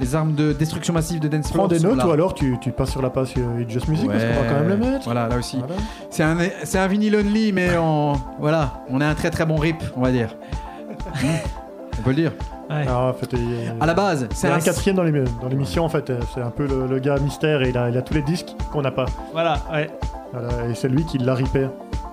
les 0.00 0.14
armes 0.14 0.34
de 0.34 0.52
destruction 0.54 0.94
massive 0.94 1.20
de 1.20 1.28
Dance 1.28 1.50
Prends 1.52 1.68
des 1.68 1.78
notes 1.80 1.96
là. 1.98 2.08
ou 2.08 2.10
alors 2.10 2.32
tu, 2.34 2.56
tu 2.60 2.70
passes 2.72 2.90
sur 2.90 3.02
la 3.02 3.10
page 3.10 3.34
euh, 3.36 3.60
It's 3.60 3.70
Just 3.70 3.88
Music 3.88 4.08
parce 4.10 4.22
qu'on 4.24 4.42
va 4.42 4.48
quand 4.48 4.60
même 4.60 4.68
le 4.68 4.76
mettre. 4.78 5.04
Voilà, 5.04 5.28
là 5.28 5.36
aussi. 5.36 5.58
Voilà. 5.58 5.74
C'est 6.10 6.22
un, 6.22 6.36
c'est 6.64 6.78
un 6.78 6.86
vinyle 6.86 7.14
only, 7.16 7.52
mais 7.52 7.76
en, 7.76 8.14
voilà, 8.38 8.82
on 8.88 9.00
a 9.02 9.06
un 9.06 9.14
très 9.14 9.30
très 9.30 9.44
bon 9.44 9.56
rip, 9.56 9.76
on 9.96 10.00
va 10.00 10.12
dire. 10.12 10.34
On 11.98 12.02
peut 12.02 12.10
le 12.10 12.16
dire. 12.16 12.32
Ouais. 12.68 12.84
Ah, 12.88 13.08
en 13.08 13.12
fait, 13.12 13.28
il 13.34 13.74
À 13.80 13.86
la 13.86 13.94
base, 13.94 14.28
c'est 14.34 14.48
un 14.48 14.56
un 14.56 14.60
quatrième 14.60 14.96
dans 14.96 15.04
l'émi- 15.04 15.24
dans 15.40 15.48
l'émission 15.48 15.84
en 15.84 15.88
fait. 15.88 16.12
C'est 16.34 16.40
un 16.42 16.50
peu 16.50 16.66
le, 16.66 16.86
le 16.86 16.98
gars 16.98 17.16
mystère 17.18 17.62
et 17.62 17.68
il 17.70 17.78
a, 17.78 17.88
il 17.90 17.96
a 17.96 18.02
tous 18.02 18.14
les 18.14 18.22
disques 18.22 18.54
qu'on 18.72 18.82
n'a 18.82 18.90
pas. 18.90 19.06
Voilà, 19.32 19.58
ouais. 19.72 19.88
Voilà, 20.32 20.48
et 20.68 20.74
c'est 20.74 20.88
lui 20.88 21.04
qui 21.04 21.18
l'a 21.18 21.34
ripé. 21.34 21.68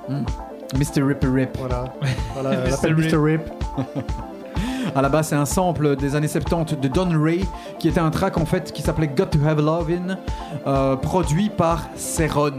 Mr. 0.10 1.02
Ripper 1.04 1.28
Rip. 1.28 1.58
Voilà. 1.60 1.86
voilà 2.34 2.52
Mr. 2.52 2.88
Rip. 2.94 2.98
Mr. 3.14 3.18
Rip. 3.18 3.42
À 4.96 5.02
la 5.02 5.10
base, 5.10 5.30
c'est 5.30 5.36
un 5.36 5.46
sample 5.46 5.96
des 5.96 6.16
années 6.16 6.28
70 6.28 6.76
de 6.78 6.88
Don 6.88 7.10
Ray, 7.20 7.44
qui 7.80 7.88
était 7.88 8.00
un 8.02 8.12
track 8.12 8.38
en 8.38 8.46
fait 8.46 8.72
qui 8.72 8.84
s'appelait 8.84 9.08
Got 9.08 9.26
to 9.28 9.40
Have 9.48 9.60
Love 9.60 9.90
In, 9.90 10.18
euh, 10.68 10.96
produit 10.98 11.50
par 11.50 11.88
Ceron. 11.96 12.52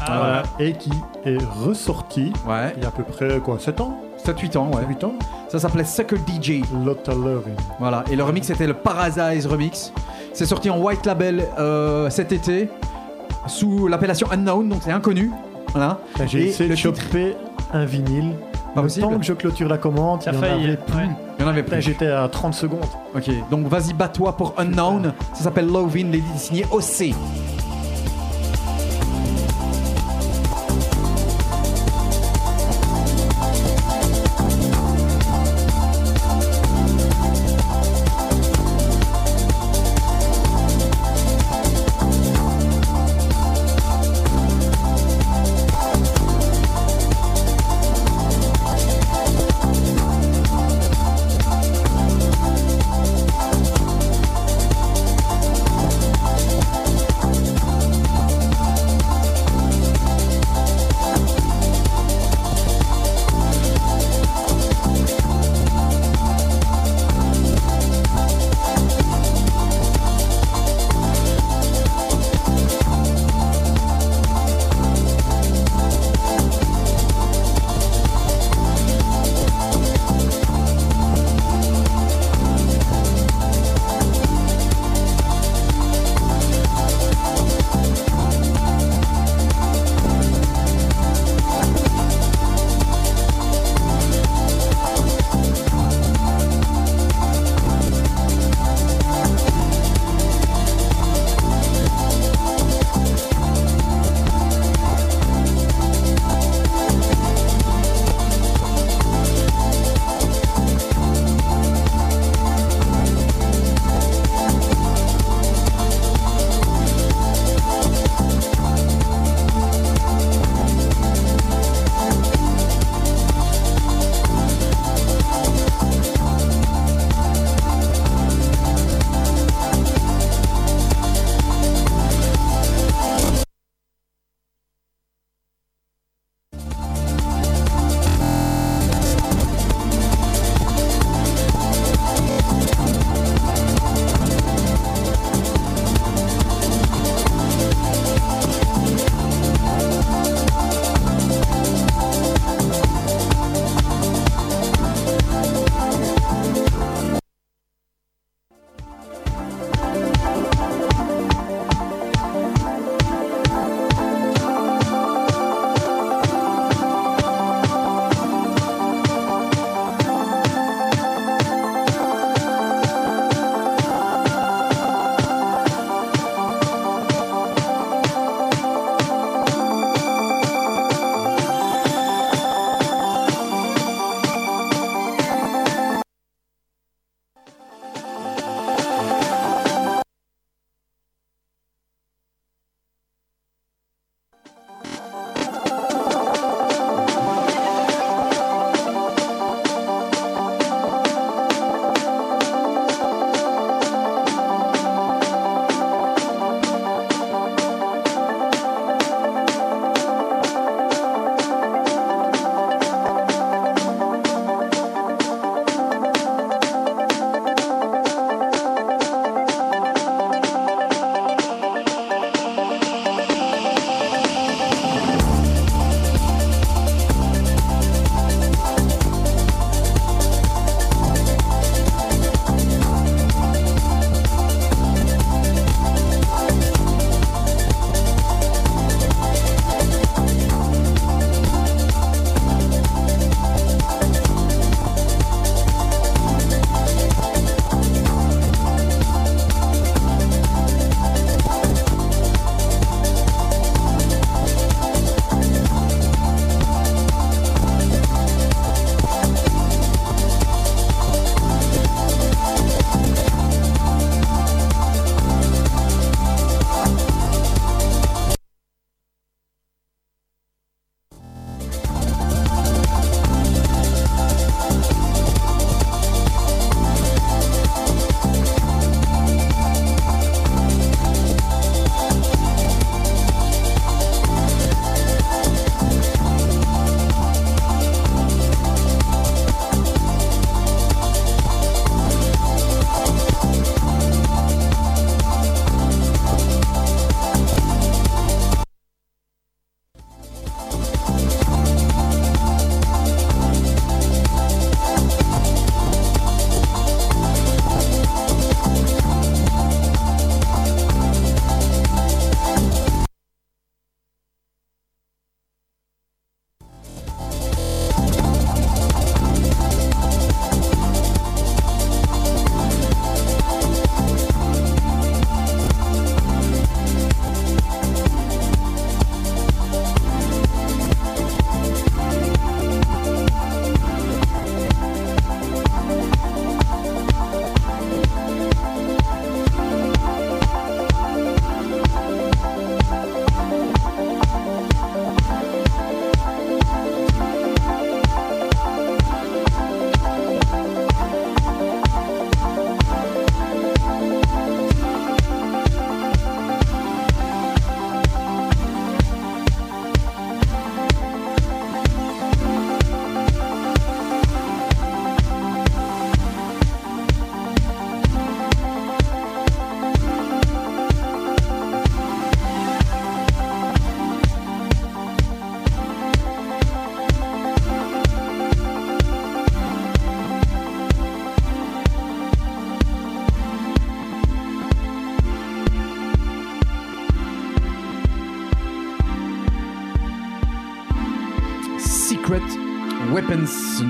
Ah, 0.00 0.04
Voilà. 0.06 0.42
Et 0.58 0.72
qui 0.72 0.90
est 1.26 1.36
ressorti 1.62 2.32
Ouais, 2.46 2.72
il 2.76 2.82
y 2.82 2.86
a 2.86 2.88
à 2.88 2.92
peu 2.92 3.02
près 3.02 3.40
quoi 3.40 3.58
7 3.58 3.80
ans 3.82 3.98
7-8 4.32 4.58
ans, 4.58 4.70
ouais. 4.74 4.82
8 4.88 5.04
ans 5.04 5.14
Ça 5.48 5.58
s'appelait 5.58 5.84
Sucker 5.84 6.16
DJ. 6.16 6.62
Lotta 6.84 7.12
Loving. 7.12 7.54
Voilà, 7.78 8.04
et 8.10 8.16
le 8.16 8.22
remix 8.24 8.46
c'était 8.46 8.66
le 8.66 8.74
Paradise 8.74 9.46
Remix. 9.46 9.92
C'est 10.32 10.46
sorti 10.46 10.68
en 10.70 10.78
white 10.78 11.06
label 11.06 11.44
euh, 11.58 12.10
cet 12.10 12.32
été, 12.32 12.68
sous 13.46 13.88
l'appellation 13.88 14.26
Unknown, 14.30 14.68
donc 14.68 14.80
c'est 14.82 14.92
inconnu. 14.92 15.30
Voilà. 15.72 15.98
J'ai 16.26 16.40
Et 16.40 16.48
essayé 16.48 16.68
de 16.70 16.74
titre 16.74 17.00
choper 17.02 17.36
un 17.72 17.84
vinyle. 17.84 18.32
Pas 18.74 18.82
le 18.82 18.88
possible 18.88 19.06
temps 19.06 19.18
que 19.18 19.24
je 19.24 19.32
clôture 19.32 19.68
la 19.68 19.78
commande, 19.78 20.22
il 20.26 20.32
y 20.34 20.36
en 20.36 20.40
faillit. 20.40 20.64
avait 20.64 20.76
plus. 20.76 20.96
ouais. 20.96 21.08
Il 21.38 21.42
y 21.42 21.44
en 21.46 21.48
avait 21.48 21.62
plus. 21.62 21.80
J'étais 21.80 22.08
à 22.08 22.28
30 22.28 22.52
secondes. 22.54 22.84
Ok, 23.14 23.30
donc 23.50 23.66
vas-y, 23.68 23.94
bats-toi 23.94 24.36
pour 24.36 24.52
Unknown. 24.58 25.12
Ça 25.32 25.44
s'appelle 25.44 25.66
Love 25.66 25.96
In, 25.96 26.10
l'édit 26.10 26.24
est 26.34 26.38
signé 26.38 26.66
OC. 26.70 27.14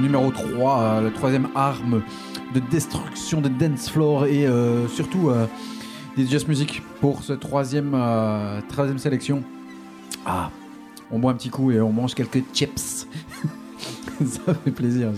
Numéro 0.00 0.30
3, 0.30 0.80
euh, 0.80 1.00
le 1.00 1.12
troisième 1.12 1.48
arme 1.54 2.02
de 2.54 2.60
destruction 2.60 3.40
de 3.40 3.48
dance 3.48 3.88
floor 3.90 4.26
et 4.26 4.46
euh, 4.46 4.88
surtout 4.88 5.30
euh, 5.30 5.46
des 6.16 6.26
Just 6.26 6.48
Music 6.48 6.82
pour 7.00 7.22
ce 7.22 7.32
troisième, 7.32 7.96
troisième 8.68 8.98
sélection. 8.98 9.42
Ah, 10.24 10.50
on 11.10 11.18
boit 11.18 11.32
un 11.32 11.34
petit 11.34 11.50
coup 11.50 11.70
et 11.70 11.80
on 11.80 11.92
mange 11.92 12.14
quelques 12.14 12.42
chips. 12.54 13.06
Ça 14.24 14.54
fait 14.54 14.70
plaisir. 14.70 15.10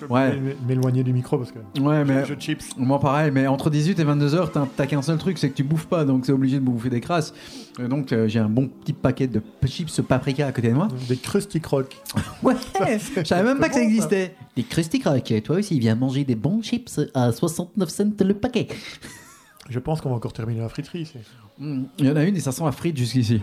Je 0.00 0.06
Ouais. 0.06 0.30
vais 0.36 0.56
m'éloigner 0.66 1.02
du 1.04 1.12
micro 1.12 1.38
parce 1.38 1.52
que 1.52 1.58
Ouais, 1.80 2.04
mais 2.04 2.24
je 2.24 2.34
chips. 2.34 2.64
moi 2.76 2.98
pareil, 3.00 3.30
mais 3.32 3.46
entre 3.46 3.70
18 3.70 3.98
et 3.98 4.04
22 4.04 4.34
heures, 4.34 4.50
t'as- 4.52 4.86
qu'un 4.86 5.02
seul 5.02 5.18
truc, 5.18 5.38
c'est 5.38 5.48
que 5.50 5.54
tu 5.54 5.62
bouffes 5.62 5.86
pas, 5.86 6.04
donc 6.04 6.26
c'est 6.26 6.32
obligé 6.32 6.56
de 6.58 6.64
bouffer 6.64 6.90
des 6.90 7.00
crasses. 7.00 7.32
Et 7.78 7.86
donc 7.88 8.12
euh, 8.12 8.26
j'ai 8.28 8.38
un 8.40 8.48
bon 8.48 8.68
petit 8.68 8.92
paquet 8.92 9.26
de 9.26 9.40
chips 9.66 10.00
paprika 10.00 10.46
à 10.48 10.52
côté 10.52 10.68
de 10.68 10.74
moi. 10.74 10.88
Des 11.08 11.16
Krusty 11.16 11.60
Crocs. 11.60 11.96
Ouais, 12.42 12.54
je 13.16 13.24
savais 13.24 13.44
même 13.44 13.58
pas 13.58 13.68
que 13.68 13.74
ça 13.76 13.82
existait. 13.82 14.34
Des 14.56 14.62
Krusty 14.64 14.98
Crocs, 15.00 15.32
toi 15.44 15.56
aussi 15.56 15.78
viens 15.78 15.94
manger 15.94 16.24
des 16.24 16.34
bons 16.34 16.60
chips 16.62 17.00
à 17.14 17.32
69 17.32 17.88
cents 17.88 18.10
le 18.20 18.34
paquet. 18.34 18.68
Je 19.70 19.78
pense 19.78 20.00
qu'on 20.00 20.10
va 20.10 20.16
encore 20.16 20.32
terminer 20.32 20.60
la 20.60 20.68
friterie. 20.68 21.02
ici. 21.02 21.18
Mm, 21.58 21.84
Il 21.98 22.06
y 22.06 22.10
en 22.10 22.16
a 22.16 22.24
une 22.24 22.36
et 22.36 22.40
ça 22.40 22.52
sent 22.52 22.64
la 22.64 22.72
frite 22.72 22.96
jusqu'ici. 22.96 23.40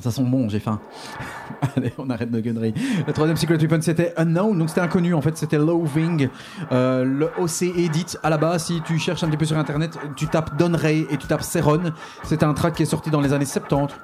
Ça 0.00 0.10
sent 0.10 0.22
bon, 0.22 0.48
j'ai 0.48 0.60
faim. 0.60 0.80
Allez, 1.76 1.92
on 1.98 2.10
arrête 2.10 2.30
de 2.30 2.40
gunnerie. 2.40 2.74
Le 3.06 3.12
troisième 3.12 3.36
Secret 3.36 3.56
Weapon, 3.56 3.80
c'était 3.80 4.12
Unknown, 4.16 4.58
donc 4.58 4.68
c'était 4.68 4.80
inconnu 4.82 5.14
en 5.14 5.20
fait, 5.20 5.36
c'était 5.36 5.58
Loving. 5.58 6.28
Euh, 6.72 7.04
le 7.04 7.30
OC 7.38 7.62
Edit, 7.76 8.16
à 8.22 8.30
la 8.30 8.38
base, 8.38 8.66
si 8.66 8.82
tu 8.82 8.98
cherches 8.98 9.24
un 9.24 9.28
petit 9.28 9.36
peu 9.36 9.44
sur 9.44 9.58
internet, 9.58 9.98
tu 10.16 10.26
tapes 10.26 10.56
Don 10.58 10.72
Ray 10.74 11.06
et 11.10 11.16
tu 11.16 11.26
tapes 11.26 11.42
Seron. 11.42 11.92
C'était 12.24 12.44
un 12.44 12.54
track 12.54 12.74
qui 12.74 12.82
est 12.82 12.86
sorti 12.86 13.10
dans 13.10 13.20
les 13.20 13.32
années 13.32 13.44
70. 13.44 13.94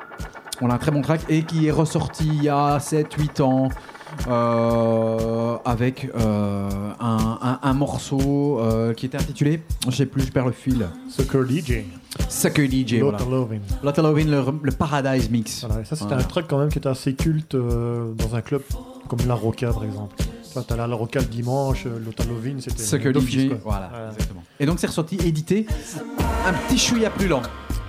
On 0.60 0.70
a 0.70 0.74
un 0.74 0.78
très 0.78 0.90
bon 0.90 1.02
track 1.02 1.22
et 1.28 1.42
qui 1.42 1.66
est 1.66 1.70
ressorti 1.70 2.28
il 2.28 2.44
y 2.44 2.48
a 2.48 2.78
7-8 2.78 3.42
ans. 3.42 3.68
euh, 4.28 5.56
avec 5.64 6.10
euh, 6.14 6.68
un, 7.00 7.72
morceau 7.74 8.60
euh, 8.60 8.92
qui 8.94 9.06
était 9.06 9.18
intitulé, 9.18 9.62
je 9.86 9.96
sais 9.96 10.06
plus, 10.06 10.22
je 10.22 10.32
perds 10.32 10.46
le 10.46 10.52
fil. 10.52 10.86
Sucker 11.08 11.44
DJ. 11.48 11.84
Sucker 12.28 12.66
DJ, 12.70 12.94
voilà. 13.00 13.18
Lothar 13.18 13.30
Lovin. 13.30 13.58
Lotta 13.82 14.02
Lovin, 14.02 14.24
le, 14.24 14.44
le 14.62 14.72
Paradise 14.72 15.30
Mix. 15.30 15.64
Voilà, 15.64 15.84
ça, 15.84 15.96
c'était 15.96 16.08
Voilà. 16.08 16.22
un 16.22 16.26
truc 16.26 16.46
quand 16.48 16.58
même 16.58 16.68
qui 16.68 16.78
était 16.78 16.88
assez 16.88 17.14
culte 17.14 17.54
euh, 17.54 18.12
dans 18.14 18.34
un 18.34 18.40
club 18.40 18.62
comme 19.08 19.18
la 19.26 19.34
Roca, 19.34 19.72
par 19.72 19.84
exemple. 19.84 20.16
Toi, 20.52 20.64
t'as 20.66 20.76
la 20.86 20.94
Roca 20.94 21.20
le 21.20 21.26
dimanche, 21.26 21.84
euh, 21.86 21.98
Lothar 22.04 22.26
Lovin, 22.26 22.56
c'était 22.60 22.82
Sucker 22.82 23.12
DJ, 23.12 23.48
quoi. 23.48 23.58
voilà, 23.64 23.88
Voilà. 23.90 24.08
exactement. 24.12 24.42
Et 24.60 24.66
donc 24.66 24.78
c'est 24.78 24.86
ressorti 24.86 25.16
édité 25.24 25.66
un 26.46 26.52
petit 26.68 26.78
chouïa 26.78 27.08
plus 27.10 27.28
lent. 27.28 27.42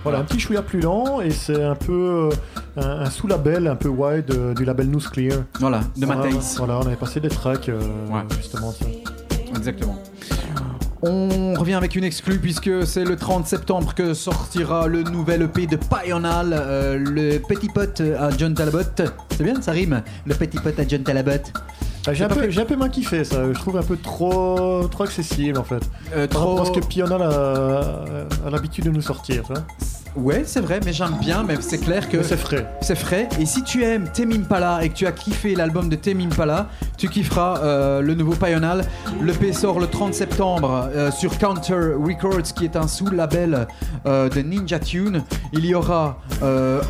Voilà, 0.03 0.19
un 0.19 0.23
petit 0.23 0.39
chouïa 0.39 0.61
plus 0.61 0.79
lent 0.81 1.21
et 1.21 1.31
c'est 1.31 1.61
un 1.63 1.75
peu 1.75 2.29
euh, 2.31 2.81
un, 2.81 3.01
un 3.05 3.09
sous-label 3.09 3.67
un 3.67 3.75
peu 3.75 3.87
wide 3.89 4.31
euh, 4.31 4.53
du 4.53 4.65
label 4.65 4.89
News 4.89 4.99
Clear. 4.99 5.43
Voilà, 5.59 5.81
de 5.97 6.05
voilà, 6.05 6.21
Matthijs. 6.23 6.57
Voilà, 6.57 6.77
on 6.79 6.85
avait 6.85 6.95
passé 6.97 7.19
des 7.21 7.29
tracks 7.29 7.67
Ouais. 8.09 8.21
justement 8.37 8.71
ça. 8.71 8.85
Exactement. 9.55 9.97
On 11.05 11.53
revient 11.55 11.73
avec 11.73 11.95
une 11.95 12.03
exclue 12.05 12.39
puisque 12.39 12.87
c'est 12.87 13.03
le 13.03 13.17
30 13.17 13.45
septembre 13.45 13.93
que 13.93 14.13
sortira 14.13 14.87
le 14.87 15.03
nouvel 15.03 15.41
EP 15.43 15.67
de 15.67 15.75
Pional, 15.75 16.53
euh, 16.53 16.97
le 16.97 17.39
petit 17.39 17.67
pote 17.67 18.01
à 18.17 18.29
John 18.37 18.53
Talbot. 18.53 18.79
C'est 19.35 19.43
bien, 19.43 19.61
ça 19.61 19.71
rime. 19.73 20.01
Le 20.25 20.33
petit 20.33 20.57
pote 20.59 20.79
à 20.79 20.87
John 20.87 21.03
Talbot. 21.03 21.31
Ah, 22.07 22.13
j'ai 22.13 22.23
un, 22.23 22.29
peu- 22.29 22.49
j'ai 22.49 22.61
un 22.61 22.65
peu 22.65 22.75
moins 22.75 22.89
kiffé 22.89 23.23
ça, 23.23 23.45
je 23.53 23.57
trouve 23.57 23.77
un 23.77 23.81
peu 23.83 23.95
trop, 23.97 24.87
trop 24.89 25.03
accessible 25.03 25.57
en 25.57 25.63
fait. 25.63 25.81
Euh, 26.15 26.27
Par 26.27 26.41
rapport 26.41 26.61
à 26.61 26.65
trop... 26.65 26.73
ce 26.75 26.79
que 26.81 26.85
Pional 26.85 27.21
a, 27.21 28.03
a 28.45 28.49
l'habitude 28.49 28.85
de 28.85 28.89
nous 28.91 29.01
sortir, 29.01 29.43
tu 29.47 29.53
vois. 29.53 29.63
Ouais, 30.15 30.43
c'est 30.45 30.61
vrai, 30.61 30.79
mais 30.85 30.93
j'aime 30.93 31.17
bien, 31.19 31.43
mais 31.43 31.55
c'est 31.59 31.79
clair 31.79 32.07
que 32.07 32.21
c'est 32.21 32.37
frais. 32.37 32.67
c'est 32.81 32.95
frais. 32.95 33.27
Et 33.39 33.45
si 33.47 33.63
tu 33.63 33.83
aimes 33.83 34.07
Tame 34.13 34.31
Impala 34.31 34.83
et 34.83 34.89
que 34.89 34.93
tu 34.93 35.07
as 35.07 35.11
kiffé 35.11 35.55
l'album 35.55 35.89
de 35.89 35.95
Tame 35.95 36.21
Impala, 36.21 36.69
tu 36.97 37.09
kifferas 37.09 37.59
euh, 37.63 38.01
le 38.01 38.13
nouveau 38.13 38.35
Pional. 38.35 38.85
L'EP 39.23 39.53
sort 39.53 39.79
le 39.79 39.87
30 39.87 40.13
septembre 40.13 40.89
euh, 40.93 41.09
sur 41.09 41.35
Counter 41.39 41.95
Records, 41.99 42.53
qui 42.55 42.65
est 42.65 42.75
un 42.75 42.87
sous-label 42.87 43.67
euh, 44.05 44.29
de 44.29 44.41
Ninja 44.41 44.79
Tune. 44.79 45.23
Il 45.51 45.65
y 45.65 45.73
aura 45.73 46.19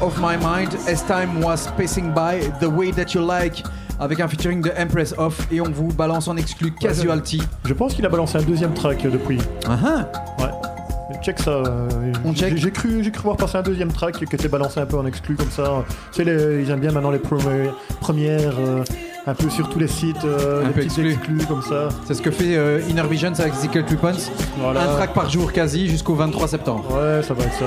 Of 0.02 0.18
My 0.20 0.36
Mind, 0.38 0.72
As 0.88 1.06
Time 1.06 1.42
Was 1.42 1.70
Passing 1.78 2.12
By, 2.14 2.50
The 2.60 2.68
Way 2.70 2.92
That 2.92 3.14
You 3.14 3.26
Like, 3.26 3.64
avec 4.02 4.20
un 4.20 4.28
featuring 4.28 4.62
de 4.62 4.72
Empress 4.78 5.14
Off. 5.18 5.48
Et 5.50 5.62
on 5.62 5.72
vous 5.72 5.88
balance 5.88 6.28
en 6.28 6.36
exclu 6.36 6.74
Casualty. 6.74 7.42
Je 7.64 7.74
pense 7.74 7.94
qu'il 7.94 8.06
a 8.06 8.10
balancé 8.10 8.38
un 8.38 8.44
deuxième 8.44 8.74
track 8.74 9.04
depuis. 9.04 9.40
Ah 9.66 9.80
ah. 9.82 10.42
Ouais. 10.42 10.73
Check 11.22 11.40
ça. 11.40 11.52
euh, 11.52 11.88
On 12.26 12.32
j'ai- 12.34 12.50
check. 12.50 12.58
J'ai 12.58 12.72
cru, 12.72 13.04
j'ai 13.04 13.12
cru 13.12 13.24
voir 13.24 13.38
passer 13.38 13.58
un 13.58 13.62
deuxième 13.62 13.92
track 13.92 14.16
qui 14.26 14.36
était 14.36 14.48
balancé 14.48 14.80
un 14.80 14.86
peu 14.86 14.98
en 14.98 15.06
exclu 15.06 15.36
comme 15.36 15.50
ça. 15.52 15.84
Tu 16.12 16.18
sais, 16.18 16.24
les- 16.24 16.64
ils 16.64 16.70
aiment 16.72 16.80
bien 16.80 16.92
maintenant 16.92 17.12
les 17.12 17.20
premières, 17.20 17.74
premières 18.02 18.54
euh, 18.60 18.84
un 19.26 19.34
peu 19.34 19.50
sur 19.50 19.70
tous 19.70 19.80
les 19.80 19.88
sites, 19.88 20.24
euh, 20.26 20.66
Un 20.66 20.72
les 20.78 20.84
exclus. 20.86 21.12
exclus 21.14 21.46
comme 21.48 21.62
ça. 21.62 21.90
C'est 22.06 22.14
ce 22.14 22.22
que 22.22 22.32
fait 22.32 22.58
euh, 22.58 22.82
Inner 22.90 23.04
Visions 23.10 23.34
avec 23.40 23.54
Secret 23.56 23.86
Weapons. 23.90 24.18
Voilà. 24.58 24.82
Un 24.92 24.96
track 24.96 25.14
par 25.14 25.30
jour 25.30 25.52
quasi 25.54 25.88
jusqu'au 25.88 26.16
23 26.16 26.48
septembre. 26.48 26.86
Ouais, 26.92 27.22
ça 27.24 27.34
va 27.34 27.44
être 27.46 27.54
ça. 27.54 27.66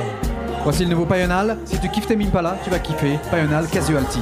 Voici 0.64 0.84
le 0.84 0.90
nouveau 0.90 1.06
Pional. 1.06 1.56
Si 1.64 1.78
tu 1.78 1.88
kiffes 1.88 2.06
Tame 2.08 2.20
Impala, 2.22 2.56
tu 2.64 2.70
vas 2.70 2.78
kiffer 2.80 3.18
Pional 3.30 3.66
Casualty. 3.68 4.20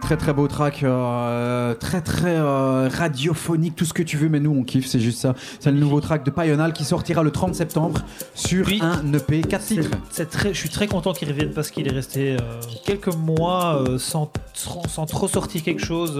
Très 0.00 0.16
très 0.16 0.32
beau 0.32 0.48
track, 0.48 0.82
euh, 0.82 1.74
très 1.74 2.00
très 2.00 2.36
euh, 2.36 2.88
radiophonique, 2.88 3.76
tout 3.76 3.84
ce 3.84 3.92
que 3.94 4.02
tu 4.02 4.16
veux, 4.16 4.28
mais 4.28 4.40
nous 4.40 4.50
on 4.50 4.62
kiffe, 4.64 4.86
c'est 4.86 4.98
juste 5.00 5.20
ça. 5.20 5.34
C'est 5.60 5.70
le 5.70 5.78
nouveau 5.78 6.00
track 6.00 6.24
de 6.24 6.30
Payonal 6.30 6.72
qui 6.72 6.84
sortira 6.84 7.22
le 7.22 7.30
30 7.30 7.54
septembre 7.54 8.00
sur 8.34 8.66
Oui. 8.66 8.80
un 8.82 9.12
EP 9.14 9.40
4 9.42 9.62
C'est- 9.62 9.74
titres. 9.82 9.96
c'est 10.10 10.28
très, 10.28 10.52
je 10.52 10.58
suis 10.58 10.68
très 10.68 10.88
content 10.88 11.12
qu'il 11.12 11.28
revienne 11.28 11.52
parce 11.52 11.70
qu'il 11.70 11.86
est 11.88 11.92
resté 11.92 12.32
euh, 12.32 12.38
quelques 12.84 13.14
mois 13.14 13.82
sans, 13.98 14.30
sans, 14.54 15.06
trop 15.06 15.28
sortir 15.28 15.62
quelque 15.62 15.84
chose, 15.84 16.12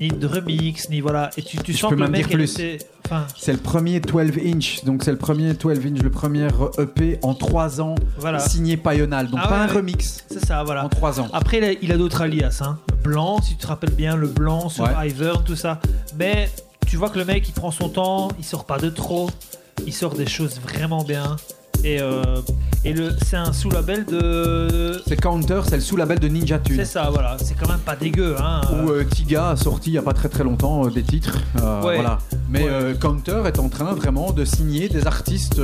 ni 0.00 0.08
de 0.08 0.26
remix, 0.26 0.88
ni 0.90 1.00
voilà. 1.00 1.30
Et 1.36 1.42
tu, 1.42 1.56
sens 1.72 1.90
peux 1.90 1.96
que 1.96 2.00
le 2.02 2.08
mec 2.08 2.28
plus. 2.28 2.58
Enfin, 3.04 3.26
C'est 3.36 3.52
le 3.52 3.58
premier 3.58 4.00
12 4.00 4.32
inch, 4.44 4.84
donc 4.84 5.04
c'est 5.04 5.10
le 5.12 5.16
premier 5.18 5.54
12 5.54 5.78
inch, 5.86 6.02
le 6.02 6.10
premier 6.10 6.48
EP 6.78 7.18
en 7.22 7.34
3 7.34 7.80
ans 7.80 7.94
voilà. 8.18 8.40
signé 8.40 8.76
Payonal, 8.76 9.28
donc 9.28 9.40
Ah 9.42 9.48
pas 9.48 9.54
ouais, 9.54 9.60
un 9.62 9.66
ouais. 9.68 9.72
remix 9.76 10.24
C'est 10.28 10.44
ça, 10.44 10.64
voilà. 10.64 10.84
en 10.84 10.88
3 10.88 11.20
ans. 11.20 11.28
Après, 11.32 11.58
il 11.58 11.64
a, 11.64 11.72
il 11.72 11.92
a 11.92 11.96
d'autres 11.96 12.20
alias. 12.22 12.60
Hein. 12.64 12.78
Blanc, 13.04 13.40
si 13.42 13.50
tu 13.52 13.56
te 13.58 13.66
rappelles 13.68 13.94
bien, 13.94 14.16
le 14.16 14.26
blanc 14.26 14.68
sur 14.68 14.84
Ouais. 14.84 15.08
Ivern, 15.08 15.42
tout 15.44 15.56
ça. 15.56 15.80
Mais 16.18 16.50
tu 16.86 16.96
vois 16.96 17.10
que 17.10 17.18
le 17.18 17.24
mec, 17.24 17.48
il 17.48 17.52
prend 17.52 17.70
son 17.70 17.88
temps, 17.88 18.28
il 18.38 18.44
sort 18.44 18.64
pas 18.64 18.78
de 18.78 18.90
trop, 18.90 19.30
il 19.86 19.92
sort 19.92 20.14
des 20.14 20.26
choses 20.26 20.60
vraiment 20.60 21.04
bien. 21.04 21.36
Et, 21.84 22.00
euh, 22.00 22.22
et 22.84 22.92
le, 22.92 23.10
c'est 23.24 23.36
un 23.36 23.52
sous-label 23.52 24.04
de. 24.04 25.00
C'est 25.06 25.20
Counter, 25.20 25.60
c'est 25.68 25.76
le 25.76 25.80
sous-label 25.82 26.18
de 26.18 26.28
Ninja 26.28 26.58
Tune. 26.58 26.76
C'est 26.76 26.84
ça, 26.84 27.10
voilà. 27.10 27.36
C'est 27.38 27.54
quand 27.54 27.68
même 27.68 27.78
pas 27.80 27.96
dégueu. 27.96 28.36
Hein. 28.40 28.60
Où 28.84 28.90
euh, 28.90 29.04
Tiga 29.04 29.50
a 29.50 29.56
sorti 29.56 29.90
il 29.90 29.94
y 29.94 29.98
a 29.98 30.02
pas 30.02 30.12
très 30.12 30.28
très 30.28 30.44
longtemps 30.44 30.86
euh, 30.86 30.90
des 30.90 31.02
titres. 31.02 31.38
Ouais. 31.56 31.96
Voilà. 31.96 32.18
Mais 32.48 32.64
Ouais. 32.66 32.94
Counter 33.00 33.42
est 33.46 33.58
en 33.58 33.68
train 33.68 33.92
vraiment 33.92 34.32
de 34.32 34.44
signer 34.44 34.88
des 34.88 35.06
artistes 35.06 35.60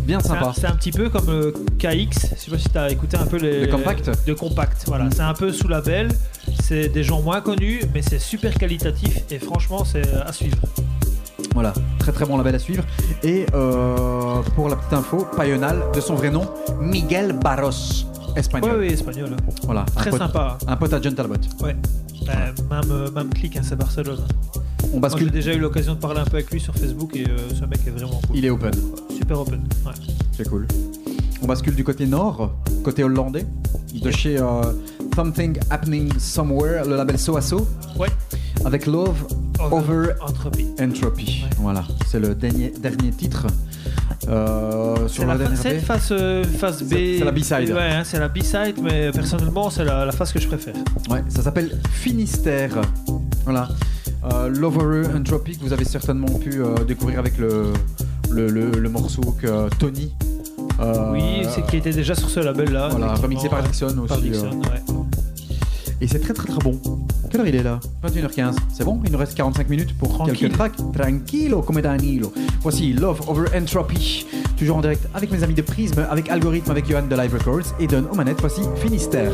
bien 0.00 0.20
sympas. 0.20 0.52
c'est 0.54 0.66
un 0.66 0.74
petit 0.74 0.92
peu 0.92 1.08
comme 1.08 1.52
KX. 1.78 2.34
Je 2.36 2.40
sais 2.40 2.50
pas 2.50 2.58
si 2.58 2.68
tu 2.68 2.78
as 2.78 2.90
écouté 2.90 3.16
un 3.16 3.26
peu 3.26 3.36
les. 3.36 3.60
Les 3.60 3.68
compacts 3.68 4.10
De 4.26 4.32
compact, 4.34 4.84
voilà. 4.86 5.08
C'est 5.12 5.20
un 5.22 5.34
peu 5.34 5.52
sous 5.52 5.68
label. 5.68 6.08
C'est 6.62 6.88
des 6.88 7.02
gens 7.02 7.22
moins 7.22 7.40
connus, 7.40 7.82
mais 7.94 8.02
c'est 8.02 8.18
super 8.18 8.54
qualitatif. 8.54 9.20
Et 9.30 9.38
franchement, 9.38 9.84
c'est 9.84 10.06
à 10.14 10.32
suivre. 10.32 10.56
Voilà, 11.54 11.72
très 11.98 12.12
très 12.12 12.24
bon 12.26 12.36
label 12.36 12.54
à 12.54 12.58
suivre. 12.58 12.84
Et 13.22 13.46
euh, 13.54 14.40
pour 14.54 14.68
la 14.68 14.76
petite 14.76 14.92
info, 14.92 15.26
Payonal, 15.36 15.82
de 15.94 16.00
son 16.00 16.14
vrai 16.14 16.30
nom, 16.30 16.46
Miguel 16.80 17.32
Barros, 17.32 17.70
espagnol. 18.36 18.76
oui, 18.80 18.88
espagnol. 18.88 19.30
hein. 19.32 19.52
Voilà, 19.64 19.84
Très 19.94 20.08
un 20.08 20.10
pote, 20.10 20.18
sympa. 20.20 20.58
un 20.66 20.76
pote 20.76 20.92
à 20.92 21.00
John 21.00 21.14
Talbot. 21.14 21.34
Ouais. 21.62 21.76
Euh, 22.28 22.32
même, 22.70 22.90
euh, 22.90 23.10
même 23.10 23.30
clic, 23.30 23.56
hein, 23.56 23.60
c'est 23.62 23.76
Barcelone. 23.76 24.18
On 24.84 24.86
Moi, 24.86 24.92
j'ai 24.94 25.00
bascule. 25.00 25.30
déjà 25.30 25.52
eu 25.54 25.58
l'occasion 25.58 25.94
de 25.94 25.98
parler 26.00 26.20
un 26.20 26.24
peu 26.24 26.36
avec 26.36 26.50
lui 26.50 26.60
sur 26.60 26.74
Facebook 26.74 27.14
et 27.16 27.24
euh, 27.24 27.36
ce 27.54 27.64
mec 27.64 27.80
est 27.86 27.90
vraiment 27.90 28.20
cool. 28.26 28.36
Il 28.36 28.44
est 28.44 28.50
open, 28.50 28.72
Super 29.16 29.40
open. 29.40 29.60
Ouais. 29.84 29.92
c'est 30.36 30.48
cool. 30.48 30.66
On 31.42 31.46
bascule 31.46 31.74
du 31.74 31.84
côté 31.84 32.06
nord, 32.06 32.52
côté 32.82 33.04
hollandais, 33.04 33.46
de 33.94 34.10
chez 34.10 34.38
euh, 34.38 34.44
Something 35.14 35.58
Happening 35.70 36.10
Somewhere, 36.18 36.84
le 36.86 36.96
label 36.96 37.18
So 37.18 37.40
So, 37.40 37.66
Ouais. 37.98 38.08
avec 38.64 38.86
Love 38.86 39.16
Over 39.60 40.12
Entropy. 40.20 40.66
Entropy. 40.80 41.44
Ouais. 41.44 41.50
Voilà, 41.58 41.84
c'est 42.06 42.20
le 42.20 42.34
dernier, 42.34 42.72
dernier 42.80 43.10
titre. 43.10 43.46
euh, 44.28 45.08
sur 45.08 45.22
C'est 45.22 45.26
la 45.26 45.34
EP. 45.74 45.78
face, 45.80 46.08
euh, 46.10 46.44
face 46.44 46.82
B. 46.82 46.90
C'est- 47.18 47.24
la 47.24 47.30
B-side. 47.32 47.70
Ouais, 47.72 47.90
hein, 47.92 48.02
c'est 48.04 48.18
la 48.18 48.28
B-side, 48.28 48.76
mais 48.82 49.10
personnellement, 49.12 49.70
c'est 49.70 49.84
la, 49.84 50.04
la 50.04 50.12
face 50.12 50.32
que 50.32 50.40
je 50.40 50.48
préfère. 50.48 50.74
Ouais, 51.10 51.22
ça 51.28 51.42
s'appelle 51.42 51.78
Finistère. 51.90 52.70
Voilà. 53.44 53.68
Euh, 54.32 54.48
Lover 54.48 55.02
Entropy 55.14 55.56
que 55.56 55.62
vous 55.62 55.72
avez 55.72 55.84
certainement 55.84 56.26
pu 56.38 56.60
euh, 56.60 56.74
découvrir 56.86 57.18
avec 57.20 57.38
le, 57.38 57.72
le, 58.30 58.48
le- 58.48 58.70
le 58.72 58.88
morceau 58.88 59.22
que 59.40 59.68
Tony. 59.78 60.12
euh, 60.80 61.12
oui, 61.12 61.46
c'est 61.54 61.64
qui 61.66 61.76
était 61.76 61.92
déjà 61.92 62.14
sur 62.14 62.28
ce 62.28 62.40
label-là. 62.40 62.88
Voilà, 62.90 63.14
remixé 63.14 63.48
par 63.48 63.62
Dixon 63.62 63.86
aussi. 63.98 64.08
Par 64.08 64.18
euh. 64.18 64.20
Dixon, 64.22 64.50
ouais. 64.62 65.05
Et 66.00 66.08
c'est 66.08 66.18
très 66.18 66.34
très 66.34 66.46
très 66.46 66.58
bon. 66.58 66.78
Quelle 67.30 67.40
heure 67.40 67.46
il 67.48 67.54
est 67.54 67.62
là? 67.62 67.80
21h15. 68.04 68.54
C'est 68.72 68.84
bon? 68.84 69.00
Il 69.04 69.12
nous 69.12 69.18
reste 69.18 69.34
45 69.34 69.68
minutes 69.68 69.96
pour 69.96 70.12
Tranquille. 70.12 70.36
quelques 70.36 70.52
tracks. 70.52 70.76
Tranquilo, 70.92 71.62
come 71.62 71.80
Danilo. 71.80 72.32
Voici 72.60 72.92
Love 72.92 73.20
Over 73.28 73.46
Entropy. 73.56 74.26
Toujours 74.58 74.76
en 74.76 74.80
direct 74.80 75.06
avec 75.14 75.30
mes 75.30 75.42
amis 75.42 75.54
de 75.54 75.62
Prism, 75.62 76.00
avec 76.10 76.28
Algorithme, 76.30 76.70
avec 76.70 76.88
Johan 76.88 77.06
de 77.08 77.16
Live 77.16 77.32
Records. 77.34 77.74
Et 77.80 77.86
Don 77.86 78.04
aux 78.12 78.14
manettes. 78.16 78.40
Voici 78.40 78.62
Finistère. 78.76 79.32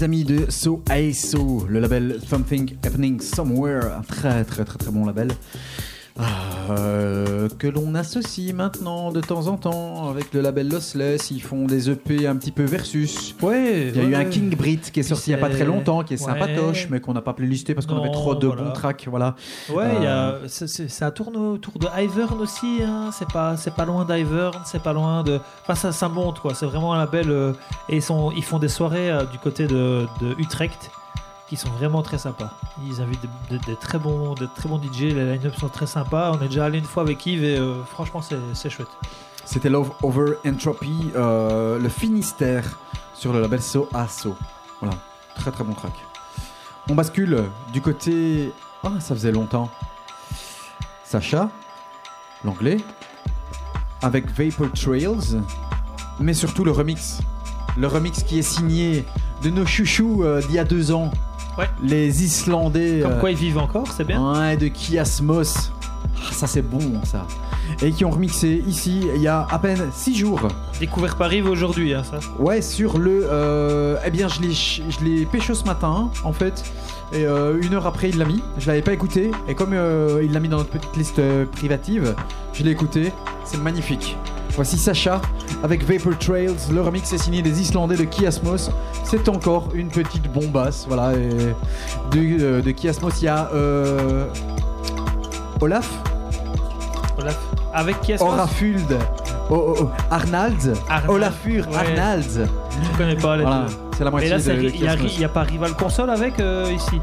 Euh, 0.00 0.04
amis 0.04 0.24
de 0.24 0.50
So 0.50 0.82
ASO, 0.90 1.66
le 1.68 1.80
label 1.80 2.20
Something 2.28 2.76
Happening 2.84 3.20
Somewhere, 3.20 3.84
un 3.98 4.02
très 4.02 4.44
très 4.44 4.64
très 4.64 4.78
très 4.78 4.90
bon 4.90 5.04
label. 5.06 5.28
euh, 6.70 7.46
que 7.58 7.66
l'on 7.66 7.94
associe 7.94 8.54
maintenant 8.54 9.12
de 9.12 9.20
temps 9.20 9.48
en 9.48 9.58
temps 9.58 10.08
avec 10.08 10.32
le 10.32 10.40
label 10.40 10.70
Lossless. 10.70 11.30
Ils 11.30 11.42
font 11.42 11.66
des 11.66 11.90
EP 11.90 12.26
un 12.26 12.36
petit 12.36 12.52
peu 12.52 12.64
versus. 12.64 13.34
Ouais. 13.42 13.88
Il 13.94 13.96
y 13.96 14.00
a 14.00 14.04
eu 14.04 14.14
un. 14.14 14.24
King 14.24 14.48
Brit 14.56 14.78
qui 14.78 15.00
est 15.00 15.02
sorti 15.02 15.30
il 15.30 15.34
n'y 15.36 15.40
a 15.42 15.46
pas 15.46 15.52
très 15.52 15.66
longtemps, 15.66 16.02
qui 16.04 16.14
est 16.14 16.20
Ouais. 16.26 16.32
sympatoche, 16.32 16.88
mais 16.90 17.00
qu'on 17.00 17.12
n'a 17.12 17.20
pas 17.20 17.34
playlisté 17.34 17.74
parce 17.74 17.86
qu'on 17.86 17.98
avait 17.98 18.10
trop 18.12 18.34
de 18.34 18.46
voilà. 18.46 18.62
bons 18.62 18.72
tracks. 18.72 19.06
Voilà. 19.10 19.36
Ouais, 19.70 19.90
il 19.98 20.04
y 20.04 20.06
a, 20.06 20.36
Euh, 20.36 20.48
ça 20.48 21.10
tourne 21.10 21.36
autour 21.36 21.78
de 21.78 21.86
Ivern 22.02 22.40
aussi. 22.40 22.78
Hein. 22.82 23.10
C'est 23.12 23.28
pas, 23.28 23.58
c'est 23.58 23.74
pas 23.74 23.84
loin 23.84 24.06
d'Ivern, 24.06 24.54
c'est 24.64 24.82
pas 24.82 24.94
loin 24.94 25.22
de. 25.22 25.38
Enfin, 25.62 25.74
ça, 25.74 25.92
ça 25.92 26.08
monte 26.08 26.40
quoi. 26.40 26.54
C'est 26.54 26.66
vraiment 26.66 26.94
un 26.94 26.98
label 26.98 27.26
euh, 27.30 27.52
et 27.88 27.96
ils 27.96 28.44
font 28.44 28.58
des 28.58 28.68
soirées 28.68 29.10
euh, 29.10 29.24
du 29.24 29.38
côté 29.38 29.66
de, 29.66 30.06
de 30.20 30.34
Utrecht 30.38 30.90
qui 31.48 31.56
sont 31.56 31.70
vraiment 31.70 32.02
très 32.02 32.18
sympas. 32.18 32.50
Ils 32.84 33.00
invitent 33.00 33.20
des, 33.50 33.76
très 33.76 33.98
bons, 33.98 34.34
des 34.34 34.48
très 34.56 34.68
bons 34.68 34.80
DJ. 34.80 35.02
Les 35.02 35.32
line-up 35.32 35.54
sont 35.56 35.68
très 35.68 35.86
sympas. 35.86 36.32
On 36.32 36.42
est 36.42 36.48
déjà 36.48 36.64
allé 36.64 36.78
une 36.78 36.84
fois 36.84 37.04
avec 37.04 37.24
Yves 37.24 37.44
et 37.44 37.56
euh, 37.56 37.84
franchement, 37.84 38.20
c'est, 38.20 38.36
c'est 38.54 38.70
chouette. 38.70 38.88
C'était 39.44 39.70
Love 39.70 39.92
Over 40.02 40.32
Entropy, 40.44 41.12
euh, 41.14 41.78
le 41.78 41.88
Finistère, 41.88 42.78
sur 43.14 43.32
le 43.32 43.40
label 43.40 43.62
So 43.62 43.88
Asso. 43.94 44.34
Voilà, 44.80 44.96
très 45.36 45.52
très 45.52 45.62
bon 45.62 45.72
track. 45.72 45.92
On 46.88 46.94
bascule 46.96 47.44
du 47.72 47.80
côté. 47.80 48.52
Ah, 48.82 48.98
ça 48.98 49.14
faisait 49.14 49.30
longtemps. 49.30 49.70
Sacha, 51.04 51.48
l'anglais, 52.44 52.78
avec 54.02 54.26
Vapor 54.26 54.72
Trails, 54.72 55.40
mais 56.18 56.34
surtout 56.34 56.64
le 56.64 56.72
remix. 56.72 57.20
Le 57.76 57.86
remix 57.86 58.22
qui 58.22 58.38
est 58.38 58.42
signé 58.42 59.04
de 59.42 59.50
nos 59.50 59.66
chouchous 59.66 60.22
euh, 60.22 60.40
d'il 60.42 60.52
y 60.54 60.58
a 60.58 60.64
deux 60.64 60.92
ans. 60.92 61.10
Ouais. 61.58 61.68
Les 61.82 62.24
Islandais. 62.24 63.00
Comme 63.02 63.12
euh, 63.12 63.20
quoi 63.20 63.30
ils 63.30 63.36
vivent 63.36 63.58
encore, 63.58 63.86
c'est 63.90 64.04
bien. 64.04 64.32
Ouais, 64.32 64.56
de 64.56 64.68
Kiasmos. 64.68 65.72
Ah, 66.18 66.32
ça 66.32 66.46
c'est 66.46 66.62
bon 66.62 66.80
ça. 67.04 67.26
Et 67.82 67.90
qui 67.92 68.04
ont 68.04 68.10
remixé 68.10 68.62
ici 68.66 69.02
il 69.14 69.20
y 69.20 69.28
a 69.28 69.46
à 69.50 69.58
peine 69.58 69.82
6 69.92 70.16
jours. 70.16 70.40
Découvert 70.80 71.16
par 71.16 71.32
Yves 71.32 71.48
aujourd'hui, 71.48 71.92
hein, 71.94 72.02
ça. 72.04 72.18
Ouais, 72.38 72.62
sur 72.62 72.98
le. 72.98 73.26
euh, 73.30 73.96
eh 74.04 74.10
bien, 74.10 74.28
je 74.28 74.40
l'ai, 74.40 74.52
je 74.52 75.04
l'ai 75.04 75.26
pécho 75.26 75.54
ce 75.54 75.64
matin 75.64 76.10
en 76.24 76.32
fait. 76.32 76.64
Et 77.12 77.24
euh, 77.24 77.60
une 77.62 77.74
heure 77.74 77.86
après, 77.86 78.08
il 78.08 78.18
l'a 78.18 78.24
mis. 78.24 78.42
Je 78.58 78.66
l'avais 78.66 78.82
pas 78.82 78.92
écouté. 78.92 79.30
Et 79.48 79.54
comme 79.54 79.72
euh, 79.72 80.22
il 80.24 80.32
l'a 80.32 80.40
mis 80.40 80.48
dans 80.48 80.56
notre 80.58 80.70
petite 80.70 80.96
liste 80.96 81.20
privative, 81.52 82.14
je 82.52 82.62
l'ai 82.64 82.70
écouté. 82.70 83.12
C'est 83.44 83.58
magnifique. 83.58 84.16
Voici 84.56 84.78
Sacha 84.78 85.20
avec 85.62 85.84
Vapor 85.84 86.18
Trails. 86.18 86.56
Le 86.72 86.80
remix 86.80 87.12
est 87.12 87.18
signé 87.18 87.42
des 87.42 87.60
Islandais 87.60 87.96
de 87.96 88.04
Kiasmos. 88.04 88.70
C'est 89.04 89.28
encore 89.28 89.68
une 89.74 89.88
petite 89.88 90.32
bombasse. 90.32 90.86
Voilà. 90.88 91.12
Et 91.14 91.28
de, 92.10 92.42
euh, 92.42 92.62
de 92.62 92.70
Kiasmos, 92.70 93.20
il 93.20 93.24
y 93.26 93.28
a 93.28 93.50
euh, 93.52 94.24
Olaf? 95.60 95.90
Olaf. 97.18 97.38
Avec 97.74 98.08
est-ce 98.08 98.22
Orafuld, 98.22 98.98
oh, 99.50 99.54
oh, 99.54 99.74
oh, 99.82 99.90
Arnalds, 100.10 100.72
Arnald, 100.88 101.10
Olafur, 101.10 101.68
ouais. 101.68 101.76
Arnalds. 101.76 102.48
Je 102.82 102.96
connais 102.96 103.16
pas 103.16 103.36
les 103.36 103.42
Voilà, 103.42 103.66
deux. 103.68 103.85
C'est 103.96 104.04
la 104.04 104.10
moitié 104.10 104.28
il 104.28 105.20
y, 105.20 105.24
a- 105.24 105.28
pas 105.28 105.42
Rival 105.42 105.72
Console 105.74 106.10
avec 106.10 106.38
euh, 106.40 106.70
ici 106.74 107.00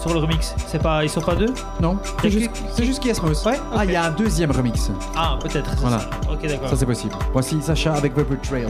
sur 0.00 0.12
le 0.12 0.18
remix. 0.20 0.54
C'est 0.66 0.82
pas, 0.82 1.04
ils 1.04 1.08
sont 1.10 1.20
pas 1.20 1.34
deux 1.36 1.52
Non, 1.80 1.96
c'est 2.20 2.30
juste, 2.30 2.50
c'est 2.72 2.84
juste 2.84 3.00
Kiasmos. 3.02 3.44
Ouais, 3.46 3.58
Ah, 3.74 3.84
il 3.84 3.92
y 3.92 3.96
a 3.96 4.04
un 4.04 4.10
deuxième 4.10 4.50
remix. 4.50 4.90
Ah, 5.16 5.38
peut-être. 5.40 5.70
Voilà. 5.80 6.00
ça. 6.00 6.10
Ok, 6.30 6.46
d'accord. 6.46 6.68
Ça, 6.68 6.76
c'est 6.76 6.86
possible. 6.86 7.14
Voici 7.32 7.62
Sacha 7.62 7.94
avec 7.94 8.14
Vapor 8.16 8.36
Trails. 8.42 8.66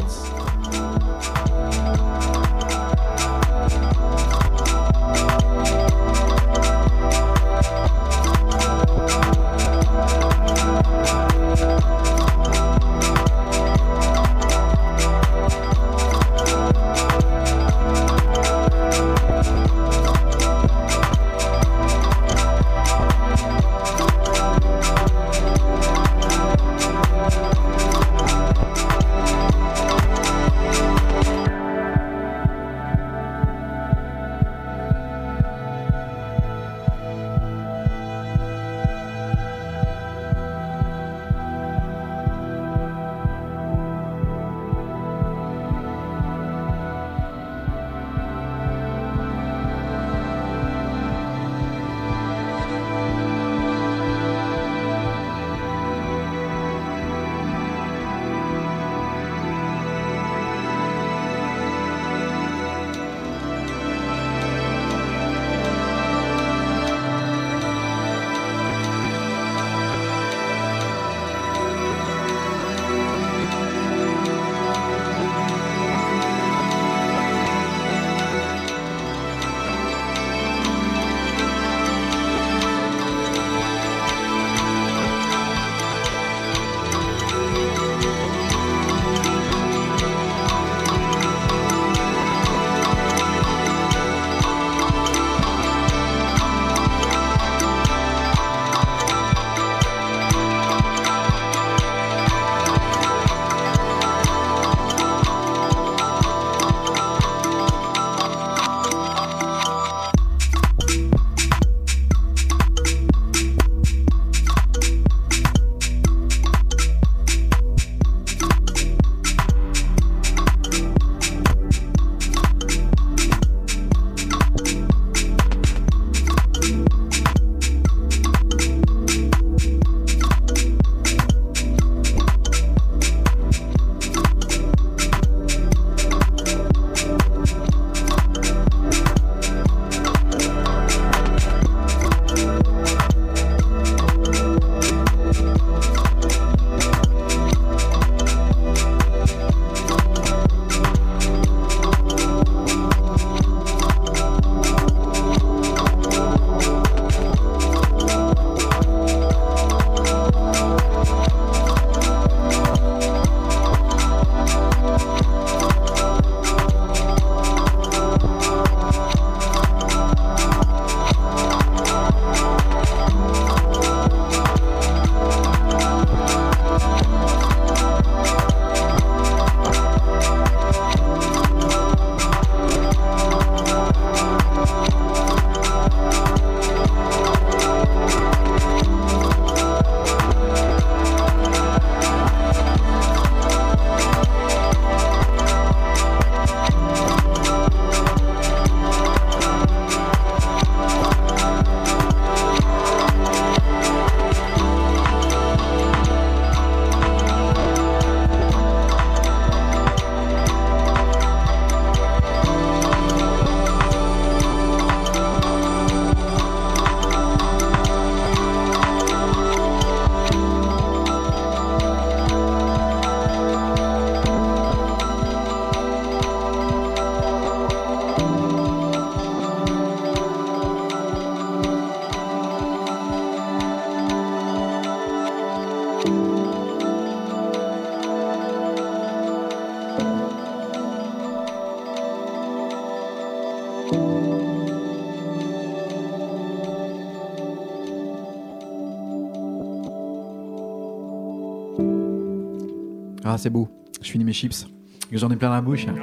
Ah, 253.35 253.39
c'est 253.39 253.49
beau. 253.51 253.67
Je 254.03 254.11
finis 254.11 254.25
mes 254.25 254.33
chips. 254.35 254.67
J'en 255.11 255.31
ai 255.31 255.37
plein 255.37 255.49
la 255.51 255.63
bouche. 255.63 255.87
hein. 255.89 255.95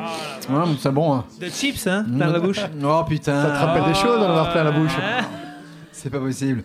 Ouais, 0.51 0.63
c'est 0.79 0.91
bon. 0.91 1.13
hein. 1.13 1.25
De 1.39 1.45
chips, 1.47 1.85
hein, 1.85 2.03
plein 2.15 2.31
la 2.31 2.39
bouche. 2.39 2.59
Oh 2.83 3.03
putain. 3.07 3.43
Ça 3.43 3.49
te 3.51 3.57
rappelle 3.65 3.83
des 3.85 3.93
choses 3.93 4.19
d'en 4.19 4.29
avoir 4.29 4.51
plein 4.51 4.63
la 4.63 4.71
bouche. 4.71 4.95
C'est 5.91 6.09
pas 6.09 6.19
possible. 6.19 6.63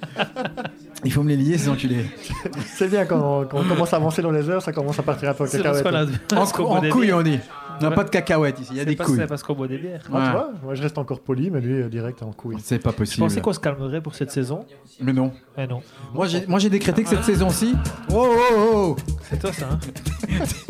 Il 1.04 1.12
faut 1.12 1.22
me 1.22 1.28
les 1.30 1.36
lier, 1.36 1.58
ces 1.58 1.68
enculés. 1.68 2.06
C'est 2.66 2.88
bien 2.88 3.04
quand, 3.04 3.44
quand 3.50 3.58
on 3.58 3.64
commence 3.64 3.92
à 3.92 3.96
avancer 3.96 4.22
dans 4.22 4.30
les 4.30 4.48
heures, 4.48 4.62
ça 4.62 4.72
commence 4.72 4.98
à 4.98 5.02
partir 5.02 5.28
un 5.30 5.34
peu 5.34 5.44
en 5.44 5.46
cacahuète. 5.48 5.86
a- 6.32 6.36
En, 6.40 6.42
en 6.44 6.80
couille, 6.90 7.12
on 7.12 7.22
dit. 7.22 7.40
On 7.80 7.82
n'a 7.82 7.88
Ouais. 7.88 7.94
pas 7.96 8.04
de 8.04 8.10
cacahuètes 8.10 8.60
ici, 8.60 8.68
il 8.72 8.76
y 8.76 8.80
a 8.80 8.84
des 8.84 8.94
pas- 8.94 9.02
couilles. 9.04 9.16
C'est 9.18 9.26
parce 9.26 9.42
qu'on 9.42 9.54
boit 9.54 9.66
des 9.66 9.78
bières. 9.78 10.02
Ah, 10.12 10.16
Ouais. 10.16 10.24
tu 10.26 10.30
vois, 10.30 10.50
moi 10.62 10.74
je 10.76 10.82
reste 10.84 10.96
encore 10.96 11.18
poli, 11.18 11.50
mais 11.50 11.60
lui 11.60 11.82
euh, 11.82 11.88
direct 11.88 12.22
en 12.22 12.30
couille. 12.30 12.54
C'est 12.62 12.78
pas 12.78 12.90
Je 12.92 12.96
possible. 12.96 13.24
pensais 13.26 13.40
qu'on 13.40 13.52
se 13.52 13.58
calmerait 13.58 14.00
pour 14.00 14.14
cette 14.14 14.30
saison? 14.30 14.64
Mais 15.00 15.12
non. 15.12 15.32
Mais 15.56 15.66
non. 15.66 15.80
Moi 16.14 16.28
j'ai, 16.28 16.46
moi 16.46 16.60
j'ai 16.60 16.70
décrété 16.70 17.02
que 17.02 17.08
cette 17.08 17.24
saison-ci. 17.24 17.74
Oh 18.12 18.28
oh 18.28 18.54
oh 18.74 18.96
C'est 19.28 19.40
toi 19.40 19.52
ça, 19.52 19.66
hein 19.72 19.78
oh 19.82 20.13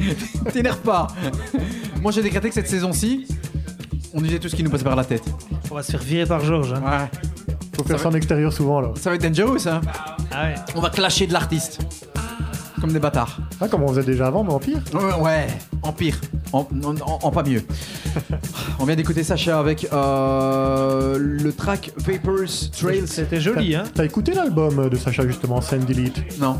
T'énerve 0.52 0.78
pas 0.78 1.06
Moi 2.02 2.12
j'ai 2.12 2.22
décrété 2.22 2.48
que 2.48 2.54
cette 2.54 2.68
saison-ci, 2.68 3.26
on 4.12 4.20
disait 4.20 4.38
tout 4.38 4.48
ce 4.48 4.56
qui 4.56 4.62
nous 4.62 4.70
passait 4.70 4.84
par 4.84 4.96
la 4.96 5.04
tête. 5.04 5.24
On 5.70 5.74
va 5.74 5.82
se 5.82 5.90
faire 5.92 6.02
virer 6.02 6.26
par 6.26 6.44
Georges. 6.44 6.72
Hein. 6.74 6.82
Ouais. 6.84 7.10
Faut 7.76 7.84
faire 7.84 7.98
ça 7.98 8.08
en 8.08 8.12
extérieur 8.14 8.52
souvent 8.52 8.80
là. 8.80 8.90
Ça 8.96 9.10
va 9.10 9.16
être 9.16 9.22
dangereux 9.22 9.58
ça. 9.58 9.80
Ah 10.32 10.44
ouais. 10.44 10.54
On 10.76 10.80
va 10.80 10.90
clasher 10.90 11.26
de 11.26 11.32
l'artiste. 11.32 11.80
Comme 12.80 12.92
des 12.92 12.98
bâtards. 13.00 13.38
Ah, 13.62 13.68
comme 13.68 13.82
on 13.82 13.88
faisait 13.88 14.02
déjà 14.04 14.26
avant, 14.26 14.44
mais 14.44 14.52
en 14.52 14.58
pire. 14.58 14.78
Ouais, 14.92 15.14
ouais, 15.22 15.46
en 15.82 15.92
pire. 15.92 16.20
En, 16.52 16.66
en- 16.84 16.94
en- 17.00 17.18
en 17.22 17.30
pas 17.30 17.42
mieux. 17.42 17.62
on 18.78 18.84
vient 18.84 18.94
d'écouter 18.94 19.24
Sacha 19.24 19.58
avec 19.58 19.88
euh, 19.92 21.16
le 21.18 21.50
track 21.52 21.92
Vapors 21.96 22.70
Trails. 22.78 23.04
C'était 23.08 23.40
joli, 23.40 23.74
hein 23.74 23.84
T'as 23.94 24.04
écouté 24.04 24.34
l'album 24.34 24.88
de 24.90 24.96
Sacha 24.96 25.26
justement, 25.26 25.60
Send 25.62 25.86
Delete? 25.86 26.38
Non. 26.38 26.58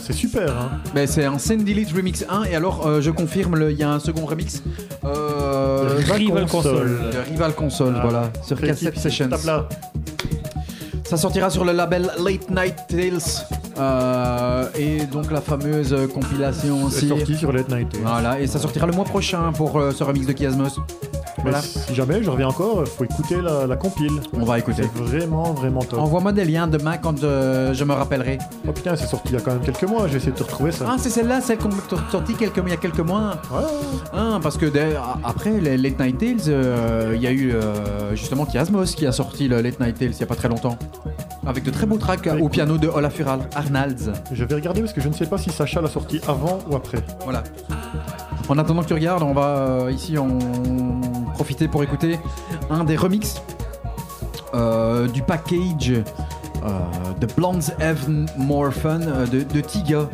C'est 0.00 0.12
super, 0.12 0.50
hein. 0.50 0.70
Mais 0.94 1.06
c'est 1.06 1.24
un 1.24 1.38
Send 1.38 1.58
Delete 1.64 1.92
Remix 1.92 2.24
1 2.28 2.44
et 2.44 2.54
alors 2.56 2.86
euh, 2.86 3.00
je 3.00 3.10
confirme, 3.10 3.56
le- 3.56 3.70
il 3.72 3.78
y 3.78 3.82
a 3.82 3.90
un 3.90 3.98
second 4.00 4.26
remix. 4.26 4.62
Euh, 5.04 5.94
Rival 5.98 6.16
Rival 6.18 6.46
Console. 6.46 6.98
De 7.12 7.30
Rival 7.30 7.54
Console, 7.54 7.94
Ah, 7.96 8.00
voilà, 8.02 8.30
sur 8.42 8.60
Cassette 8.60 8.98
Sessions. 8.98 9.28
tape 9.28 9.44
là. 9.44 9.68
Ça 11.04 11.16
sortira 11.16 11.50
sur 11.50 11.64
le 11.64 11.72
label 11.72 12.10
Late 12.24 12.48
Night 12.50 12.76
Tales 12.88 13.44
euh, 13.78 14.64
et 14.78 15.04
donc 15.06 15.30
la 15.30 15.40
fameuse 15.42 15.94
compilation 16.14 16.88
C'est 16.88 16.96
aussi. 16.96 17.08
sorti 17.08 17.36
sur 17.36 17.52
Late 17.52 17.68
Night. 17.68 17.88
Voilà, 18.02 18.40
et 18.40 18.46
ça 18.46 18.58
sortira 18.58 18.86
le 18.86 18.92
mois 18.94 19.04
prochain 19.04 19.52
pour 19.52 19.78
euh, 19.78 19.90
ce 19.92 20.04
remix 20.04 20.26
de 20.26 20.32
Kiasmos. 20.32 20.78
Voilà. 21.42 21.60
si 21.60 21.94
jamais 21.94 22.22
je 22.22 22.30
reviens 22.30 22.48
encore, 22.48 22.86
faut 22.86 23.04
écouter 23.04 23.40
la, 23.40 23.66
la 23.66 23.76
compile. 23.76 24.12
On 24.32 24.44
va 24.44 24.58
écouter. 24.58 24.82
C'est 24.94 25.02
vraiment, 25.02 25.52
vraiment 25.52 25.80
top. 25.80 25.98
Envoie-moi 26.00 26.32
des 26.32 26.44
liens 26.44 26.66
demain 26.66 26.96
quand 26.98 27.22
euh, 27.24 27.74
je 27.74 27.84
me 27.84 27.92
rappellerai. 27.92 28.38
Oh 28.66 28.72
putain, 28.72 28.94
c'est 28.96 29.06
sorti 29.06 29.28
il 29.30 29.34
y 29.34 29.36
a 29.36 29.40
quand 29.40 29.52
même 29.52 29.60
quelques 29.62 29.84
mois, 29.84 30.06
je 30.06 30.12
vais 30.12 30.18
essayer 30.18 30.32
de 30.32 30.36
te 30.36 30.42
retrouver 30.44 30.72
ça. 30.72 30.86
Ah, 30.88 30.96
c'est 30.98 31.10
celle-là, 31.10 31.40
celle 31.40 31.58
qu'on 31.58 31.70
a 31.70 32.10
sortie 32.10 32.34
quelques, 32.34 32.58
il 32.64 32.70
y 32.70 32.72
a 32.72 32.76
quelques 32.76 33.00
mois. 33.00 33.32
Ouais, 33.52 33.62
Ah, 34.12 34.38
parce 34.42 34.56
que 34.56 34.66
après 35.24 35.60
les 35.60 35.76
Late 35.76 35.98
Night 35.98 36.18
Tales, 36.18 36.36
euh, 36.48 37.12
il 37.14 37.22
y 37.22 37.26
a 37.26 37.30
eu 37.30 37.52
euh, 37.52 38.14
justement 38.14 38.44
Kiasmos 38.46 38.94
qui 38.94 39.06
a 39.06 39.12
sorti 39.12 39.48
le 39.48 39.60
Late 39.60 39.80
Night 39.80 39.98
Tales 39.98 40.10
il 40.12 40.20
y 40.20 40.22
a 40.22 40.26
pas 40.26 40.34
très 40.36 40.48
longtemps. 40.48 40.76
Avec 41.46 41.64
de 41.64 41.70
très 41.70 41.86
beaux 41.86 41.98
tracks 41.98 42.28
au 42.40 42.48
piano 42.48 42.78
de 42.78 42.86
Olaf 42.88 43.18
Ural, 43.18 43.40
Arnalds. 43.56 44.12
je 44.32 44.44
vais 44.44 44.54
regarder 44.54 44.80
parce 44.80 44.92
que 44.92 45.00
je 45.00 45.08
ne 45.08 45.12
sais 45.14 45.26
pas 45.26 45.38
si 45.38 45.50
Sacha 45.50 45.80
l'a 45.80 45.88
sorti 45.88 46.20
avant 46.28 46.60
ou 46.70 46.76
après. 46.76 46.98
Voilà. 47.24 47.42
En 48.48 48.58
attendant 48.58 48.82
que 48.82 48.88
tu 48.88 48.94
regardes, 48.94 49.22
on 49.22 49.32
va 49.32 49.90
ici 49.90 50.18
en 50.18 50.28
profiter 51.32 51.68
pour 51.68 51.82
écouter 51.82 52.18
un 52.70 52.84
des 52.84 52.96
remixes 52.96 53.42
euh, 54.54 55.08
du 55.08 55.22
package 55.22 55.92
euh, 56.64 56.78
de 57.20 57.26
Blondes 57.26 57.64
Have 57.80 58.08
More 58.36 58.72
Fun 58.72 59.00
euh, 59.00 59.26
de, 59.26 59.60
Tiga. 59.60 60.08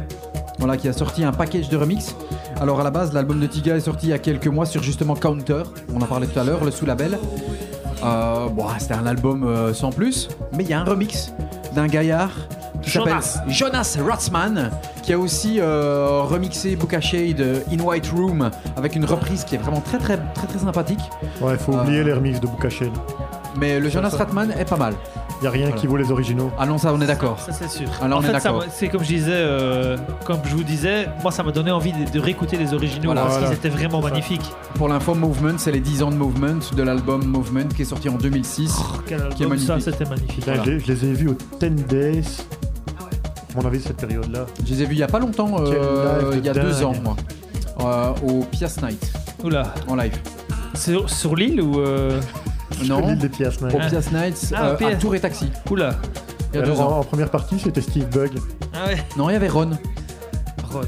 Voilà, 0.59 0.77
qui 0.77 0.89
a 0.89 0.93
sorti 0.93 1.25
un 1.25 1.33
package 1.33 1.69
de 1.69 1.77
remix. 1.77 2.15
Alors 2.61 2.81
à 2.81 2.85
la 2.85 2.91
base, 2.91 3.13
l'album 3.13 3.41
de 3.41 3.47
Tiga 3.47 3.77
est 3.77 3.81
sorti 3.81 4.07
il 4.07 4.11
y 4.11 4.13
a 4.13 4.19
quelques 4.19 4.47
mois 4.47 4.67
sur 4.67 4.83
justement 4.83 5.15
Counter. 5.15 5.63
On 5.95 6.01
en 6.01 6.07
parlait 6.07 6.27
tout 6.27 6.39
à 6.39 6.45
l'heure, 6.45 6.65
le 6.65 6.71
sous-label. 6.71 7.19
Euh, 8.05 8.49
bon, 8.49 8.67
c'était 8.79 8.95
un 8.95 9.07
album 9.07 9.73
sans 9.75 9.91
plus, 9.91 10.29
mais 10.57 10.65
il 10.65 10.71
y 10.71 10.73
a 10.73 10.81
un 10.81 10.85
remix 10.85 11.33
d'un 11.75 11.87
gaillard 11.87 12.31
qui 12.83 12.91
s'appelle 12.91 13.09
Jonas. 13.15 13.39
Jonas 13.49 13.99
Ratzman, 14.07 14.71
qui 15.03 15.13
a 15.13 15.19
aussi 15.19 15.59
euh, 15.61 16.23
remixé 16.23 16.77
Booka 16.77 17.01
Shade 17.01 17.41
euh, 17.41 17.61
In 17.73 17.81
White 17.83 18.09
Room 18.15 18.51
avec 18.77 18.97
une 18.97 19.05
reprise 19.05 19.45
qui 19.45 19.55
est 19.55 19.59
vraiment 19.59 19.81
très 19.81 19.99
très 19.99 20.17
très 20.35 20.47
très 20.47 20.59
sympathique. 20.59 21.01
Ouais, 21.41 21.57
faut 21.59 21.73
Ah. 21.77 21.83
oublier 21.83 22.05
les 22.05 22.13
remixes 22.13 22.41
de 22.41 22.47
Bukashen. 22.47 22.93
Mais 23.57 23.81
le 23.81 23.89
Jonas. 23.89 24.11
Ratzman 24.17 24.53
est 24.53 24.69
pas 24.69 24.77
mal. 24.77 24.95
Il 25.41 25.45
y 25.45 25.47
a 25.47 25.51
rien 25.51 25.67
Voilà. 25.67 25.81
qui 25.81 25.87
vaut 25.87 25.97
les 25.97 26.11
originaux. 26.11 26.51
Ah 26.59 26.67
non, 26.67 26.79
ça 26.79 26.93
on 26.93 27.01
est 27.01 27.07
d'accord. 27.07 27.39
Ça 27.39 27.53
c'est 27.53 27.69
sûr. 27.69 27.89
Ah, 28.01 28.07
on 28.09 28.13
en 28.13 28.21
est 28.21 28.27
fait, 28.27 28.33
d'accord. 28.33 28.65
c'est 28.71 28.89
comme 28.89 29.03
je 29.03 29.09
disais, 29.09 29.31
euh, 29.33 29.97
comme 30.25 30.41
je 30.45 30.55
vous 30.57 30.65
disais, 30.65 31.09
moi 31.23 31.31
ça 31.31 31.43
m'a 31.45 31.53
donné 31.53 31.71
envie 31.71 31.93
de, 31.93 32.11
de 32.11 32.19
réécouter 32.21 32.57
les 32.57 32.75
originaux 32.75 33.05
Voilà. 33.07 33.21
parce 33.23 33.35
Voilà. 33.35 33.49
qu'ils 33.49 33.57
étaient 33.59 33.69
vraiment 33.69 34.01
magnifiques. 34.01 34.51
Pour 34.75 34.89
l'info, 34.89 35.15
Movement, 35.15 35.59
c'est 35.59 35.71
les 35.71 35.79
10 35.81 36.03
ans 36.03 36.11
de 36.11 36.17
Movement 36.17 36.59
de 36.77 36.83
l'album 36.83 37.25
Movement 37.25 37.69
qui 37.75 37.83
est 37.83 37.85
sorti 37.85 38.09
en 38.09 38.15
2006. 38.17 38.75
Oh, 38.79 38.99
quel 39.07 39.29
Qui 39.29 39.43
est 39.43 39.47
album, 39.47 39.59
ça 39.59 39.79
c'était 39.81 40.05
magnifique. 40.07 40.45
Putain, 40.45 40.65
je, 40.65 40.71
les- 40.71 40.81
je 40.81 40.87
les 40.93 41.05
ai 41.05 41.13
vus 41.13 41.29
au 41.29 41.37
10 41.61 41.85
Days. 41.85 42.25
À 43.57 43.61
mon 43.63 43.67
avis, 43.69 43.81
cette 43.81 43.97
période-là. 43.97 44.45
Je 44.67 44.75
les 44.75 44.83
ai 44.83 44.87
vus 44.87 44.95
il 44.95 44.99
y 44.99 45.03
a 45.03 45.07
pas 45.09 45.19
longtemps, 45.21 45.57
euh, 45.61 46.33
il 46.37 46.45
y 46.45 46.49
a 46.49 46.53
deux 46.55 46.83
ans, 46.85 46.93
moi. 47.03 47.17
Euh, 47.81 48.13
au 48.29 48.43
Pias 48.45 48.77
Night, 48.83 49.13
Oula, 49.45 49.73
en 49.87 49.95
live. 49.95 50.15
sur, 50.75 51.09
sur 51.09 51.37
l'île 51.37 51.61
ou 51.63 51.79
Non, 52.87 53.07
L'île 53.09 53.19
des 53.19 53.29
Piastres. 53.29 53.65
au 53.65 53.79
Pias 53.79 54.09
Night, 54.13 54.53
Ah, 54.55 54.69
euh, 54.81 54.87
à 54.87 54.95
Tour 54.97 55.15
et 55.15 55.21
Taxi, 55.21 55.51
Oula. 55.71 55.95
il 56.53 56.61
y 56.61 56.63
a 56.63 56.67
deux 56.67 56.73
en, 56.73 56.81
ans. 56.85 56.99
en 57.01 57.05
première 57.05 57.31
partie, 57.31 57.59
c'était 57.59 57.81
Steve 57.81 58.09
Bug. 58.11 58.33
Ah 58.75 58.87
ouais. 58.87 58.97
Non, 59.17 59.29
il 59.31 59.35
y 59.35 59.37
avait 59.37 59.49
Ron. 59.49 59.71
Ron. 60.71 60.81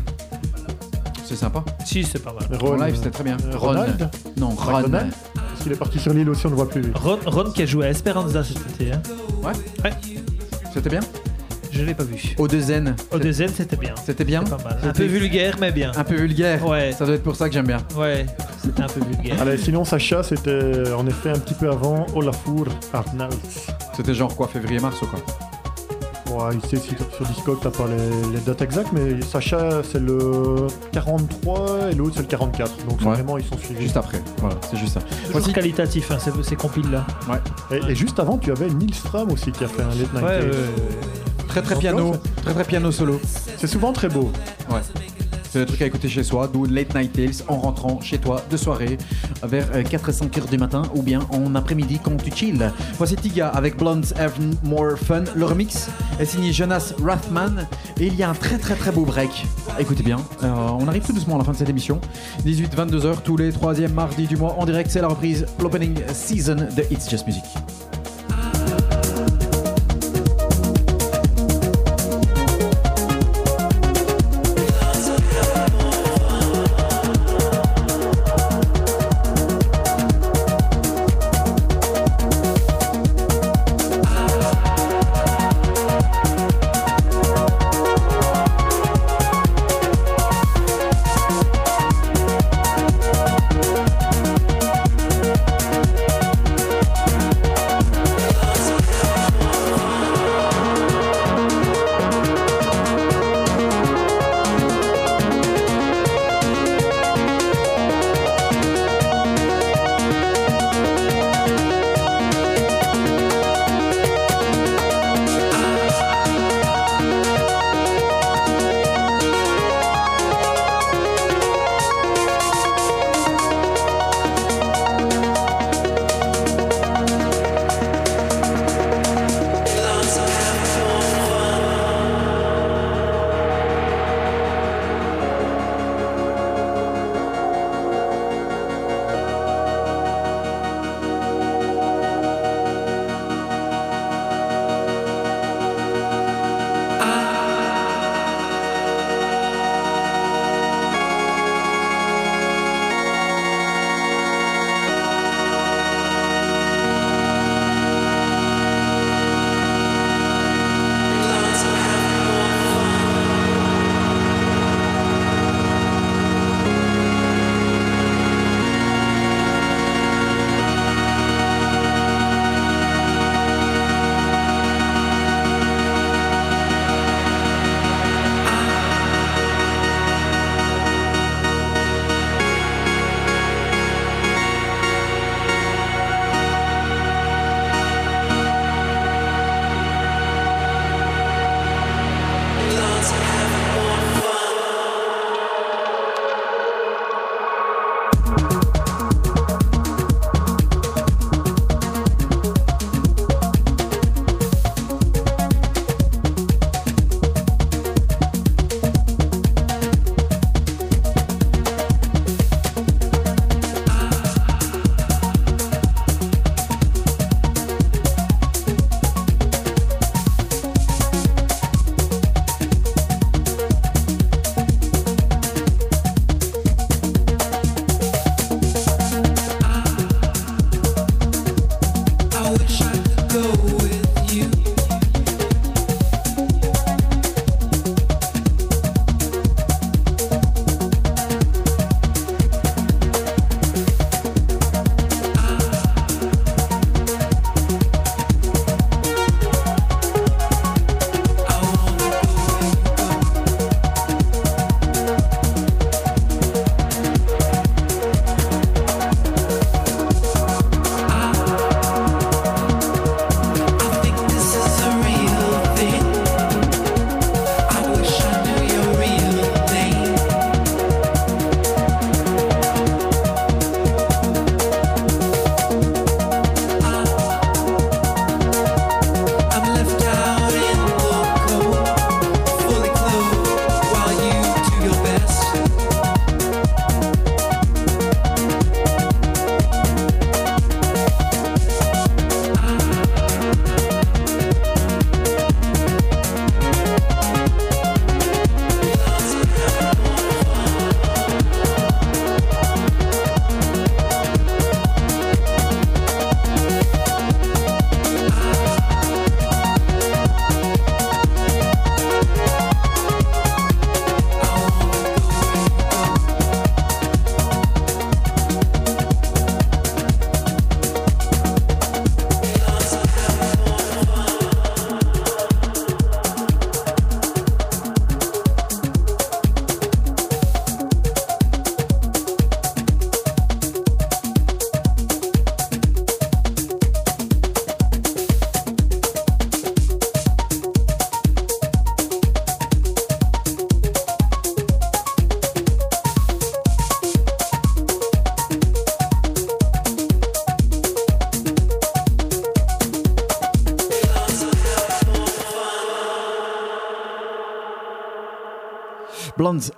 C'est 1.24 1.36
sympa. 1.36 1.64
Si, 1.84 2.02
c'est 2.04 2.18
pas 2.22 2.32
mal. 2.32 2.58
Ron, 2.60 2.72
en 2.80 2.84
live, 2.84 2.96
c'était 2.96 3.10
très 3.10 3.24
bien. 3.24 3.36
euh, 3.46 3.56
Ron. 3.56 3.68
Ronald 3.68 4.10
Non, 4.36 4.48
Ron. 4.50 4.82
Ronald 4.82 5.12
Parce 5.34 5.62
qu'il 5.62 5.72
est 5.72 5.76
parti 5.76 5.98
sur 5.98 6.12
l'île 6.12 6.28
aussi, 6.30 6.46
on 6.46 6.50
ne 6.50 6.54
le 6.54 6.60
voit 6.62 6.68
plus. 6.68 6.82
lui. 6.82 6.92
Ron, 6.94 7.18
Ron 7.26 7.50
qui 7.52 7.62
a 7.62 7.66
joué 7.66 7.86
à 7.86 7.90
Esperanza 7.90 8.42
cet 8.44 8.58
été. 8.58 8.92
Hein. 8.92 9.02
Ouais. 9.42 9.52
Ouais. 9.84 9.90
C'était 10.74 10.90
bien. 10.90 11.00
Je 11.72 11.82
l'ai 11.84 11.94
pas 11.94 12.04
vu. 12.04 12.16
O2N. 12.38 12.94
O2N 13.12 13.48
c'était 13.54 13.76
bien. 13.76 13.94
C'était 14.04 14.24
bien. 14.24 14.42
C'était 14.44 14.56
pas 14.56 14.62
mal. 14.64 14.78
Un 14.82 14.92
peu 14.92 15.04
vulgaire 15.04 15.56
mais 15.60 15.70
bien. 15.72 15.92
Un 15.96 16.04
peu 16.04 16.16
vulgaire. 16.16 16.66
Ouais. 16.66 16.92
Ça 16.92 17.06
doit 17.06 17.14
être 17.14 17.22
pour 17.22 17.36
ça 17.36 17.48
que 17.48 17.54
j'aime 17.54 17.66
bien. 17.66 17.78
Ouais, 17.96 18.26
c'était 18.62 18.82
un 18.82 18.86
peu 18.88 19.00
vulgaire. 19.00 19.40
Allez, 19.40 19.56
sinon, 19.56 19.84
Sacha, 19.84 20.22
c'était 20.22 20.90
en 20.96 21.06
effet 21.06 21.30
un 21.30 21.38
petit 21.38 21.54
peu 21.54 21.68
avant 21.70 22.06
Olafur 22.14 22.66
Arnalds. 22.92 23.30
C'était 23.96 24.14
genre 24.14 24.34
quoi, 24.34 24.48
février-mars 24.48 25.00
ou 25.02 25.06
quoi? 25.06 25.20
Ouais, 26.32 26.54
il 26.54 26.68
sait 26.68 26.76
si 26.76 26.90
sur 27.16 27.26
Discord, 27.26 27.58
t'as 27.60 27.70
pas 27.70 27.86
les, 27.88 28.32
les 28.32 28.40
dates 28.40 28.62
exactes, 28.62 28.90
mais 28.92 29.20
Sacha, 29.22 29.82
c'est 29.82 29.98
le 29.98 30.66
43 30.92 31.90
et 31.90 31.94
l'autre, 31.96 32.12
c'est 32.16 32.20
le 32.22 32.26
44. 32.28 32.86
Donc, 32.86 33.00
Ouais. 33.00 33.14
vraiment, 33.14 33.36
ils 33.36 33.44
sont 33.44 33.58
suivis. 33.58 33.82
Juste 33.82 33.96
après. 33.96 34.20
Voilà, 34.38 34.54
c'est 34.70 34.76
juste 34.76 34.94
ça. 34.94 35.00
Voici- 35.32 35.52
qualitatif 35.52 36.10
hein, 36.12 36.18
ces, 36.20 36.30
ces 36.44 36.54
compiles 36.56 36.90
là. 36.90 37.04
Et, 37.72 37.90
et 37.90 37.94
juste 37.96 38.18
avant, 38.20 38.38
tu 38.38 38.52
avais 38.52 38.68
Neil 38.68 38.92
Fram 38.92 39.30
aussi 39.32 39.50
qui 39.50 39.64
a 39.64 39.68
fait 39.68 39.82
un 39.82 39.88
Late 39.88 40.12
Night 40.14 40.22
Ouais, 40.22 40.22
ouais, 40.22 40.50
Très 41.50 41.62
très 41.62 41.74
piano, 41.74 42.12
très 42.44 42.54
très 42.54 42.62
piano 42.62 42.92
solo. 42.92 43.20
C'est 43.56 43.66
souvent 43.66 43.92
très 43.92 44.08
beau. 44.08 44.30
Ouais. 44.70 44.78
C'est 45.50 45.58
le 45.58 45.66
truc 45.66 45.82
à 45.82 45.86
écouter 45.86 46.08
chez 46.08 46.22
soi, 46.22 46.46
d'où 46.46 46.64
Late 46.64 46.94
Night 46.94 47.12
Tales 47.12 47.44
en 47.48 47.58
rentrant 47.58 48.00
chez 48.00 48.18
toi 48.18 48.40
de 48.48 48.56
soirée 48.56 48.96
vers 49.42 49.66
euh, 49.74 49.82
4 49.82 50.08
et 50.08 50.12
5 50.12 50.38
heures 50.38 50.46
du 50.46 50.58
matin 50.58 50.82
ou 50.94 51.02
bien 51.02 51.26
en 51.32 51.56
après-midi 51.56 51.98
quand 52.00 52.16
tu 52.22 52.30
chill. 52.30 52.70
Voici 52.98 53.16
Tiga 53.16 53.48
avec 53.48 53.76
Blondes 53.76 54.06
Have 54.16 54.34
More 54.62 54.96
Fun. 54.96 55.24
Le 55.34 55.44
remix 55.44 55.88
est 56.20 56.24
signé 56.24 56.52
Jonas 56.52 56.92
Rathman 57.02 57.66
et 57.98 58.06
il 58.06 58.14
y 58.14 58.22
a 58.22 58.30
un 58.30 58.34
très 58.34 58.58
très 58.58 58.76
très 58.76 58.92
beau 58.92 59.04
break. 59.04 59.44
Écoutez 59.80 60.04
bien, 60.04 60.18
euh, 60.44 60.54
on 60.78 60.86
arrive 60.86 61.02
tout 61.02 61.12
doucement 61.12 61.34
à 61.34 61.38
la 61.38 61.44
fin 61.44 61.50
de 61.50 61.56
cette 61.56 61.68
émission. 61.68 62.00
18-22h 62.46 63.22
tous 63.24 63.36
les 63.36 63.50
troisièmes 63.50 63.94
mardis 63.94 64.28
du 64.28 64.36
mois 64.36 64.54
en 64.56 64.66
direct, 64.66 64.88
c'est 64.88 65.00
la 65.00 65.08
reprise, 65.08 65.46
l'opening 65.58 65.96
season 66.12 66.54
de 66.76 66.84
It's 66.92 67.10
Just 67.10 67.26
Music. 67.26 67.42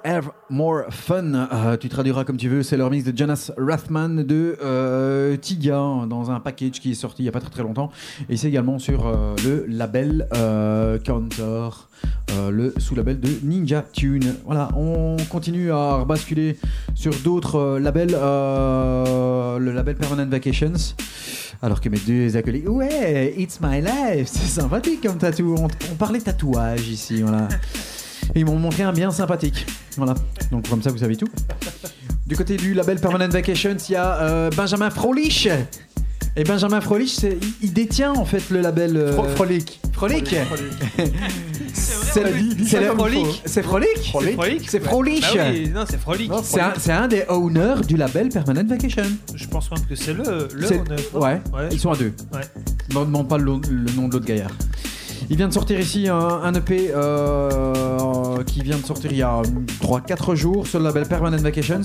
Have 0.05 0.31
More 0.51 0.83
Fun. 0.91 1.35
Euh, 1.35 1.77
tu 1.77 1.89
traduiras 1.89 2.25
comme 2.25 2.37
tu 2.37 2.49
veux. 2.49 2.63
C'est 2.63 2.77
le 2.77 2.85
remix 2.85 3.05
de 3.05 3.17
Jonas 3.17 3.51
Rathman 3.57 4.23
de 4.23 4.57
euh, 4.63 5.37
Tiga 5.37 6.07
dans 6.09 6.31
un 6.31 6.41
package 6.41 6.81
qui 6.81 6.91
est 6.93 6.95
sorti 6.95 7.23
il 7.23 7.25
n'y 7.25 7.29
a 7.29 7.33
pas 7.33 7.41
très 7.41 7.51
très 7.51 7.63
longtemps. 7.63 7.91
Et 8.29 8.37
c'est 8.37 8.49
également 8.49 8.79
sur 8.79 9.07
euh, 9.07 9.35
le 9.45 9.65
label 9.69 10.29
Counter, 11.05 11.69
le 12.51 12.75
sous-label 12.77 13.21
de 13.21 13.31
Ninja 13.43 13.85
Tune. 13.93 14.35
Voilà, 14.45 14.69
on 14.77 15.17
continue 15.31 15.73
à 15.73 16.05
basculer 16.07 16.59
sur 16.95 17.15
d'autres 17.25 17.79
labels. 17.79 18.13
le 18.13 19.73
label 19.73 19.97
Permanent 19.97 20.29
Vacations. 20.29 20.95
Alors 21.63 21.81
que 21.81 21.89
mes 21.89 21.99
deux 21.99 22.37
acolytes, 22.37 22.69
ouais, 22.69 23.35
it's 23.39 23.61
my 23.61 23.81
life, 23.81 24.27
c'est 24.27 24.61
sympathique 24.61 25.01
comme 25.03 25.19
tatou. 25.19 25.55
On, 25.57 25.69
on 25.93 25.95
parlait 25.95 26.19
tatouage 26.19 26.89
ici, 26.89 27.23
voilà. 27.23 27.49
Et 28.35 28.41
ils 28.41 28.47
m'ont 28.47 28.59
montré 28.59 28.83
un 28.83 28.93
bien 28.93 29.11
sympathique. 29.11 29.67
Voilà. 29.97 30.15
Donc 30.51 30.69
comme 30.69 30.83
ça, 30.83 30.91
vous 30.91 30.99
savez 30.99 31.17
tout. 31.17 31.29
Du 32.27 32.37
côté 32.37 32.57
du 32.57 32.73
label 32.75 32.99
Permanent 32.99 33.29
Vacations, 33.29 33.77
il 33.89 33.93
y 33.93 33.97
a 33.97 34.17
euh, 34.23 34.51
Benjamin 34.57 34.91
Frolich. 34.91 35.49
Et 36.35 36.45
Benjamin 36.45 36.81
Frolich, 36.81 37.15
c'est- 37.15 37.37
il, 37.43 37.53
il 37.69 37.73
détient 37.75 38.13
en 38.15 38.25
fait 38.25 38.49
le 38.49 38.63
label. 38.63 38.97
euh, 38.97 39.13
Fro- 39.15 39.29
Frolic. 39.35 39.81
Frolic. 39.93 40.35
C'est 41.75 42.25
faut. 42.95 43.27
C'est 43.45 43.63
Frolic. 43.63 43.99
Frolic. 44.11 44.35
Frolic 44.81 45.25
C'est. 45.25 45.37
Bah 45.65 45.71
non, 45.81 45.85
c'est 45.89 45.99
Frolic. 46.01 46.31
Non, 46.31 46.41
C'est 46.43 46.61
un, 46.61 46.73
c'est 46.79 46.93
un 46.93 47.09
des 47.09 47.25
owners 47.29 47.83
du 47.87 47.97
label 47.97 48.29
Permanent 48.31 48.65
Vacation. 48.67 49.05
Je 49.35 49.47
pense 49.47 49.71
même 49.71 49.85
que 49.87 49.95
c'est 49.95 50.15
le, 50.15 50.49
le 50.55 50.67
C'est- 50.67 50.79
non 50.79 51.21
ouais, 51.21 51.41
Ouais. 51.53 51.69
ils 51.71 51.79
sont 51.81 51.91
à 51.93 51.97
deux. 51.97 52.13
Ouais. 52.33 52.41
Ne 52.95 53.01
me 53.01 53.05
demande 53.05 53.29
pas 53.29 53.39
le, 53.39 53.53
le 53.71 53.93
nom 53.93 54.09
de 54.09 54.15
l'autre 54.15 54.27
gaillard. 54.27 54.51
Il 55.31 55.37
vient 55.37 55.49
de 55.49 55.53
sortir 55.55 55.81
ici 55.81 56.09
un, 56.09 56.19
un 56.19 56.53
EP 56.55 56.91
euh, 56.95 58.43
qui 58.45 58.61
vient 58.63 58.77
de 58.77 58.85
sortir 58.85 59.11
il 59.13 59.19
y 59.19 59.23
a 59.23 59.41
3-4 59.83 60.35
jours 60.35 60.67
sur 60.67 60.79
le 60.79 60.85
label 60.87 61.07
Permanent 61.07 61.37
Vacations. 61.39 61.81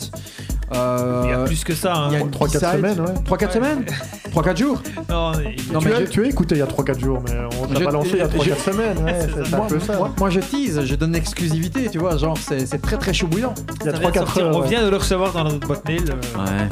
Euh, 0.75 1.21
Il 1.23 1.29
y 1.29 1.33
a 1.33 1.45
plus 1.45 1.63
que 1.63 1.73
ça. 1.73 1.93
Hein. 1.95 2.07
il 2.09 2.13
y 2.13 2.15
a 2.17 2.19
une 2.19 2.29
3-4 2.29 2.45
B-side. 2.47 2.59
semaines, 2.73 2.99
ouais. 2.99 3.13
3-4 3.25 3.45
Ouais. 3.47 3.53
semaines 3.53 3.85
3-4 4.33 4.57
jours 4.57 4.81
Non, 5.09 5.31
Non, 5.71 5.79
tu, 5.79 5.87
mais 5.87 5.93
as, 5.93 5.99
je- 6.01 6.05
tu 6.11 6.23
as 6.25 6.27
écouté 6.27 6.55
il 6.55 6.57
y 6.57 6.61
a 6.61 6.65
3-4 6.65 6.99
jours, 6.99 7.21
mais 7.25 7.35
on 7.61 7.67
t'a 7.67 7.79
Je- 7.79 7.85
balancé 7.85 8.09
il 8.13 8.17
y 8.17 8.21
a 8.21 8.25
je- 8.29 8.37
3-4 8.37 8.59
semaines. 8.59 8.97
Ouais, 9.05 9.15
C'est 9.47 9.53
un 9.53 9.57
moi, 9.57 9.67
peu 9.67 9.79
ça. 9.79 9.95
moi- 9.97 10.11
moi, 10.19 10.29
je 10.29 10.39
tease, 10.41 10.81
je 10.83 10.95
donne 10.95 11.13
l'exclusivité, 11.13 11.87
tu 11.89 11.99
vois, 11.99 12.17
genre 12.17 12.37
c'est 12.37 12.65
c'est 12.65 12.79
très 12.81 12.97
très 12.97 13.13
chaud 13.13 13.27
bouillant. 13.27 13.53
Il 13.81 13.85
y 13.85 13.89
a 13.89 13.93
ça 13.93 13.99
vient 13.99 14.09
de 14.09 14.13
3-4 14.13 14.25
sortir, 14.27 14.45
heures. 14.47 14.57
On 14.57 14.61
vient 14.61 14.83
de 14.83 14.89
le 14.89 14.97
recevoir 14.97 15.31
dans 15.31 15.43
notre 15.45 15.65
boîte 15.65 15.87
mail. 15.87 16.03
euh, 16.09 16.39
Ouais. 16.43 16.67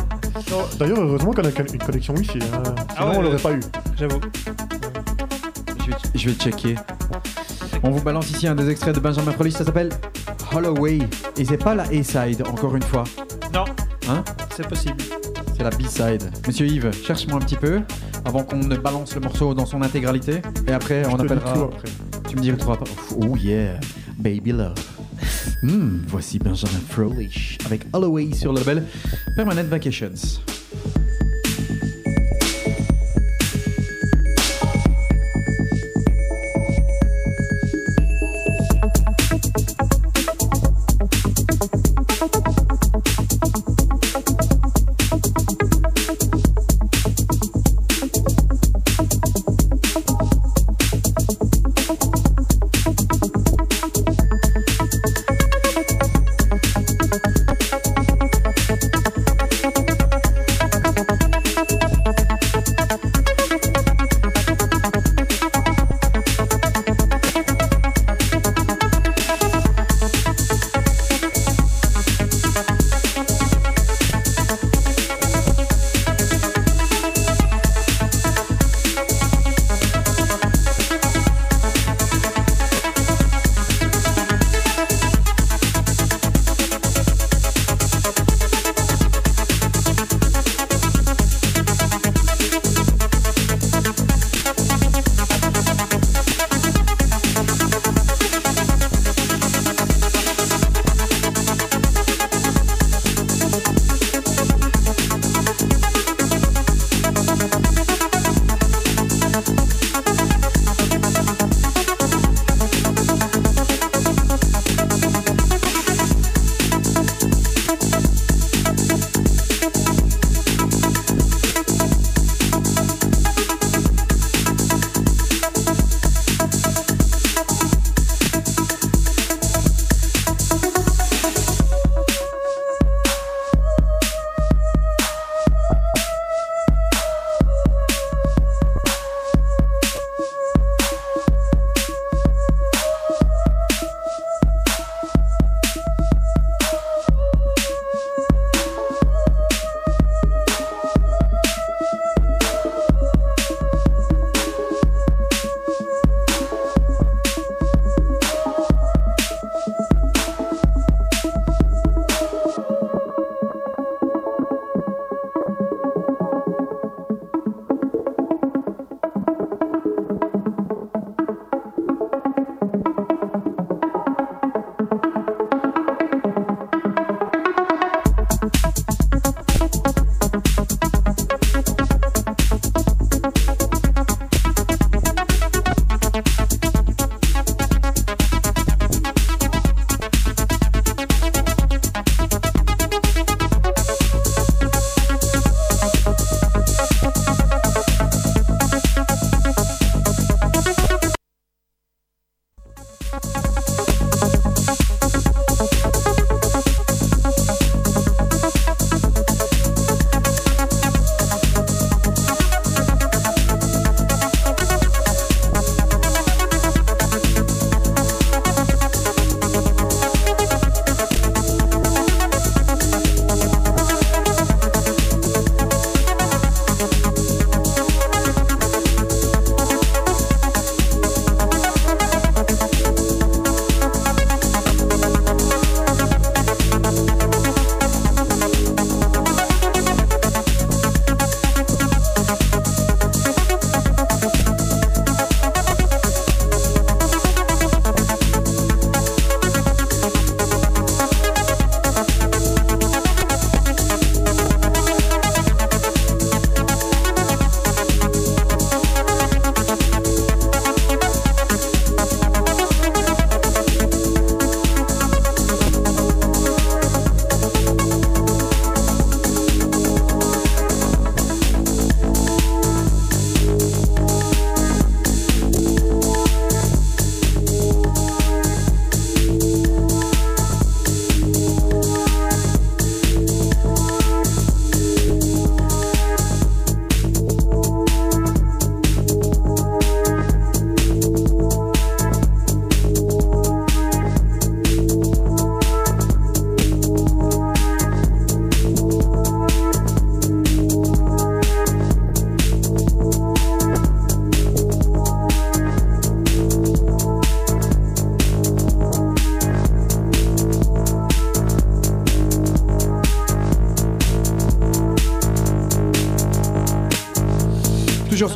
D'ailleurs, 0.78 1.00
heureusement 1.00 1.32
qu'on 1.32 1.44
a 1.46 1.50
une 1.50 1.78
connexion 1.80 2.14
Wi-Fi. 2.16 2.40
hein. 2.40 2.42
Sinon, 2.66 2.76
Ah 2.98 3.08
ouais, 3.10 3.16
on 3.18 3.22
l'aurait 3.22 3.38
pas 3.38 3.54
eu. 3.54 3.62
J'avoue. 3.98 4.20
Je 5.86 5.92
vais, 5.92 5.98
je 6.16 6.30
vais 6.30 6.36
checker. 6.36 6.76
On 7.84 7.92
vous 7.92 8.02
balance 8.02 8.30
ici 8.32 8.48
un 8.48 8.56
des 8.56 8.70
extraits 8.70 8.96
de 8.96 9.00
Benjamin 9.00 9.32
Frolich, 9.32 9.54
ça 9.54 9.64
s'appelle 9.66 9.90
Holloway. 10.54 11.00
Et 11.38 11.46
c'est 11.46 11.58
pas 11.58 11.76
la 11.76 11.84
A-side, 11.84 12.44
encore 12.48 12.76
une 12.76 12.82
fois. 12.84 13.04
Non. 13.54 13.66
Hein? 14.10 14.24
C'est 14.56 14.68
possible. 14.68 14.98
C'est 15.56 15.64
la 15.64 15.70
B-side. 15.70 16.32
Monsieur 16.48 16.68
Yves, 16.68 16.92
cherche-moi 17.06 17.38
un 17.38 17.46
petit 17.46 17.56
peu 17.56 17.82
avant 18.26 18.44
qu'on 18.44 18.58
ne 18.58 18.76
balance 18.76 19.14
le 19.16 19.22
morceau 19.22 19.54
dans 19.54 19.66
son 19.66 19.82
intégralité. 19.82 20.42
Et 20.68 20.72
après, 20.72 21.04
Je 21.04 21.10
on 21.10 21.18
dis 21.18 21.26
appellera. 21.26 21.54
tout 21.54 21.62
après. 21.64 21.90
Tu 22.30 22.36
me 22.36 22.42
diras 22.42 22.58
trois 22.58 22.78
pas. 22.78 22.86
Oh 23.22 23.36
yeah, 23.38 23.80
baby 24.18 24.52
love. 24.52 24.74
Hmm, 25.62 26.00
voici 26.08 26.40
Benjamin 26.40 26.80
Frolich 26.90 27.58
avec 27.66 27.86
Holloway 27.94 28.34
sur 28.34 28.52
le 28.52 28.60
label 28.60 28.84
Permanent 29.36 29.64
Vacations. 29.64 30.12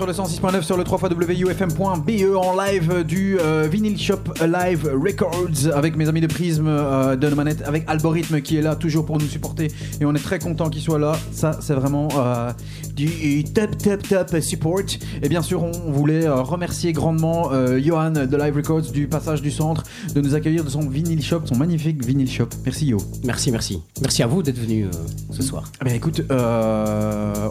Le 0.09 0.15
106.9 0.15 0.63
sur 0.63 0.75
le 0.75 0.83
3xwufm.be 0.83 2.23
E 2.23 2.35
en 2.35 2.59
live 2.59 3.03
du 3.03 3.37
euh, 3.39 3.67
Vinyl 3.71 3.95
Shop 3.95 4.33
Live 4.41 4.89
Records 4.91 5.71
avec 5.71 5.95
mes 5.95 6.07
amis 6.07 6.21
de 6.21 6.25
Prism 6.25 6.65
euh, 6.67 7.15
de 7.15 7.27
Manette 7.27 7.61
avec 7.61 7.83
Algorithme 7.85 8.41
qui 8.41 8.57
est 8.57 8.63
là 8.63 8.75
toujours 8.75 9.05
pour 9.05 9.19
nous 9.19 9.27
supporter 9.27 9.67
et 10.01 10.05
on 10.05 10.15
est 10.15 10.23
très 10.23 10.39
content 10.39 10.71
qu'il 10.71 10.81
soit 10.81 10.97
là. 10.97 11.15
Ça 11.31 11.59
c'est 11.61 11.75
vraiment 11.75 12.07
euh, 12.17 12.51
du 12.95 13.43
top 13.43 13.77
top 13.77 14.01
top 14.01 14.39
support 14.41 14.81
et 15.21 15.29
bien 15.29 15.43
sûr 15.43 15.61
on 15.61 15.91
voulait 15.91 16.25
euh, 16.25 16.41
remercier 16.41 16.91
grandement 16.91 17.51
euh, 17.51 17.79
Johan 17.79 18.09
de 18.09 18.35
Live 18.35 18.55
Records 18.55 18.91
du 18.91 19.07
passage 19.07 19.43
du 19.43 19.51
centre 19.51 19.83
de 20.15 20.21
nous 20.21 20.33
accueillir 20.33 20.63
de 20.63 20.69
son 20.69 20.89
Vinyl 20.89 21.21
Shop, 21.21 21.41
son 21.45 21.55
magnifique 21.55 22.03
Vinyl 22.03 22.27
Shop. 22.27 22.49
Merci 22.65 22.87
Yo. 22.87 22.97
Merci, 23.25 23.51
merci. 23.51 23.83
Merci 24.01 24.23
à 24.23 24.27
vous 24.27 24.41
d'être 24.41 24.59
venu 24.59 24.87
ce 25.29 25.43
soir. 25.43 25.71
Eh 25.81 25.85
bien 25.85 25.93
écoute, 25.93 26.23
euh, 26.31 27.49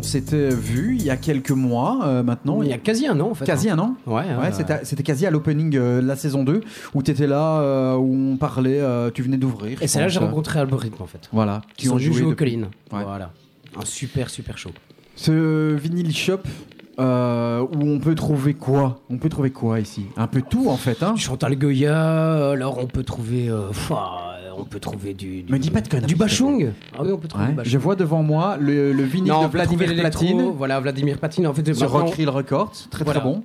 on 0.00 0.02
s'était 0.02 0.48
vu 0.48 0.96
il 0.96 1.02
y 1.04 1.10
a 1.10 1.16
quelques 1.16 1.50
mois 1.50 2.00
euh, 2.04 2.22
maintenant. 2.22 2.62
Il 2.62 2.68
y 2.68 2.72
a 2.72 2.78
quasi 2.78 3.06
un 3.06 3.20
an 3.20 3.30
en 3.30 3.34
fait. 3.34 3.44
Quasi 3.44 3.68
un 3.70 3.78
an 3.78 3.96
Ouais, 4.06 4.22
ouais, 4.22 4.50
c'était 4.82 5.02
quasi 5.02 5.26
à 5.26 5.30
l'opening 5.30 5.76
euh, 5.76 6.00
de 6.00 6.06
la 6.06 6.16
saison 6.16 6.42
2 6.42 6.62
où 6.94 7.02
tu 7.02 7.10
étais 7.10 7.26
là, 7.26 7.60
euh, 7.60 7.94
où 7.96 8.32
on 8.32 8.36
parlait, 8.36 8.80
tu 9.14 9.22
venais 9.22 9.36
d'ouvrir. 9.36 9.82
Et 9.82 9.86
c'est 9.86 9.98
là 10.00 10.06
que 10.06 10.12
j'ai 10.12 10.18
rencontré 10.20 10.58
Algorithme 10.60 11.02
en 11.02 11.06
fait. 11.06 11.28
Voilà, 11.32 11.60
Qui 11.76 11.86
sont 11.86 11.94
ont 11.94 11.98
joué 11.98 12.12
jouer 12.12 12.22
au 12.26 12.30
depuis. 12.30 12.46
Colline. 12.46 12.68
Ouais. 12.92 13.04
Voilà. 13.04 13.30
Un 13.80 13.84
super, 13.84 14.30
super 14.30 14.58
show. 14.58 14.70
Ce 15.16 15.74
vinyle 15.74 16.14
shop 16.16 16.40
euh, 16.98 17.60
où 17.60 17.82
on 17.82 17.98
peut 17.98 18.14
trouver 18.14 18.54
quoi? 18.54 19.00
On 19.10 19.18
peut 19.18 19.28
trouver 19.28 19.50
quoi 19.50 19.80
ici? 19.80 20.06
Un 20.16 20.26
peu 20.26 20.42
tout 20.42 20.68
en 20.68 20.76
fait. 20.76 21.02
Hein 21.02 21.14
Chantal 21.16 21.56
Goya, 21.56 22.50
alors 22.50 22.78
on 22.78 22.86
peut 22.86 23.04
trouver. 23.04 23.48
euh, 23.48 23.68
on 24.60 24.64
peut 24.64 24.80
trouver 24.80 25.14
du. 25.14 25.42
du 25.42 25.52
Me 25.52 25.58
dis 25.58 25.70
pas 25.70 25.80
de 25.80 25.88
conneries, 25.88 26.06
Du 26.06 26.16
Bachung 26.16 26.72
Ah 26.96 27.02
oui, 27.04 27.10
on 27.12 27.18
peut 27.18 27.28
trouver 27.28 27.44
Ouais, 27.44 27.50
du 27.50 27.56
Bachung. 27.56 27.72
Je 27.72 27.78
vois 27.78 27.96
devant 27.96 28.22
moi 28.22 28.56
le, 28.58 28.92
le 28.92 29.02
vinyle 29.04 29.30
Non, 29.32 29.40
de 29.42 29.46
on 29.46 29.48
peut 29.48 29.58
trouver 29.60 29.86
Vladimir 29.86 29.88
l'électro, 30.04 30.24
Platine 30.24 30.52
Voilà, 30.56 30.80
Vladimir 30.80 31.18
Platine. 31.18 31.46
En 31.46 31.54
fait, 31.54 31.72
sur 31.74 31.88
maintenant- 31.90 32.06
Rock 32.06 32.14
Reel 32.14 32.28
Records. 32.28 32.72
Très 32.90 33.04
Voilà. 33.04 33.20
très 33.20 33.28
bon. 33.28 33.42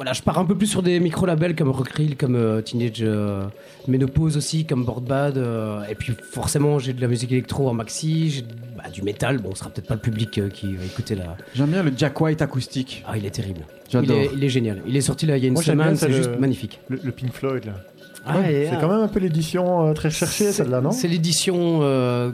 Voilà, 0.00 0.14
je 0.14 0.22
pars 0.22 0.38
un 0.38 0.46
peu 0.46 0.54
plus 0.56 0.66
sur 0.66 0.82
des 0.82 0.98
micro-labels 0.98 1.54
comme 1.54 1.68
Rockreel, 1.68 2.16
comme 2.16 2.34
euh, 2.34 2.62
Teenage 2.62 3.02
euh, 3.02 3.42
Menopause 3.86 4.38
aussi, 4.38 4.64
comme 4.64 4.82
Board 4.82 5.04
Bad. 5.04 5.36
euh, 5.36 5.82
et 5.90 5.94
puis 5.94 6.14
forcément, 6.32 6.78
j'ai 6.78 6.94
de 6.94 7.02
la 7.02 7.06
musique 7.06 7.30
électro 7.32 7.68
en 7.68 7.74
maxi, 7.74 8.30
j'ai 8.30 8.42
bah, 8.78 8.84
du 8.90 9.02
métal. 9.02 9.36
Bon, 9.40 9.50
ce 9.52 9.58
sera 9.58 9.68
peut-être 9.68 9.88
pas 9.88 9.96
le 9.96 10.00
public 10.00 10.38
euh, 10.38 10.48
qui 10.48 10.74
va 10.74 10.86
écouter 10.86 11.16
la. 11.16 11.36
J'aime 11.54 11.68
bien 11.68 11.82
le 11.82 11.92
Jack 11.94 12.18
White 12.18 12.40
acoustique. 12.40 13.04
Ah, 13.06 13.18
il 13.18 13.26
est 13.26 13.30
terrible. 13.30 13.60
Il 13.88 13.90
J'adore. 13.92 14.16
est, 14.16 14.30
il 14.34 14.42
est 14.42 14.48
génial. 14.48 14.80
Il 14.86 14.96
est 14.96 15.02
sorti 15.02 15.26
là 15.26 15.36
il 15.36 15.42
y 15.42 15.44
a 15.44 15.48
une 15.48 15.52
Moi, 15.52 15.62
semaine, 15.62 15.94
c'est 15.96 16.10
juste 16.10 16.30
le- 16.30 16.38
magnifique. 16.38 16.80
Le, 16.88 16.98
le 17.04 17.12
Pink 17.12 17.34
Floyd, 17.34 17.66
là. 17.66 17.74
Ah, 18.24 18.36
C'est 18.46 18.70
quand 18.80 18.88
même 18.88 19.00
un 19.02 19.08
peu 19.08 19.20
l'édition 19.20 19.86
euh, 19.86 19.92
très 19.92 20.08
recherchée, 20.08 20.44
c'est- 20.44 20.52
celle-là, 20.52 20.80
non? 20.80 20.92
C'est 20.92 21.08
l'édition 21.08 21.80
euh, 21.82 22.30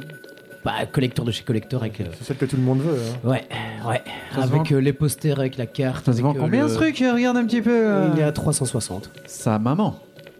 bah, 0.66 0.84
collector 0.92 1.24
de 1.24 1.30
chez 1.30 1.44
collector 1.44 1.80
avec. 1.82 2.00
euh, 2.00 2.04
C'est 2.18 2.24
celle 2.24 2.36
que 2.36 2.44
tout 2.44 2.56
le 2.56 2.62
monde 2.62 2.80
veut. 2.80 2.98
hein. 3.24 3.28
ouais, 3.28 3.44
ouais. 3.88 4.02
Ça 4.34 4.42
Avec 4.42 4.72
euh, 4.72 4.78
les 4.80 4.92
posters, 4.92 5.38
avec 5.38 5.56
la 5.56 5.66
carte. 5.66 6.04
Ça 6.06 6.12
se 6.12 6.18
avec, 6.20 6.36
euh, 6.36 6.40
combien 6.40 6.64
le- 6.64 6.68
ce 6.68 6.74
truc 6.74 6.98
Regarde 6.98 7.36
un 7.36 7.44
petit 7.46 7.62
peu. 7.62 7.70
euh, 7.72 8.10
Il 8.14 8.20
est 8.20 8.24
à 8.24 8.32
360. 8.32 9.10
Sa 9.26 9.58
maman. 9.58 9.98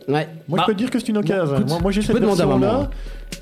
Ouais. 0.09 0.29
Moi, 0.49 0.59
Bah, 0.59 0.63
je 0.63 0.67
peux 0.67 0.73
te 0.75 0.79
dire 0.79 0.91
que 0.91 0.99
c'est 0.99 1.09
une 1.09 1.19
occasion. 1.19 1.55
écoute, 1.57 1.69
moi, 1.69 1.79
moi, 1.81 1.91
j'ai 1.93 2.01
tu 2.01 2.07
cette 2.07 2.15
peux 2.17 2.21
demander 2.21 2.43
à 2.43 2.47
version-là. 2.47 2.75
hein. 2.83 2.91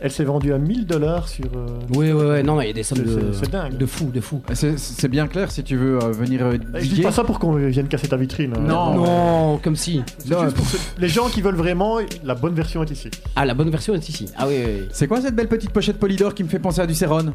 Elle 0.00 0.10
s'est 0.10 0.24
vendue 0.24 0.52
à 0.52 0.58
1000 0.58 0.86
dollars 0.86 1.28
sur. 1.28 1.46
euh, 1.56 1.66
Oui, 1.94 2.12
oui, 2.12 2.24
oui. 2.26 2.42
Non, 2.42 2.60
il 2.60 2.66
y 2.66 2.70
a 2.70 2.72
des 2.72 2.82
sommes 2.82 2.98
C'est- 3.32 3.46
de, 3.46 3.50
dingue. 3.50 3.86
fou, 3.86 4.10
de 4.12 4.20
fou. 4.20 4.42
C'est- 4.52 4.78
C'est 4.78 5.08
bien 5.08 5.26
clair 5.26 5.50
si 5.50 5.62
tu 5.62 5.76
veux 5.76 5.98
euh, 6.02 6.10
venir 6.10 6.40
euh, 6.44 6.58
Je 6.74 6.88
dis 6.88 7.00
pas 7.00 7.12
ça 7.12 7.24
pour 7.24 7.38
qu'on 7.38 7.54
vienne 7.54 7.88
casser 7.88 8.08
ta 8.08 8.16
vitrine. 8.16 8.52
hein. 8.56 8.60
Non. 8.60 8.94
Non, 8.94 9.58
comme 9.58 9.76
si. 9.76 10.02
Pour 10.28 10.66
ce- 10.66 10.76
les 10.98 11.08
gens 11.08 11.28
qui 11.28 11.40
veulent 11.40 11.54
vraiment, 11.54 11.98
la 12.22 12.34
bonne 12.34 12.54
version 12.54 12.82
est 12.82 12.90
ici. 12.90 13.08
Ah, 13.36 13.46
la 13.46 13.54
bonne 13.54 13.70
version 13.70 13.94
est 13.94 14.08
ici. 14.08 14.26
Ah 14.36 14.46
oui, 14.46 14.54
oui, 14.58 14.72
oui. 14.80 14.88
C'est 14.92 15.06
quoi 15.06 15.20
cette 15.20 15.34
belle 15.36 15.48
petite 15.48 15.70
pochette 15.70 15.98
polydor 15.98 16.34
qui 16.34 16.44
me 16.44 16.48
fait 16.48 16.58
penser 16.58 16.80
à 16.80 16.86
du 16.86 16.94
Céron 16.94 17.32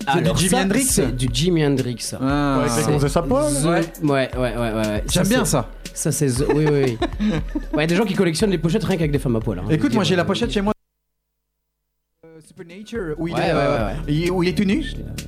C'est 0.00 0.08
Alors 0.10 0.34
du 0.34 0.40
Jimi 0.40 0.50
ça, 0.50 0.62
Hendrix 0.62 0.82
C'est 0.84 1.16
du 1.16 1.28
Jimi 1.32 1.66
Hendrix. 1.66 1.96
ça. 2.00 2.18
Ah. 2.22 2.60
Ouais, 2.62 2.68
c'est- 2.68 3.16
à 3.18 3.22
poil. 3.22 3.52
The- 3.52 3.64
Ouais, 3.66 3.80
ouais, 4.04 4.30
ouais, 4.38 4.56
ouais. 4.56 4.72
ouais. 4.74 5.04
J'aime 5.10 5.24
Ça, 5.24 5.28
bien 5.28 5.44
c'est- 5.44 5.50
ça. 5.50 5.68
Ça, 5.92 6.12
c'est. 6.12 6.26
the- 6.28 6.46
Oui, 6.54 6.66
oui, 6.70 6.96
oui. 7.20 7.30
Ouais, 7.74 7.86
des 7.86 7.96
gens 7.96 8.04
qui 8.04 8.14
collectionnent 8.14 8.50
les 8.50 8.58
pochettes 8.58 8.84
rien 8.84 8.96
qu'avec 8.96 9.10
des 9.10 9.18
femmes 9.18 9.36
à 9.36 9.40
poil. 9.40 9.58
hein, 9.58 9.64
je 9.68 9.74
Écoute, 9.74 9.92
moi 9.94 10.04
j'ai 10.04 10.14
la 10.16 10.22
euh, 10.22 10.26
pochette 10.26 10.50
chez 10.52 10.60
moi. 10.60 10.72
Supernature, 12.58 13.14
où 13.18 13.28
il, 13.28 13.34
Ouais, 13.34 13.40
est, 13.40 13.50
euh, 13.52 13.78
ouais, 13.78 13.84
ouais. 13.84 14.12
il- 14.12 14.30
où 14.32 14.42
il 14.42 14.48
est 14.48 14.52
tout 14.56 14.64
nu. 14.64 14.84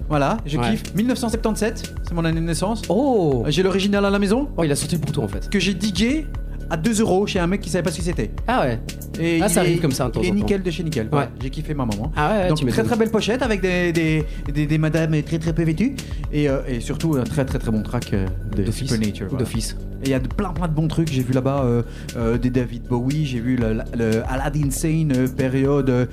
Voilà, 0.09 0.39
je 0.47 0.59
kiffe. 0.59 0.93
1977, 0.97 1.95
c'est 2.03 2.13
mon 2.15 2.25
année 2.25 2.41
de 2.41 2.45
naissance. 2.47 2.83
Oh 2.89 3.45
J'ai 3.49 3.63
l'original 3.63 4.05
à 4.05 4.11
la 4.11 4.19
maison 4.19 4.49
Oh, 4.57 4.65
il 4.65 4.73
a 4.73 4.75
sorti 4.77 4.97
pour 4.99 5.13
toi 5.13 5.25
en 5.25 5.29
fait. 5.29 5.49
que 5.49 5.61
j'ai 5.61 5.75
digué 5.75 6.27
à 6.71 6.77
2 6.77 7.01
euros 7.01 7.27
chez 7.29 7.39
un 7.39 7.47
mec 7.47 7.61
qui 7.61 7.71
savait 7.71 7.83
pas 7.85 7.93
ce 7.93 7.99
que 7.99 8.03
c'était. 8.03 8.33
Ah 8.49 8.63
ouais. 8.63 8.81
Et 9.21 9.41
Ah, 9.43 9.49
ça 9.49 9.61
est- 9.63 9.67
arrive 9.67 9.81
comme 9.81 9.93
ça, 9.93 10.07
de 10.07 10.11
temps 10.11 10.23
temps. 10.23 10.35
nickel 10.35 10.63
de 10.63 10.71
chez 10.73 10.83
nickel. 10.83 11.09
Ouais. 11.13 11.29
J'ai 11.41 11.51
kiffé 11.51 11.73
ma 11.73 11.85
maman. 11.87 12.11
Ah 12.17 12.31
ouais, 12.33 12.49
Donc 12.49 12.67
très 12.67 12.83
très 12.83 12.97
belle 12.97 13.11
pochette 13.11 13.43
avec 13.43 13.61
des, 13.61 13.93
des, 13.93 14.25
des, 14.53 14.67
des 14.67 14.79
madames 14.79 15.23
très 15.23 15.39
très 15.39 15.53
peu 15.53 15.63
vêtues 15.63 15.95
et, 16.33 16.49
euh, 16.49 16.63
et 16.67 16.81
surtout 16.81 17.15
un 17.17 17.23
très 17.25 17.45
très 17.45 17.59
très 17.61 17.71
bon 17.71 17.83
track 17.85 18.13
euh, 18.13 18.27
de 18.57 18.65
D'office. 18.65 18.89
Supernature. 18.89 19.29
voilà. 19.31 19.45
Et 20.03 20.07
il 20.07 20.11
y 20.11 20.15
a 20.15 20.19
de- 20.19 20.29
plein 20.29 20.51
plein 20.51 20.67
de 20.69 20.73
bons 20.75 20.89
trucs. 20.89 21.11
J'ai 21.13 21.23
vu 21.23 21.33
là-bas 21.33 21.63
euh, 21.65 21.83
euh, 22.17 22.39
des 22.39 22.51
David 22.51 22.85
Bowie, 22.89 23.27
j'ai 23.27 23.41
vu 23.41 23.57
le, 23.57 23.81
le 23.97 24.23
Aladdin 24.29 24.71
Sane 24.71 25.13
euh, 25.15 25.29
période 25.29 26.09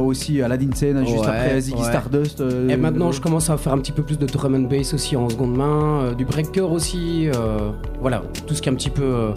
aussi 0.00 0.40
Aladdin 0.42 0.70
Sane 0.74 1.06
juste 1.06 1.20
Ouais, 1.20 1.26
après 1.26 1.60
Ziggy 1.60 1.78
ouais. 1.80 1.84
Stardust. 1.88 2.42
Et 2.68 2.76
maintenant, 2.76 3.12
je 3.12 3.20
commence 3.20 3.50
à 3.50 3.56
faire 3.56 3.72
un 3.72 3.78
petit 3.78 3.92
peu 3.92 4.02
plus 4.02 4.18
de 4.18 4.26
drum 4.26 4.54
and 4.54 4.68
bass 4.68 4.94
aussi 4.94 5.16
en 5.16 5.28
seconde 5.28 5.56
main, 5.56 6.12
du 6.16 6.24
breaker 6.24 6.62
aussi. 6.72 7.28
voilà, 8.00 8.22
tout 8.46 8.54
ce 8.54 8.62
qui 8.62 8.68
est 8.68 8.72
un 8.72 8.76
petit 8.76 8.90
peu 8.90 9.30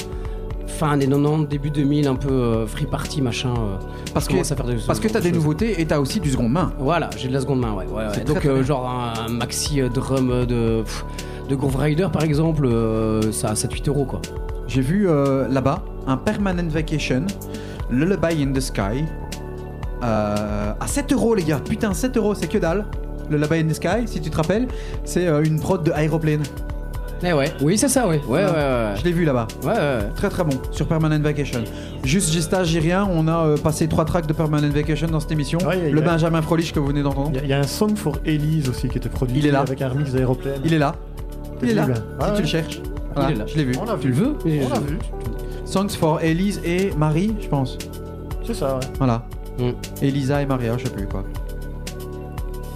fin 0.68 0.98
des 0.98 1.07
90, 1.07 1.48
début 1.48 1.69
2000, 1.72 2.07
un 2.07 2.15
peu 2.15 2.30
euh, 2.30 2.68
free 2.68 2.85
party 2.85 3.22
machin. 3.22 3.53
euh, 3.57 3.77
parce 4.14 4.27
que 4.27 4.35
à 4.39 4.44
faire 4.44 4.65
des- 4.65 4.76
parce 4.85 4.99
que 4.99 5.07
t'as 5.07 5.22
des 5.22 5.31
nouveautés 5.31 5.80
et 5.81 5.85
t'as 5.85 5.99
aussi 5.99 6.19
du 6.19 6.30
second 6.30 6.49
main. 6.49 6.72
Voilà, 6.77 7.10
j'ai 7.18 7.30
de 7.30 7.34
la 7.34 7.39
seconde 7.41 7.61
main, 7.61 7.73
ouais. 7.73 7.85
ouais, 7.85 8.03
ouais. 8.06 8.23
Donc, 8.26 8.39
très, 8.39 8.49
euh, 8.49 8.64
genre 8.64 8.88
un, 8.89 9.14
un 9.27 9.30
maxi 9.30 9.80
drum 9.94 10.45
de, 10.45 10.81
pff, 10.84 11.06
de 11.49 11.56
Groove 11.56 11.76
Rider 11.78 12.07
par 12.11 12.24
exemple, 12.24 12.65
euh, 12.65 13.32
ça 13.32 13.49
a 13.49 13.53
7-8 13.53 13.88
euros 13.90 14.06
quoi. 14.06 14.22
J'ai 14.68 14.82
vu 14.82 15.07
euh, 15.10 15.48
là-bas 15.49 15.82
un 16.07 16.18
Permanent 16.18 16.68
Vacation, 16.68 17.24
Lullaby 17.90 18.44
in 18.44 18.52
the 18.53 18.60
Sky, 18.60 19.06
euh, 20.03 20.72
à 20.80 20.88
7 20.88 21.11
euros 21.14 21.36
les 21.36 21.44
gars. 21.44 21.60
Putain, 21.64 21.94
7 21.94 22.18
euros, 22.18 22.36
c'est 22.36 22.48
que 22.48 22.57
dalle. 22.57 22.86
Lullaby 23.30 23.56
in 23.60 23.68
the 23.68 23.74
Sky, 23.74 24.06
si 24.07 24.22
tu 24.22 24.30
te 24.30 24.38
rappelles, 24.38 24.68
c'est 25.03 25.28
euh, 25.28 25.44
une 25.44 25.60
prod 25.60 25.84
de 25.84 25.91
Aeroplane. 25.91 26.44
Eh 27.24 27.34
ouais, 27.34 27.52
oui, 27.61 27.78
c'est 27.80 27.88
ça, 27.90 28.07
ouais. 28.07 28.22
Ouais, 28.28 28.44
ouais, 28.45 28.52
ouais. 28.52 28.94
Je 28.95 29.03
l'ai 29.03 29.11
vu 29.11 29.26
là-bas. 29.26 29.48
Ouais, 29.64 29.69
ouais, 29.69 29.74
ouais. 29.76 30.10
Très 30.15 30.30
très 30.30 30.44
bon 30.44 30.56
sur 30.72 30.86
Permanent 30.88 31.19
Vacation. 31.19 31.64
Juste 32.03 32.32
Gista, 32.32 32.64
j'ai 32.64 32.80
rien. 32.80 33.07
On 33.11 33.28
a 33.28 33.38
euh, 33.48 33.57
passé 33.57 33.88
trois 33.88 34.06
tracks 34.06 34.28
de 34.28 34.34
Permanent 34.34 34.69
Vacation 34.69 35.07
dans 35.07 35.19
cette 35.19 35.32
émission. 35.32 35.57
Ouais, 35.68 35.78
y 35.80 35.86
a- 35.88 35.90
le 35.90 35.99
y 35.99 36.03
a- 36.03 36.06
Benjamin 36.06 36.41
Frolich 36.44 36.72
que 36.72 36.80
vous 36.80 36.86
venez 36.88 37.02
d'entendre. 37.02 37.32
Il 37.34 37.44
y, 37.44 37.49
y 37.49 37.53
a 37.53 37.60
un 37.60 37.64
song 37.64 37.95
for 37.95 38.18
Elise 38.24 38.69
aussi 38.69 38.88
qui 38.88 38.99
était 38.99 39.10
produit 39.10 39.40
Il 39.40 39.48
est 39.48 39.52
là. 39.52 39.61
avec 39.61 39.82
un 39.82 39.90
remix 39.90 40.11
d'aéroplane. 40.14 40.60
Il 40.64 40.74
est 40.76 40.78
là. 40.78 40.94
Il 41.63 41.69
est 41.69 41.73
là. 41.73 41.85
Si 41.88 42.01
Ah 42.19 42.31
tu 42.35 42.41
le 42.41 42.47
cherches. 42.47 42.81
Voilà, 43.15 43.29
Il 43.31 43.35
est 43.35 43.39
là. 43.39 43.45
Je 43.47 43.55
l'ai 43.57 43.63
vu. 43.65 43.73
On 43.81 43.85
l'a 43.85 43.95
Tu 43.99 44.11
vu. 44.11 44.21
le 44.21 44.27
veux 44.29 44.35
On 44.65 44.69
l'a 44.73 44.79
vu. 44.79 44.97
Songs 45.65 45.89
for 45.89 46.21
Elise 46.21 46.61
et 46.63 46.91
Marie, 46.97 47.35
je 47.41 47.47
pense. 47.47 47.77
C'est 48.45 48.53
ça, 48.53 48.75
ouais. 48.75 48.81
Voilà. 48.97 49.25
Mm. 49.59 49.71
Elisa 50.01 50.41
et 50.41 50.45
Maria, 50.45 50.77
je 50.77 50.85
sais 50.85 50.89
plus 50.93 51.07
quoi. 51.07 51.23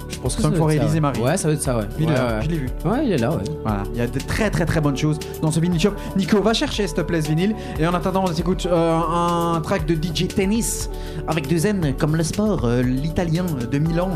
Je 0.09 0.17
pense 0.19 0.35
que 0.35 0.41
ça 0.41 0.49
doit 0.49 0.71
être 0.73 0.79
ça, 0.79 0.85
Élise 0.85 0.95
et. 0.95 0.99
Marie. 0.99 1.21
Ouais, 1.21 1.37
ça 1.37 1.43
doit 1.47 1.53
être 1.53 1.61
ça, 1.63 1.77
ouais. 1.77 1.85
Il 1.99 2.05
ouais, 2.05 2.11
est 2.11 2.15
là. 2.15 2.27
ouais. 2.37 2.41
Je 2.43 2.49
l'ai 2.49 2.57
vu. 2.57 2.69
Ouais, 2.85 3.05
il 3.05 3.11
est 3.13 3.17
là, 3.17 3.31
ouais. 3.31 3.43
Voilà, 3.63 3.83
il 3.93 3.97
y 3.97 4.01
a 4.01 4.07
de 4.07 4.19
très 4.19 4.51
très 4.51 4.65
très 4.65 4.81
bonnes 4.81 4.97
choses 4.97 5.17
dans 5.41 5.49
ce 5.51 5.59
vinyle 5.59 5.79
shop. 5.79 5.91
Nico, 6.15 6.41
va 6.41 6.53
chercher 6.53 6.85
s'il 6.85 6.95
te 6.97 7.01
plaît 7.01 7.21
ce 7.21 7.29
vinyle. 7.29 7.55
Et 7.79 7.87
en 7.87 7.93
attendant, 7.93 8.23
on 8.27 8.33
s'écoute 8.33 8.67
euh, 8.69 8.99
un 8.99 9.59
track 9.61 9.85
de 9.85 9.95
DJ 9.95 10.27
Tennis 10.27 10.89
avec 11.27 11.47
deux 11.47 11.65
N 11.65 11.93
comme 11.97 12.15
le 12.15 12.23
sport, 12.23 12.65
euh, 12.65 12.81
l'italien 12.83 13.45
de 13.71 13.77
Milan, 13.79 14.09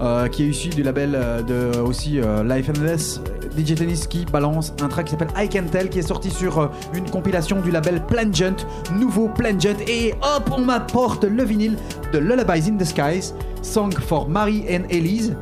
euh, 0.00 0.26
qui 0.28 0.44
est 0.44 0.48
issu 0.48 0.70
du 0.70 0.82
label 0.82 1.12
euh, 1.14 1.42
de 1.42 1.78
aussi 1.78 2.20
euh, 2.20 2.42
Life 2.42 2.68
Endless. 2.68 3.20
DJ 3.56 3.76
Tennis 3.76 4.08
qui 4.08 4.24
balance 4.24 4.74
un 4.82 4.88
track 4.88 5.06
qui 5.06 5.10
s'appelle 5.12 5.28
I 5.36 5.48
Can 5.48 5.66
Tell, 5.70 5.88
qui 5.88 6.00
est 6.00 6.02
sorti 6.02 6.28
sur 6.28 6.70
une 6.92 7.08
compilation 7.08 7.60
du 7.60 7.70
label 7.70 8.02
Plangent, 8.04 8.66
nouveau 8.92 9.28
Plangent. 9.28 9.78
Et 9.86 10.12
hop, 10.22 10.50
on 10.56 10.62
m'apporte 10.62 11.22
le 11.22 11.44
vinyle 11.44 11.76
de 12.12 12.18
Lullabies 12.18 12.68
in 12.68 12.76
the 12.76 12.84
Skies, 12.84 13.32
song 13.62 13.92
for 13.92 14.28
Mary 14.28 14.64
and 14.68 14.88
Elise. 14.90 15.36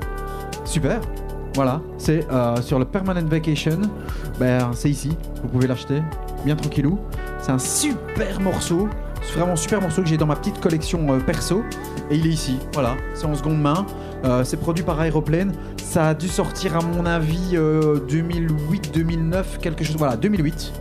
Super. 0.66 1.00
Voilà, 1.54 1.80
c'est 1.96 2.26
sur 2.62 2.78
le 2.78 2.84
Permanent 2.84 3.26
Vacation. 3.26 3.78
Ben, 4.38 4.70
c'est 4.74 4.90
ici, 4.90 5.16
vous 5.42 5.48
pouvez 5.48 5.66
l'acheter, 5.66 6.02
bien 6.44 6.56
tranquillou. 6.56 6.98
C'est 7.40 7.52
un 7.52 7.58
super 7.58 8.40
morceau, 8.40 8.88
vraiment 9.34 9.56
super 9.56 9.80
morceau 9.80 10.02
que 10.02 10.08
j'ai 10.08 10.18
dans 10.18 10.26
ma 10.26 10.36
petite 10.36 10.60
collection 10.60 11.06
perso. 11.26 11.62
Et 12.10 12.16
il 12.16 12.26
est 12.26 12.30
ici, 12.30 12.58
voilà, 12.74 12.94
c'est 13.14 13.26
en 13.26 13.34
seconde 13.34 13.60
main. 13.60 13.86
Euh, 14.24 14.44
c'est 14.44 14.56
produit 14.56 14.84
par 14.84 15.02
Aeroplane. 15.02 15.52
Ça 15.82 16.08
a 16.08 16.14
dû 16.14 16.28
sortir, 16.28 16.76
à 16.76 16.80
mon 16.80 17.06
avis, 17.06 17.50
euh, 17.54 17.98
2008-2009, 18.08 19.58
quelque 19.60 19.84
chose. 19.84 19.96
Voilà, 19.96 20.16
2008. 20.16 20.72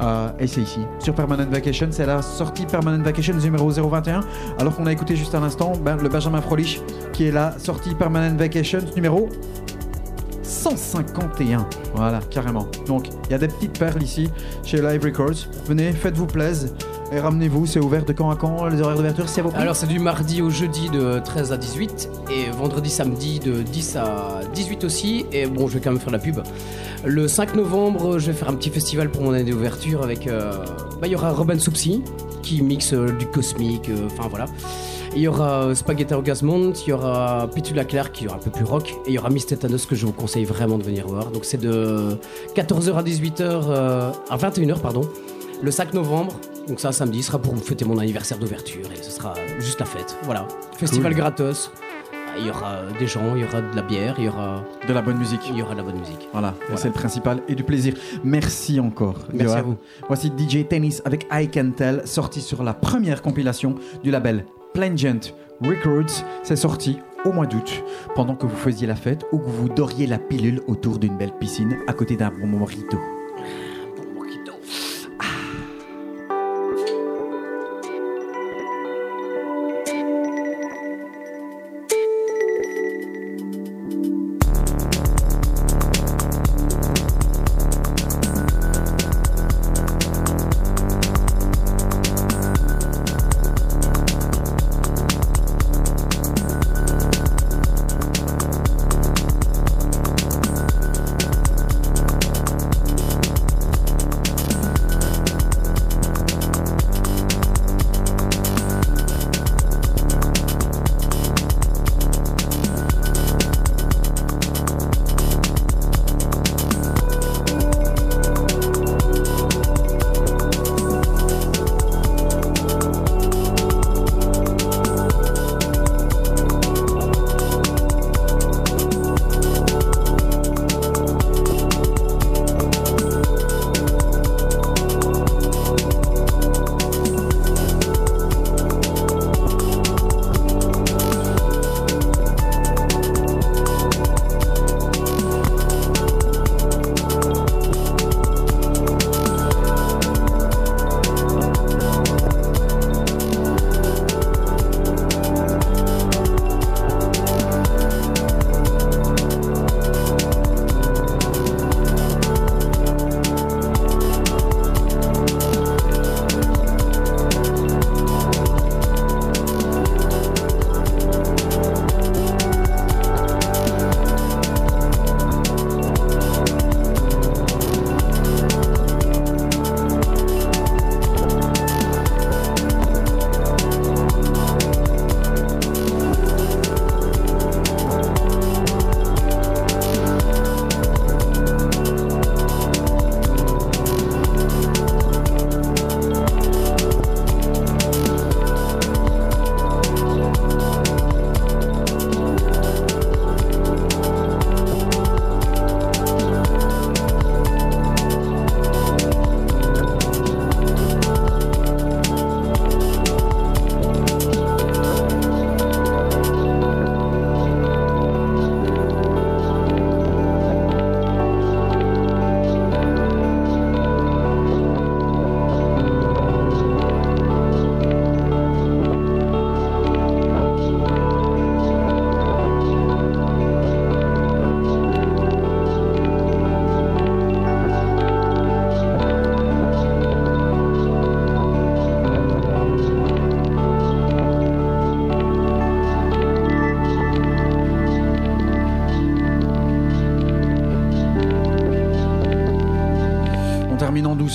Euh, 0.00 0.28
et 0.38 0.46
c'est 0.46 0.60
ici, 0.60 0.80
sur 0.98 1.14
Permanent 1.14 1.46
Vacation. 1.50 1.88
C'est 1.90 2.06
la 2.06 2.22
sortie 2.22 2.66
Permanent 2.66 3.02
Vacation 3.02 3.34
numéro 3.34 3.70
021. 3.70 4.20
Alors 4.58 4.76
qu'on 4.76 4.86
a 4.86 4.92
écouté 4.92 5.16
juste 5.16 5.34
à 5.34 5.40
l'instant 5.40 5.72
ben, 5.82 5.96
le 5.96 6.08
Benjamin 6.08 6.40
Frolich, 6.40 6.80
qui 7.12 7.26
est 7.26 7.32
la 7.32 7.58
sortie 7.58 7.94
Permanent 7.94 8.36
Vacation 8.36 8.80
numéro 8.94 9.28
151. 10.42 11.66
Voilà, 11.94 12.20
carrément. 12.30 12.68
Donc, 12.86 13.08
il 13.24 13.30
y 13.30 13.34
a 13.34 13.38
des 13.38 13.48
petites 13.48 13.78
perles 13.78 14.02
ici 14.02 14.30
chez 14.62 14.80
Live 14.80 15.02
Records. 15.02 15.48
Venez, 15.66 15.92
faites-vous 15.92 16.26
plaisir. 16.26 16.70
Et 17.12 17.20
ramenez-vous, 17.20 17.66
c'est 17.66 17.78
ouvert 17.78 18.04
de 18.04 18.12
quand 18.12 18.30
à 18.30 18.36
quand 18.36 18.66
Les 18.66 18.80
horaires 18.80 18.96
d'ouverture, 18.96 19.28
c'est 19.28 19.40
vos 19.40 19.50
prix 19.50 19.62
Alors 19.62 19.76
c'est 19.76 19.86
du 19.86 19.98
mardi 20.00 20.42
au 20.42 20.50
jeudi 20.50 20.90
de 20.90 21.20
13 21.24 21.52
à 21.52 21.56
18 21.56 22.10
et 22.32 22.50
vendredi 22.50 22.90
samedi 22.90 23.38
de 23.38 23.62
10 23.62 23.96
à 23.96 24.40
18 24.52 24.84
aussi. 24.84 25.24
Et 25.32 25.46
bon, 25.46 25.68
je 25.68 25.74
vais 25.74 25.80
quand 25.80 25.92
même 25.92 26.00
faire 26.00 26.10
la 26.12 26.18
pub. 26.18 26.40
Le 27.04 27.28
5 27.28 27.54
novembre, 27.54 28.18
je 28.18 28.26
vais 28.26 28.32
faire 28.32 28.48
un 28.48 28.54
petit 28.54 28.70
festival 28.70 29.10
pour 29.10 29.22
mon 29.22 29.32
année 29.32 29.50
d'ouverture 29.50 30.02
avec. 30.02 30.26
euh, 30.26 30.52
bah, 31.00 31.06
il 31.06 31.12
y 31.12 31.14
aura 31.14 31.30
Robin 31.30 31.58
Soupsi 31.58 32.02
qui 32.42 32.62
mixe 32.62 32.92
euh, 32.92 33.12
du 33.12 33.26
cosmique, 33.26 33.88
euh, 33.88 34.06
enfin 34.06 34.28
voilà. 34.28 34.46
Il 35.14 35.22
y 35.22 35.28
aura 35.28 35.74
Spaghetti 35.74 36.12
Orgasmond, 36.12 36.72
il 36.72 36.90
y 36.90 36.92
aura 36.92 37.48
Pitula 37.54 37.84
Clark 37.84 38.12
qui 38.12 38.26
est 38.26 38.30
un 38.30 38.36
peu 38.38 38.50
plus 38.50 38.64
rock, 38.64 38.90
et 39.06 39.10
il 39.10 39.14
y 39.14 39.18
aura 39.18 39.30
Miss 39.30 39.46
Tetanus 39.46 39.86
que 39.86 39.94
je 39.94 40.04
vous 40.04 40.12
conseille 40.12 40.44
vraiment 40.44 40.76
de 40.76 40.82
venir 40.82 41.06
voir. 41.06 41.30
Donc 41.30 41.44
c'est 41.44 41.60
de 41.60 42.18
14h 42.54 42.94
à 42.94 43.02
18h, 43.02 43.40
euh, 43.40 44.10
à 44.28 44.36
21h 44.36 44.80
pardon, 44.80 45.02
le 45.62 45.70
5 45.70 45.94
novembre. 45.94 46.34
Donc 46.68 46.80
ça 46.80 46.90
samedi 46.92 47.22
sera 47.22 47.38
pour 47.38 47.56
fêter 47.58 47.84
mon 47.84 47.98
anniversaire 47.98 48.38
d'ouverture 48.38 48.86
et 48.92 49.02
ce 49.02 49.10
sera 49.10 49.34
juste 49.60 49.78
la 49.80 49.86
fête. 49.86 50.16
Voilà, 50.24 50.46
festival 50.76 51.12
Cool. 51.12 51.20
gratos. 51.20 51.70
Il 52.38 52.46
y 52.46 52.50
aura 52.50 52.82
des 52.98 53.06
gens, 53.06 53.34
il 53.34 53.42
y 53.42 53.44
aura 53.44 53.62
de 53.62 53.74
la 53.74 53.80
bière, 53.80 54.16
il 54.18 54.24
y 54.24 54.28
aura, 54.28 54.62
De 54.86 54.92
la 54.92 55.00
bonne 55.00 55.16
musique. 55.16 55.40
il 55.48 55.56
y 55.56 55.62
aura 55.62 55.72
de 55.72 55.78
la 55.78 55.84
bonne 55.84 55.98
musique. 55.98 56.28
Voilà, 56.32 56.52
Voilà. 56.66 56.76
c'est 56.76 56.88
le 56.88 56.92
principal 56.92 57.40
et 57.48 57.54
du 57.54 57.62
plaisir. 57.64 57.94
Merci 58.24 58.78
encore. 58.78 59.16
Merci 59.32 59.54
à 59.56 59.62
vous. 59.62 59.76
Voici 60.06 60.30
DJ 60.36 60.68
Tennis 60.68 61.00
avec 61.06 61.26
I 61.32 61.48
Can 61.48 61.70
Tell, 61.74 62.02
sorti 62.06 62.42
sur 62.42 62.62
la 62.62 62.74
première 62.74 63.22
compilation 63.22 63.76
du 64.04 64.10
label 64.10 64.44
Plangent 64.74 65.32
Records. 65.62 66.24
C'est 66.42 66.56
sorti 66.56 66.98
au 67.24 67.32
mois 67.32 67.46
d'août, 67.46 67.82
pendant 68.14 68.34
que 68.34 68.44
vous 68.44 68.56
faisiez 68.56 68.86
la 68.86 68.96
fête 68.96 69.24
ou 69.32 69.38
que 69.38 69.48
vous 69.48 69.70
doriez 69.70 70.06
la 70.06 70.18
pilule 70.18 70.60
autour 70.66 70.98
d'une 70.98 71.16
belle 71.16 71.32
piscine 71.40 71.78
à 71.86 71.94
côté 71.94 72.16
d'un 72.16 72.30
bon 72.30 72.46
mojito. 72.46 72.98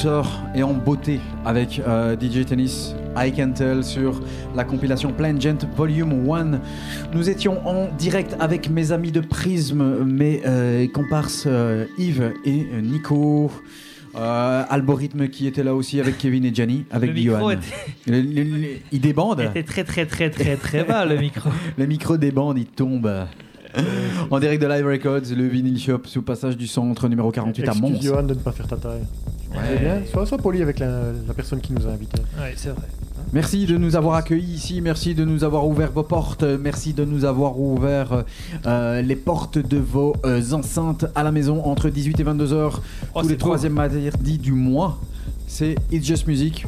Douceur 0.02 0.42
et 0.56 0.64
en 0.64 0.74
beauté 0.74 1.20
avec 1.46 1.80
euh, 1.88 2.16
DJ 2.20 2.44
Tennis 2.44 2.96
I 3.16 3.32
Can 3.32 3.52
Tell 3.52 3.84
sur 3.84 4.20
la 4.56 4.64
compilation 4.64 5.12
Plangent 5.14 5.60
Volume 5.78 6.28
1. 6.28 6.60
Nous 7.14 7.30
étions 7.30 7.62
en 7.68 7.88
direct 8.00 8.36
avec 8.40 8.72
mes 8.72 8.92
amis 8.94 9.12
de 9.12 9.20
Prism, 9.20 10.04
mes 10.04 10.42
euh, 10.48 10.88
comparses 10.92 11.44
euh, 11.46 11.86
Yves 12.00 12.34
et 12.46 12.66
euh, 12.74 12.82
Nico. 12.82 13.52
Euh, 14.16 14.64
Algorithme 14.70 15.28
qui 15.28 15.46
était 15.46 15.64
là 15.64 15.76
aussi 15.76 16.00
avec 16.00 16.18
Kevin 16.18 16.46
et 16.46 16.54
Gianni, 16.54 16.84
avec 16.90 17.10
Le 17.12 17.16
micro 17.16 17.38
Johan. 17.38 17.52
était- 17.52 17.62
Le- 18.08 18.22
le- 18.22 18.58
le- 18.58 18.68
il 18.92 19.02
débande. 19.02 19.40
était 19.42 19.62
très 19.62 19.84
très 19.84 20.08
très 20.08 20.32
très 20.32 20.56
très 20.56 20.84
bas 20.84 21.06
le 21.06 21.18
micro. 21.20 21.48
Le 21.78 21.86
micro 21.86 22.18
débande, 22.18 22.58
il 22.58 22.66
tombe. 22.66 23.08
en 24.32 24.40
direct 24.40 24.62
de 24.64 24.68
Live 24.68 24.86
Records, 24.88 25.32
le 25.38 25.48
vinyle 25.48 25.80
shop 25.80 26.02
sous 26.06 26.24
passage 26.24 26.58
du 26.58 26.66
centre 26.66 27.08
numéro 27.08 27.30
48 27.32 27.62
à 27.62 27.66
Excuse 27.72 27.82
Mons. 27.82 28.02
Johan 28.02 28.24
de 28.24 28.34
ne 28.34 28.40
pas 28.40 28.52
faire 28.52 28.68
ta 28.68 28.78
taille. 28.78 29.04
Ouais. 29.52 29.60
C'est 29.70 29.80
bien. 29.80 30.02
Sois, 30.12 30.26
sois 30.26 30.38
poli 30.38 30.62
avec 30.62 30.80
la, 30.80 31.12
la 31.28 31.34
personne 31.34 31.60
qui 31.62 31.74
nous 31.74 31.86
a 31.88 31.92
invités. 31.92 32.22
Ouais, 32.40 32.54
c'est 32.56 32.70
vrai. 32.70 32.88
Merci 33.34 33.66
de 33.66 33.78
nous 33.78 33.96
avoir 33.96 34.16
accueillis 34.16 34.56
ici, 34.56 34.82
merci 34.82 35.16
de 35.16 35.24
nous 35.24 35.46
avoir 35.46 35.66
ouvert 35.66 35.92
vos 35.92 36.04
portes, 36.04 36.44
merci 36.44 36.94
de 36.94 37.06
nous 37.06 37.24
avoir 37.24 37.58
ouvert 37.58 38.26
euh, 38.66 39.02
les 39.02 39.16
portes 39.16 39.58
de 39.58 39.78
vos 39.78 40.16
euh, 40.26 40.42
enceintes 40.52 41.06
à 41.16 41.24
la 41.24 41.32
maison 41.32 41.64
entre 41.64 41.90
18 41.90 42.20
et 42.20 42.24
22 42.24 42.52
heures 42.52 42.82
Oh, 43.16 43.22
tous 43.22 43.30
les 43.30 43.38
troisièmes 43.38 43.74
mardis 43.74 44.38
du 44.38 44.52
mois. 44.52 45.00
C'est 45.48 45.76
It's 45.92 46.06
Just 46.06 46.28
Music. 46.28 46.66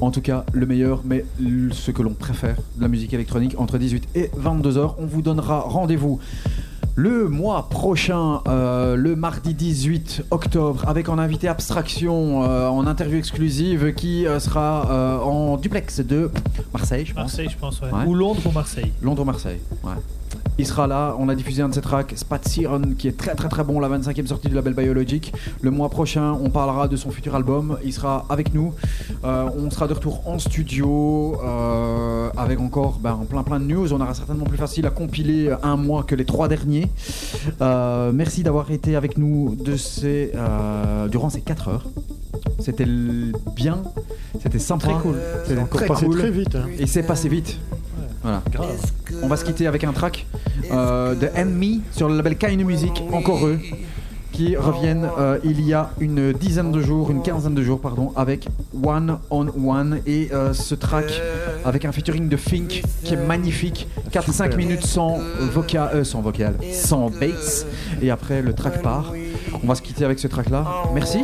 En 0.00 0.10
tout 0.10 0.20
cas, 0.22 0.44
le 0.52 0.66
meilleur, 0.66 1.02
mais 1.04 1.24
ce 1.70 1.92
que 1.92 2.02
l'on 2.02 2.14
préfère, 2.14 2.56
la 2.80 2.88
musique 2.88 3.14
électronique 3.14 3.54
entre 3.58 3.78
18 3.78 4.08
et 4.16 4.30
22 4.36 4.78
heures. 4.78 4.96
On 4.98 5.06
vous 5.06 5.22
donnera 5.22 5.60
rendez-vous 5.60 6.18
Le 6.94 7.28
mois 7.28 7.68
prochain, 7.70 8.42
euh, 8.48 8.96
le 8.96 9.16
mardi 9.16 9.54
18 9.54 10.26
octobre, 10.30 10.84
avec 10.86 11.08
en 11.08 11.18
invité 11.18 11.48
Abstraction, 11.48 12.44
euh, 12.44 12.68
en 12.68 12.86
interview 12.86 13.16
exclusive, 13.18 13.94
qui 13.94 14.26
euh, 14.26 14.38
sera 14.40 15.22
en 15.24 15.56
duplex 15.56 16.00
de 16.00 16.30
Marseille, 16.72 17.06
je 17.06 17.14
pense. 17.14 17.22
Marseille, 17.22 17.48
je 17.50 17.56
pense, 17.56 17.80
ouais. 17.80 17.90
Ouais. 17.90 18.04
Ou 18.06 18.14
Londres 18.14 18.42
ou 18.44 18.50
Marseille. 18.50 18.92
Londres-Marseille, 19.00 19.60
ouais. 19.84 19.92
Il 20.58 20.66
sera 20.66 20.86
là, 20.86 21.16
on 21.18 21.28
a 21.28 21.34
diffusé 21.34 21.62
un 21.62 21.68
de 21.70 21.74
ses 21.74 21.80
tracks, 21.80 22.12
Spat 22.14 22.46
Siren, 22.46 22.94
qui 22.94 23.08
est 23.08 23.16
très 23.16 23.34
très 23.34 23.48
très 23.48 23.64
bon, 23.64 23.80
la 23.80 23.88
25e 23.88 24.26
sortie 24.26 24.48
du 24.48 24.54
label 24.54 24.74
Biologic. 24.74 25.32
Le 25.62 25.70
mois 25.70 25.88
prochain, 25.88 26.32
on 26.42 26.50
parlera 26.50 26.88
de 26.88 26.96
son 26.96 27.10
futur 27.10 27.34
album, 27.34 27.78
il 27.84 27.92
sera 27.92 28.26
avec 28.28 28.52
nous. 28.54 28.74
Euh, 29.24 29.48
on 29.56 29.70
sera 29.70 29.88
de 29.88 29.94
retour 29.94 30.22
en 30.28 30.38
studio, 30.38 31.38
euh, 31.42 32.28
avec 32.36 32.60
encore 32.60 32.98
ben, 33.02 33.18
plein 33.28 33.42
plein 33.42 33.60
de 33.60 33.64
news. 33.64 33.92
On 33.94 34.00
aura 34.00 34.14
certainement 34.14 34.44
plus 34.44 34.58
facile 34.58 34.86
à 34.86 34.90
compiler 34.90 35.50
un 35.62 35.76
mois 35.76 36.02
que 36.02 36.14
les 36.14 36.26
trois 36.26 36.48
derniers. 36.48 36.88
Euh, 37.60 38.12
merci 38.12 38.42
d'avoir 38.42 38.70
été 38.70 38.94
avec 38.94 39.16
nous 39.16 39.56
de 39.56 39.76
ces, 39.76 40.32
durant 41.10 41.30
ces 41.30 41.40
4 41.40 41.68
heures. 41.68 41.84
C'était 42.58 42.86
bien, 43.56 43.78
c'était 44.42 44.58
sympa. 44.58 44.88
Très 44.88 45.00
cool. 45.00 45.16
C'était 45.46 45.64
très 45.64 45.86
cool. 45.88 46.18
très 46.18 46.30
vite. 46.30 46.54
hein. 46.54 46.66
Et 46.78 46.86
c'est 46.86 47.02
passé 47.02 47.28
vite. 47.28 47.58
Voilà. 48.22 48.42
On 49.22 49.26
va 49.28 49.36
se 49.36 49.44
quitter 49.44 49.66
avec 49.66 49.84
un 49.84 49.92
track 49.92 50.26
euh, 50.70 51.14
de 51.14 51.28
Enemy 51.36 51.82
sur 51.90 52.08
le 52.08 52.16
label 52.16 52.36
Kainu 52.36 52.64
Music, 52.64 53.02
encore 53.12 53.46
eux, 53.46 53.58
qui 54.32 54.56
reviennent 54.56 55.08
euh, 55.18 55.38
il 55.44 55.60
y 55.60 55.74
a 55.74 55.90
une 56.00 56.32
dizaine 56.32 56.72
de 56.72 56.80
jours, 56.80 57.10
une 57.10 57.20
quinzaine 57.22 57.54
de 57.54 57.62
jours, 57.62 57.80
pardon, 57.80 58.12
avec 58.16 58.48
One 58.82 59.18
on 59.30 59.46
One. 59.68 60.00
Et 60.06 60.30
euh, 60.32 60.52
ce 60.54 60.74
track 60.74 61.20
avec 61.64 61.84
un 61.84 61.92
featuring 61.92 62.28
de 62.28 62.36
Fink 62.36 62.82
qui 63.04 63.14
est 63.14 63.26
magnifique, 63.26 63.88
4-5 64.10 64.56
minutes 64.56 64.86
sans 64.86 65.18
vocal, 65.52 65.90
euh, 65.94 66.04
sans 66.04 66.22
vocal, 66.22 66.54
sans 66.72 67.10
bass. 67.10 67.66
Et 68.00 68.10
après 68.10 68.40
le 68.42 68.52
track 68.54 68.80
part. 68.82 69.12
On 69.62 69.66
va 69.66 69.74
se 69.74 69.82
quitter 69.82 70.04
avec 70.06 70.18
ce 70.18 70.28
track 70.28 70.48
là. 70.48 70.64
Merci. 70.94 71.18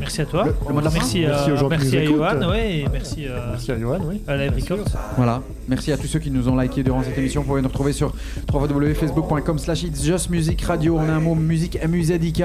Merci 0.00 0.22
à 0.22 0.26
toi. 0.26 0.44
Le- 0.44 0.54
le 0.68 0.74
mot 0.74 0.80
de 0.80 0.84
la 0.86 0.90
fin 0.90 0.98
merci, 0.98 1.24
euh, 1.24 1.28
Merci 1.28 1.68
merci 1.70 1.96
à. 1.96 2.04
Johan, 2.04 2.48
ouais, 2.50 2.78
et 2.78 2.86
merci, 2.92 3.26
euh, 3.28 3.38
Merci 3.52 3.70
à 3.72 3.78
Johan, 3.78 3.98
oui. 4.08 4.20
à 4.26 4.32
Records. 4.32 4.84
Voilà, 5.16 5.40
merci 5.68 5.92
à 5.92 5.96
tous 5.96 6.06
ceux 6.06 6.18
qui 6.18 6.30
nous 6.30 6.48
ont 6.48 6.56
liké 6.56 6.82
durant 6.82 7.02
cette 7.02 7.16
émission. 7.18 7.42
Vous 7.42 7.48
pouvez 7.48 7.62
nous 7.62 7.68
retrouver 7.68 7.92
sur 7.92 8.12
www.facebook.com 8.52 9.58
slash 9.58 9.82
It's 9.84 10.02
Just 10.04 10.30
Music 10.30 10.60
Radio. 10.62 10.96
On 10.98 11.08
a 11.08 11.12
un 11.12 11.20
mot 11.20 11.34
musique 11.34 11.78
M-U-Z-I-K. 11.80 12.42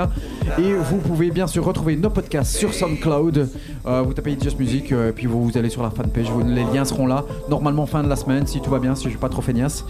Et 0.60 0.74
vous 0.74 0.98
pouvez 0.98 1.32
bien 1.32 1.48
sûr 1.48 1.64
retrouver 1.66 1.96
nos 1.96 2.10
podcasts 2.10 2.56
sur 2.56 2.74
SoundCloud. 2.74 3.50
Euh, 3.86 4.02
vous 4.02 4.14
tapez 4.14 4.32
It's 4.34 4.44
Just 4.44 4.60
Music, 4.60 4.91
euh, 4.91 5.10
et 5.10 5.12
puis 5.14 5.26
vous, 5.28 5.44
vous 5.44 5.58
allez 5.58 5.70
sur 5.70 5.84
la 5.84 5.90
fanpage. 5.90 6.30
Vous- 6.30 6.44
les 6.44 6.64
liens 6.64 6.86
seront 6.86 7.08
là, 7.08 7.24
normalement 7.50 7.86
fin 7.86 8.04
de 8.04 8.08
la 8.10 8.16
semaine, 8.16 8.46
si 8.48 8.62
tout 8.62 8.70
va 8.70 8.80
bien, 8.80 8.96
si 8.96 9.06
je 9.06 9.10
suis 9.10 9.18
pas 9.18 9.30
trop 9.30 9.41
feignasse. 9.41 9.86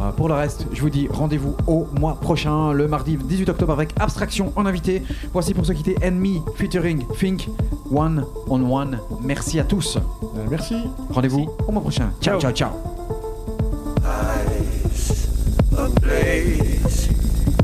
Euh, 0.00 0.10
pour 0.16 0.28
le 0.28 0.34
reste, 0.34 0.66
je 0.72 0.80
vous 0.80 0.90
dis 0.90 1.08
rendez-vous 1.10 1.54
au 1.66 1.86
mois 1.98 2.18
prochain, 2.20 2.72
le 2.72 2.88
mardi 2.88 3.16
18 3.16 3.48
octobre, 3.50 3.72
avec 3.72 3.90
Abstraction 3.98 4.52
en 4.56 4.66
invité. 4.66 5.02
Voici 5.32 5.54
pour 5.54 5.64
se 5.66 5.72
quitter 5.72 5.96
Enemy 6.02 6.42
featuring 6.56 7.04
Think 7.18 7.48
One 7.92 8.24
on 8.48 8.62
One. 8.70 8.98
Merci 9.22 9.60
à 9.60 9.64
tous. 9.64 9.98
Merci. 10.50 10.74
Rendez-vous 11.10 11.48
au 11.66 11.72
mois 11.72 11.82
prochain. 11.82 12.10
ciao, 12.20 12.40
ciao. 12.40 12.52
ciao. 12.52 12.63
Ablaze, 15.76 17.08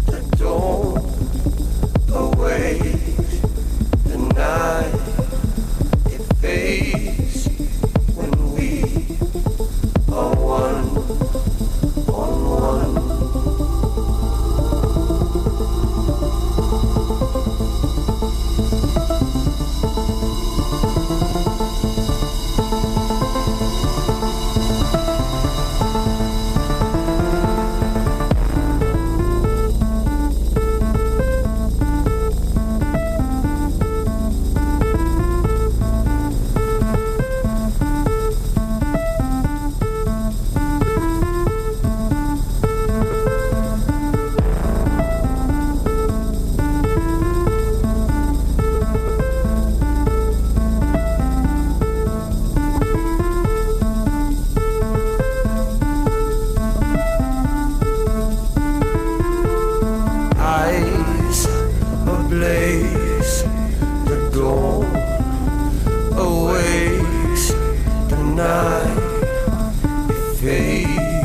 the 0.07 0.21
awakes, 66.21 67.53
the 68.11 68.23
night 68.37 68.97
fades 70.39 71.20